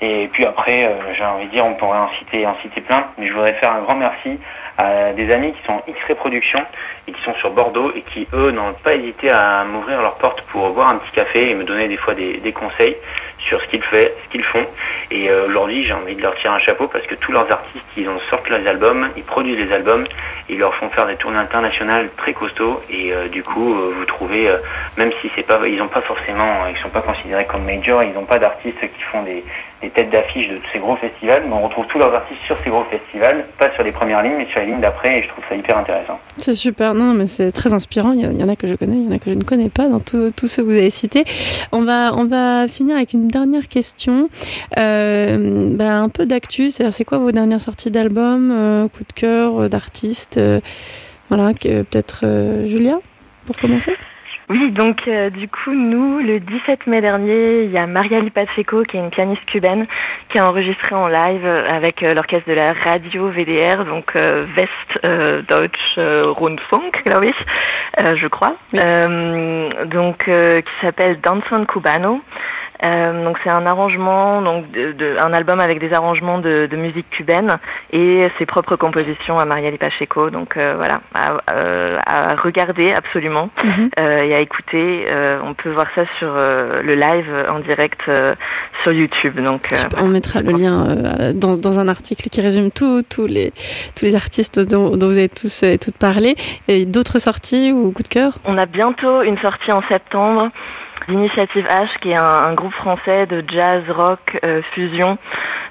Et 0.00 0.28
puis 0.32 0.44
après, 0.44 0.84
euh, 0.84 1.14
j'ai 1.16 1.24
envie 1.24 1.46
de 1.46 1.50
dire, 1.50 1.66
on 1.66 1.74
pourrait 1.74 1.98
en 1.98 2.10
citer, 2.18 2.46
plein, 2.82 3.04
mais 3.18 3.26
je 3.26 3.32
voudrais 3.32 3.54
faire 3.54 3.72
un 3.72 3.80
grand 3.80 3.96
merci 3.96 4.38
à 4.76 5.12
des 5.12 5.30
amis 5.32 5.52
qui 5.52 5.66
sont 5.66 5.82
X-Ray 5.88 6.16
et 7.08 7.12
qui 7.12 7.20
sont 7.22 7.34
sur 7.34 7.50
Bordeaux 7.50 7.90
et 7.96 8.02
qui, 8.02 8.28
eux, 8.32 8.52
n'ont 8.52 8.72
pas 8.84 8.94
hésité 8.94 9.30
à 9.30 9.64
m'ouvrir 9.64 10.00
leurs 10.00 10.14
portes 10.18 10.42
pour 10.42 10.70
boire 10.70 10.90
un 10.90 10.98
petit 10.98 11.10
café 11.10 11.50
et 11.50 11.54
me 11.54 11.64
donner 11.64 11.88
des 11.88 11.96
fois 11.96 12.14
des 12.14 12.52
conseils 12.52 12.96
sur 13.48 13.60
ce 13.60 13.66
qu'ils 13.66 14.44
font. 14.44 14.66
Et 15.10 15.30
euh, 15.30 15.46
aujourd'hui, 15.46 15.84
j'ai 15.86 15.92
envie 15.92 16.14
de 16.14 16.22
leur 16.22 16.34
tirer 16.36 16.54
un 16.54 16.58
chapeau 16.58 16.86
parce 16.86 17.06
que 17.06 17.14
tous 17.14 17.32
leurs 17.32 17.50
artistes, 17.50 17.84
ils 17.96 18.08
en 18.08 18.18
sortent 18.30 18.48
leurs 18.48 18.66
albums, 18.66 19.08
ils 19.16 19.22
produisent 19.22 19.56
des 19.56 19.72
albums, 19.72 20.04
ils 20.48 20.58
leur 20.58 20.74
font 20.74 20.88
faire 20.90 21.06
des 21.06 21.16
tournées 21.16 21.38
internationales 21.38 22.08
très 22.16 22.32
costauds. 22.32 22.82
Et 22.90 23.12
euh, 23.12 23.28
du 23.28 23.42
coup, 23.42 23.74
euh, 23.74 23.94
vous 23.96 24.04
trouvez, 24.04 24.50
même 24.96 25.10
si 25.20 25.30
c'est 25.34 25.46
pas, 25.46 25.60
ils 25.66 25.78
n'ont 25.78 25.88
pas 25.88 26.02
forcément, 26.02 26.66
ils 26.70 26.76
sont 26.78 26.90
pas 26.90 27.02
considérés 27.02 27.46
comme 27.46 27.64
major, 27.64 28.02
ils 28.02 28.12
n'ont 28.12 28.24
pas 28.24 28.38
d'artistes 28.38 28.80
qui 28.80 29.02
font 29.02 29.22
des, 29.22 29.42
des 29.82 29.90
têtes 29.90 30.10
d'affiche 30.10 30.48
de 30.48 30.56
tous 30.56 30.70
ces 30.72 30.78
gros 30.78 30.96
festivals, 30.96 31.44
mais 31.46 31.52
on 31.52 31.62
retrouve 31.62 31.86
tous 31.86 31.98
leurs 31.98 32.12
artistes 32.12 32.40
sur 32.46 32.56
ces 32.64 32.70
gros 32.70 32.84
festivals, 32.84 33.44
pas 33.58 33.70
sur 33.74 33.84
les 33.84 33.92
premières 33.92 34.22
lignes, 34.22 34.34
mais 34.36 34.46
sur 34.46 34.60
les 34.60 34.66
lignes 34.66 34.80
d'après, 34.80 35.18
et 35.18 35.22
je 35.22 35.28
trouve 35.28 35.44
ça 35.48 35.54
hyper 35.54 35.78
intéressant. 35.78 36.18
C'est 36.38 36.54
super, 36.54 36.94
non, 36.94 37.14
mais 37.14 37.28
c'est 37.28 37.52
très 37.52 37.72
inspirant. 37.72 38.12
Il 38.12 38.40
y, 38.40 38.44
en 38.44 38.48
a 38.48 38.56
que 38.56 38.66
je 38.66 38.74
connais, 38.74 38.96
il 38.96 39.04
y 39.04 39.08
en 39.08 39.12
a 39.12 39.18
que 39.18 39.32
je 39.32 39.38
ne 39.38 39.44
connais 39.44 39.68
pas 39.68 39.88
dans 39.88 40.00
tous 40.00 40.32
ceux 40.48 40.62
que 40.62 40.68
vous 40.68 40.76
avez 40.76 40.90
cités. 40.90 41.24
On 41.70 41.82
va, 41.82 42.12
on 42.14 42.24
va 42.24 42.66
finir 42.66 42.96
avec 42.96 43.12
une 43.12 43.28
dernière 43.38 43.68
question, 43.68 44.28
euh, 44.76 45.68
bah, 45.70 45.96
un 45.96 46.08
peu 46.08 46.26
d'actu. 46.26 46.70
C'est-à-dire, 46.70 46.94
c'est 46.94 47.04
quoi 47.04 47.18
vos 47.18 47.32
dernières 47.32 47.60
sorties 47.60 47.90
d'albums, 47.90 48.50
euh, 48.50 48.88
coup 48.88 49.04
de 49.04 49.12
cœur, 49.12 49.62
euh, 49.62 49.68
d'artistes 49.68 50.40
Voilà, 51.28 51.52
peut-être 51.54 52.24
Julia, 52.66 52.98
pour 53.46 53.56
commencer? 53.56 53.96
Oui, 54.50 54.70
donc 54.70 55.06
euh, 55.06 55.28
du 55.28 55.46
coup, 55.46 55.74
nous, 55.74 56.20
le 56.20 56.40
17 56.40 56.86
mai 56.86 57.02
dernier, 57.02 57.64
il 57.64 57.70
y 57.70 57.76
a 57.76 57.86
Maria 57.86 58.18
Pacheco, 58.34 58.82
qui 58.82 58.96
est 58.96 59.00
une 59.00 59.10
pianiste 59.10 59.44
cubaine, 59.44 59.86
qui 60.30 60.38
a 60.38 60.48
enregistré 60.48 60.94
en 60.94 61.06
live 61.06 61.46
avec 61.46 62.02
euh, 62.02 62.14
l'orchestre 62.14 62.48
de 62.48 62.54
la 62.54 62.72
radio 62.72 63.28
VDR, 63.28 63.84
donc 63.84 64.16
euh, 64.16 64.46
West 64.56 65.48
Deutsch 65.48 65.98
Rundfunk, 65.98 67.02
glaube 67.04 67.26
ich, 67.26 67.36
je 67.98 68.26
crois, 68.26 68.54
donc 68.72 70.24
qui 70.24 70.72
s'appelle 70.80 71.20
Danzon 71.20 71.66
Cubano. 71.66 72.22
Euh, 72.84 73.24
donc 73.24 73.38
c'est 73.42 73.50
un 73.50 73.66
arrangement, 73.66 74.40
donc 74.42 74.70
de, 74.70 74.92
de, 74.92 75.16
un 75.18 75.32
album 75.32 75.60
avec 75.60 75.80
des 75.80 75.92
arrangements 75.92 76.38
de, 76.38 76.68
de, 76.70 76.76
musique 76.76 77.10
cubaine 77.10 77.58
et 77.92 78.28
ses 78.38 78.46
propres 78.46 78.76
compositions 78.76 79.38
à 79.38 79.44
Maria 79.44 79.70
Pacheco. 79.78 80.30
Donc 80.30 80.56
euh, 80.56 80.74
voilà, 80.76 81.00
à, 81.14 81.38
euh, 81.50 81.98
à, 82.06 82.34
regarder 82.36 82.92
absolument 82.92 83.50
euh, 83.98 84.22
et 84.22 84.34
à 84.34 84.40
écouter. 84.40 85.06
on 85.44 85.54
peut 85.54 85.70
voir 85.70 85.88
ça 85.94 86.02
sur 86.18 86.34
le 86.34 86.94
live 86.94 87.30
en 87.50 87.58
direct 87.58 88.02
sur 88.82 88.92
YouTube. 88.92 89.40
Donc 89.42 89.74
on 89.96 90.08
mettra 90.08 90.40
le 90.40 90.52
lien 90.52 91.32
dans, 91.34 91.56
dans, 91.56 91.80
un 91.80 91.88
article 91.88 92.28
qui 92.28 92.40
résume 92.40 92.70
tous 92.70 93.02
les 93.26 93.52
tous 93.96 94.04
les 94.04 94.14
artistes 94.14 94.60
dont, 94.60 94.96
dont 94.96 95.06
vous 95.06 95.18
avez 95.18 95.28
tous 95.28 95.62
et 95.62 95.78
toutes 95.78 95.96
parlé. 95.96 96.36
Et 96.68 96.84
d'autres 96.84 97.18
sorties 97.18 97.72
ou 97.72 97.90
coup 97.90 98.02
de 98.02 98.08
cœur? 98.08 98.38
On 98.44 98.56
a 98.56 98.66
bientôt 98.66 99.22
une 99.22 99.38
sortie 99.38 99.72
en 99.72 99.82
septembre. 99.88 100.50
L'Initiative 101.08 101.66
H, 101.66 101.88
qui 102.02 102.10
est 102.10 102.16
un, 102.16 102.52
groupe 102.52 102.74
français 102.74 103.24
de 103.24 103.42
jazz, 103.48 103.82
rock, 103.88 104.38
euh, 104.44 104.60
fusion, 104.74 105.16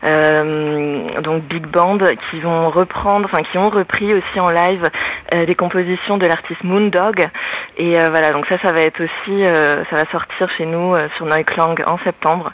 euh, 0.04 1.22
donc 1.22 1.44
big 1.44 1.68
band, 1.68 2.00
qui 2.30 2.40
vont 2.40 2.72
reprendre, 2.72 3.26
enfin 3.26 3.44
qui 3.44 3.60
ont 3.60 3.70
repris 3.70 4.16
aussi 4.16 4.40
en 4.40 4.50
live 4.50 4.90
euh, 5.34 5.46
des 5.46 5.54
compositions 5.54 6.18
de 6.18 6.26
l'artiste 6.26 6.64
Moondog. 6.64 7.30
Et 7.78 7.92
voilà, 8.10 8.32
donc 8.32 8.48
ça, 8.48 8.58
ça 8.58 8.72
va 8.72 8.82
être 8.82 9.00
aussi, 9.04 9.44
ça 9.44 9.96
va 9.96 10.06
sortir 10.12 10.50
chez 10.58 10.66
nous 10.66 10.96
sur 11.16 11.28
Neuklang 11.28 11.76
en 11.86 12.00
septembre. 12.00 12.52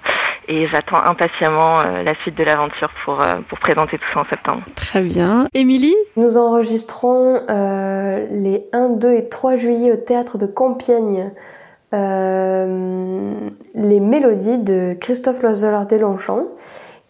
Et 0.50 0.68
j'attends 0.68 1.02
impatiemment 1.02 1.82
la 2.04 2.14
suite 2.16 2.36
de 2.36 2.44
l'aventure 2.44 2.90
pour, 3.06 3.24
pour 3.48 3.58
présenter 3.60 3.98
tout 3.98 4.08
ça 4.14 4.20
en 4.20 4.26
septembre. 4.26 4.64
Très 4.76 5.00
bien. 5.00 5.48
Émilie? 5.54 5.96
Nous 6.18 6.36
enregistrons 6.36 7.36
les 7.48 8.66
1, 8.74 8.90
2 8.90 9.14
et 9.14 9.30
3 9.30 9.56
juillet 9.56 9.94
au 9.94 9.96
théâtre 9.96 10.38
de 10.38 10.46
Compiègne 10.46 11.32
euh, 11.32 11.53
les 11.94 14.00
mélodies 14.00 14.60
de 14.60 14.96
Christophe 15.00 15.44
Loiselard 15.44 15.86
Deslongchamps, 15.86 16.48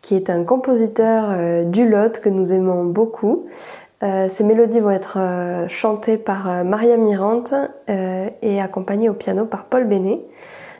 qui 0.01 0.15
est 0.15 0.29
un 0.29 0.43
compositeur 0.43 1.27
euh, 1.29 1.63
du 1.63 1.87
Lot 1.87 2.19
que 2.19 2.29
nous 2.29 2.51
aimons 2.51 2.83
beaucoup. 2.83 3.45
Euh, 4.03 4.27
ces 4.29 4.43
mélodies 4.43 4.81
vont 4.81 4.91
être 4.91 5.17
chantées 5.69 6.17
par 6.17 6.65
Maria 6.65 6.97
Mirante 6.97 7.53
et 7.87 8.59
accompagnées 8.59 9.09
au 9.09 9.13
piano 9.13 9.45
par 9.45 9.65
Paul 9.65 9.85
Bénet. 9.85 10.19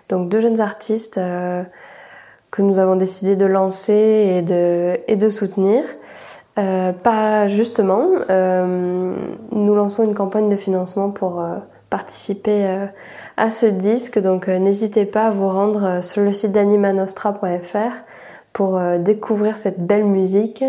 Donc 0.10 0.28
deux 0.28 0.42
jeunes 0.42 0.60
artistes 0.60 1.16
que 1.16 2.62
nous 2.62 2.80
avons 2.80 2.98
décidé 2.98 3.38
de 3.38 3.46
lancer 3.46 3.94
et 3.94 4.42
de, 4.42 5.00
et 5.08 5.16
de 5.16 5.30
soutenir. 5.30 5.86
pas 6.56 7.48
justement, 7.48 8.10
nous 8.30 9.76
lançons 9.76 10.04
une 10.04 10.16
campagne 10.16 10.50
de 10.50 10.58
financement 10.58 11.12
pour 11.12 11.42
participer 11.90 12.90
à 13.38 13.50
ce 13.50 13.66
disque. 13.66 14.20
Donc 14.20 14.48
euh, 14.48 14.60
n'hésitez 14.60 15.06
pas 15.06 15.28
à 15.28 15.32
vous 15.32 15.48
rendre 15.48 15.84
euh, 15.84 16.02
sur 16.02 16.22
le 16.22 16.34
site 16.34 16.52
d'animanostra.fr 16.52 17.94
pour 18.54 18.78
euh, 18.78 18.98
découvrir 18.98 19.58
cette 19.58 19.86
belle 19.86 20.06
musique 20.06 20.64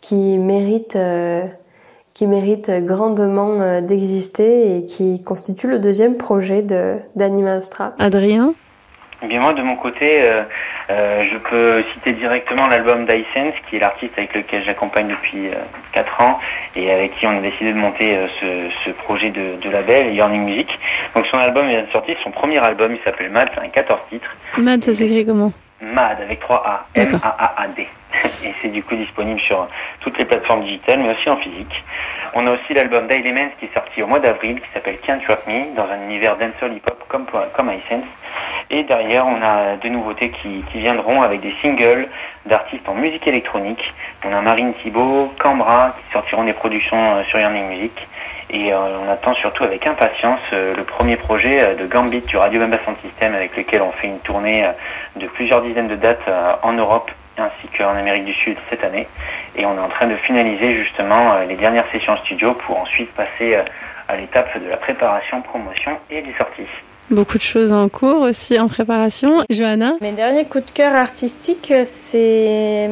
qui 0.00 0.38
mérite 0.38 0.98
qui 2.12 2.26
mérite 2.26 2.68
grandement 2.84 3.80
d'exister 3.80 4.76
et 4.76 4.84
qui 4.84 5.22
constitue 5.22 5.68
le 5.68 5.78
deuxième 5.78 6.16
projet 6.16 6.60
de 6.60 6.96
Nostra. 7.16 7.94
Adrien? 7.98 8.52
Eh 9.22 9.26
bien 9.26 9.40
moi 9.40 9.52
de 9.52 9.62
mon 9.62 9.76
côté, 9.76 10.22
euh, 10.22 10.42
euh, 10.90 11.24
je 11.30 11.38
peux 11.38 11.82
citer 11.94 12.12
directement 12.12 12.66
l'album 12.66 13.06
d'Isense, 13.06 13.54
qui 13.68 13.76
est 13.76 13.78
l'artiste 13.78 14.14
avec 14.18 14.34
lequel 14.34 14.64
j'accompagne 14.64 15.08
depuis 15.08 15.48
euh, 15.48 15.54
4 15.92 16.20
ans 16.20 16.40
et 16.74 16.90
avec 16.90 17.16
qui 17.16 17.26
on 17.26 17.38
a 17.38 17.40
décidé 17.40 17.72
de 17.72 17.78
monter 17.78 18.16
euh, 18.16 18.26
ce, 18.40 18.70
ce, 18.84 18.90
projet 18.90 19.30
de, 19.30 19.60
de, 19.62 19.70
label, 19.70 20.12
Yearning 20.12 20.44
Music. 20.44 20.68
Donc 21.14 21.26
son 21.26 21.38
album 21.38 21.68
vient 21.68 21.82
de 21.82 21.90
sortir, 21.90 22.16
son 22.24 22.30
premier 22.30 22.58
album, 22.58 22.94
il 22.94 23.00
s'appelle 23.04 23.30
Mad, 23.30 23.48
c'est 23.54 23.60
un 23.60 23.68
14 23.68 24.00
titres. 24.10 24.36
Mad, 24.58 24.82
ça 24.82 24.92
s'écrit 24.92 25.24
comment? 25.24 25.52
Mad 25.80 26.20
avec 26.20 26.40
3 26.40 26.56
A, 26.66 26.86
M-A-A-A-D. 26.94 27.86
Et 28.44 28.54
c'est 28.60 28.68
du 28.68 28.82
coup 28.82 28.96
disponible 28.96 29.40
sur 29.40 29.66
toutes 30.00 30.18
les 30.18 30.24
plateformes 30.24 30.64
digitales, 30.64 31.00
mais 31.00 31.10
aussi 31.10 31.28
en 31.30 31.36
physique. 31.36 31.82
On 32.34 32.46
a 32.46 32.52
aussi 32.52 32.74
l'album 32.74 33.06
d'Elements 33.06 33.50
qui 33.58 33.66
est 33.66 33.74
sorti 33.74 34.02
au 34.02 34.06
mois 34.06 34.18
d'avril, 34.20 34.60
qui 34.60 34.68
s'appelle 34.72 34.98
Can't 35.06 35.20
Trap 35.24 35.46
Me, 35.46 35.74
dans 35.76 35.84
un 35.90 36.02
univers 36.04 36.36
dancehall 36.36 36.74
hip-hop 36.74 37.04
comme, 37.08 37.26
comme 37.54 37.70
iSense. 37.70 38.06
Et 38.74 38.84
derrière, 38.84 39.26
on 39.26 39.42
a 39.42 39.76
des 39.76 39.90
nouveautés 39.90 40.30
qui, 40.30 40.64
viendront 40.72 41.20
avec 41.20 41.40
des 41.40 41.54
singles 41.60 42.08
d'artistes 42.46 42.88
en 42.88 42.94
musique 42.94 43.28
électronique. 43.28 43.92
On 44.24 44.32
a 44.32 44.40
Marine 44.40 44.72
Thibault, 44.82 45.30
Cambra, 45.38 45.94
qui 45.98 46.10
sortiront 46.10 46.44
des 46.44 46.54
productions 46.54 47.16
euh, 47.16 47.24
sur 47.24 47.38
Yearning 47.38 47.68
Music. 47.68 47.92
Et 48.48 48.72
euh, 48.72 48.78
on 49.06 49.12
attend 49.12 49.34
surtout 49.34 49.64
avec 49.64 49.86
impatience 49.86 50.40
euh, 50.54 50.74
le 50.74 50.84
premier 50.84 51.16
projet 51.16 51.74
de 51.74 51.86
Gambit 51.86 52.22
du 52.22 52.38
Radio 52.38 52.60
Bamba 52.60 52.78
System 53.02 53.34
avec 53.34 53.54
lequel 53.58 53.82
on 53.82 53.92
fait 53.92 54.06
une 54.06 54.20
tournée 54.20 54.66
de 55.16 55.26
plusieurs 55.26 55.60
dizaines 55.60 55.88
de 55.88 55.96
dates 55.96 56.28
en 56.62 56.72
Europe 56.72 57.10
ainsi 57.36 57.68
qu'en 57.76 57.94
Amérique 57.94 58.24
du 58.24 58.32
Sud 58.32 58.56
cette 58.70 58.84
année. 58.84 59.06
Et 59.54 59.66
on 59.66 59.74
est 59.74 59.80
en 59.80 59.88
train 59.88 60.06
de 60.06 60.16
finaliser 60.16 60.74
justement 60.76 61.38
les 61.46 61.56
dernières 61.56 61.86
sessions 61.92 62.16
studio 62.16 62.54
pour 62.54 62.78
ensuite 62.80 63.12
passer 63.12 63.58
à 64.08 64.16
l'étape 64.16 64.58
de 64.58 64.70
la 64.70 64.78
préparation, 64.78 65.42
promotion 65.42 65.98
et 66.10 66.22
des 66.22 66.32
sorties. 66.34 66.68
Beaucoup 67.12 67.36
de 67.36 67.42
choses 67.42 67.72
en 67.72 67.90
cours 67.90 68.22
aussi 68.22 68.58
en 68.58 68.68
préparation. 68.68 69.44
Johanna? 69.50 69.96
Mes 70.00 70.12
derniers 70.12 70.46
coups 70.46 70.64
de 70.64 70.70
cœur 70.70 70.94
artistiques, 70.94 71.70
c'est. 71.84 72.88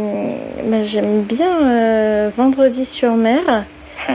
Bah, 0.64 0.84
j'aime 0.84 1.22
bien 1.22 1.62
euh, 1.62 2.30
Vendredi 2.36 2.84
sur 2.84 3.14
mer. 3.14 3.64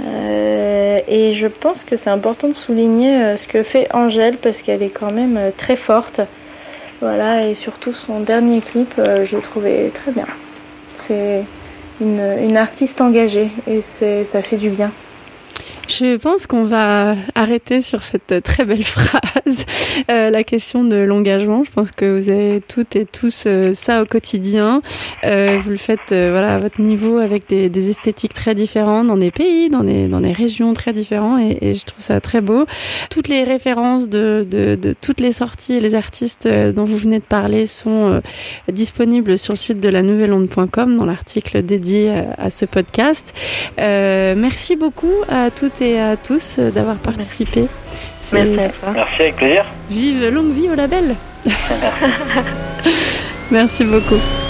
Euh, 0.00 1.00
et 1.08 1.34
je 1.34 1.48
pense 1.48 1.82
que 1.82 1.96
c'est 1.96 2.08
important 2.08 2.46
de 2.46 2.54
souligner 2.54 3.20
euh, 3.20 3.36
ce 3.36 3.48
que 3.48 3.64
fait 3.64 3.92
Angèle 3.92 4.36
parce 4.36 4.62
qu'elle 4.62 4.80
est 4.80 4.90
quand 4.90 5.10
même 5.10 5.50
très 5.56 5.74
forte. 5.74 6.20
Voilà, 7.00 7.48
et 7.48 7.56
surtout 7.56 7.92
son 7.92 8.20
dernier 8.20 8.60
clip, 8.60 8.94
je 8.96 9.34
l'ai 9.34 9.42
trouvé 9.42 9.90
très 9.92 10.12
bien. 10.12 10.26
C'est 10.98 11.42
une, 12.00 12.22
une 12.40 12.56
artiste 12.56 13.00
engagée 13.00 13.50
et 13.66 13.82
ça 13.82 14.40
fait 14.40 14.56
du 14.56 14.70
bien. 14.70 14.92
Je 15.88 16.16
pense 16.18 16.46
qu'on 16.46 16.64
va 16.64 17.16
arrêter 17.34 17.80
sur 17.80 18.02
cette 18.02 18.42
très 18.42 18.66
belle 18.66 18.84
phrase, 18.84 19.64
euh, 20.10 20.28
la 20.28 20.44
question 20.44 20.84
de 20.84 20.96
l'engagement. 20.96 21.64
Je 21.64 21.70
pense 21.70 21.92
que 21.92 22.20
vous 22.20 22.28
avez 22.28 22.60
toutes 22.60 22.94
et 22.94 23.06
tous 23.06 23.44
euh, 23.46 23.72
ça 23.72 24.02
au 24.02 24.04
quotidien. 24.04 24.82
Euh, 25.24 25.58
vous 25.64 25.70
le 25.70 25.78
faites 25.78 26.12
euh, 26.12 26.28
voilà, 26.30 26.56
à 26.56 26.58
votre 26.58 26.82
niveau 26.82 27.16
avec 27.16 27.48
des, 27.48 27.70
des, 27.70 27.88
esthétiques 27.88 28.34
très 28.34 28.54
différentes 28.54 29.06
dans 29.06 29.16
des 29.16 29.30
pays, 29.30 29.70
dans 29.70 29.82
des, 29.82 30.08
dans 30.08 30.20
des 30.20 30.32
régions 30.32 30.74
très 30.74 30.92
différentes 30.92 31.40
et, 31.40 31.70
et 31.70 31.74
je 31.74 31.86
trouve 31.86 32.04
ça 32.04 32.20
très 32.20 32.42
beau. 32.42 32.66
Toutes 33.08 33.28
les 33.28 33.42
références 33.42 34.10
de, 34.10 34.46
de, 34.48 34.74
de, 34.74 34.94
toutes 35.00 35.20
les 35.20 35.32
sorties 35.32 35.72
et 35.74 35.80
les 35.80 35.94
artistes 35.94 36.46
dont 36.46 36.84
vous 36.84 36.98
venez 36.98 37.18
de 37.18 37.24
parler 37.24 37.66
sont 37.66 38.20
disponibles 38.70 39.38
sur 39.38 39.54
le 39.54 39.58
site 39.58 39.80
de 39.80 39.88
la 39.88 40.02
nouvelle 40.02 40.34
onde.com 40.34 40.98
dans 40.98 41.06
l'article 41.06 41.62
dédié 41.62 42.10
à, 42.10 42.34
à, 42.36 42.50
ce 42.50 42.66
podcast. 42.66 43.32
merci 43.78 44.76
beaucoup 44.76 45.14
à 45.28 45.50
toutes 45.78 45.86
et 45.86 46.00
à 46.00 46.16
tous 46.16 46.58
d'avoir 46.58 46.96
participé. 46.96 47.66
Merci 48.32 48.60
à 48.60 48.68
toi. 48.68 48.88
Merci, 48.94 49.22
avec 49.22 49.36
plaisir. 49.36 49.64
Vive 49.90 50.28
longue 50.28 50.52
vie 50.52 50.68
au 50.70 50.74
label. 50.74 51.14
Merci 53.50 53.84
beaucoup. 53.84 54.47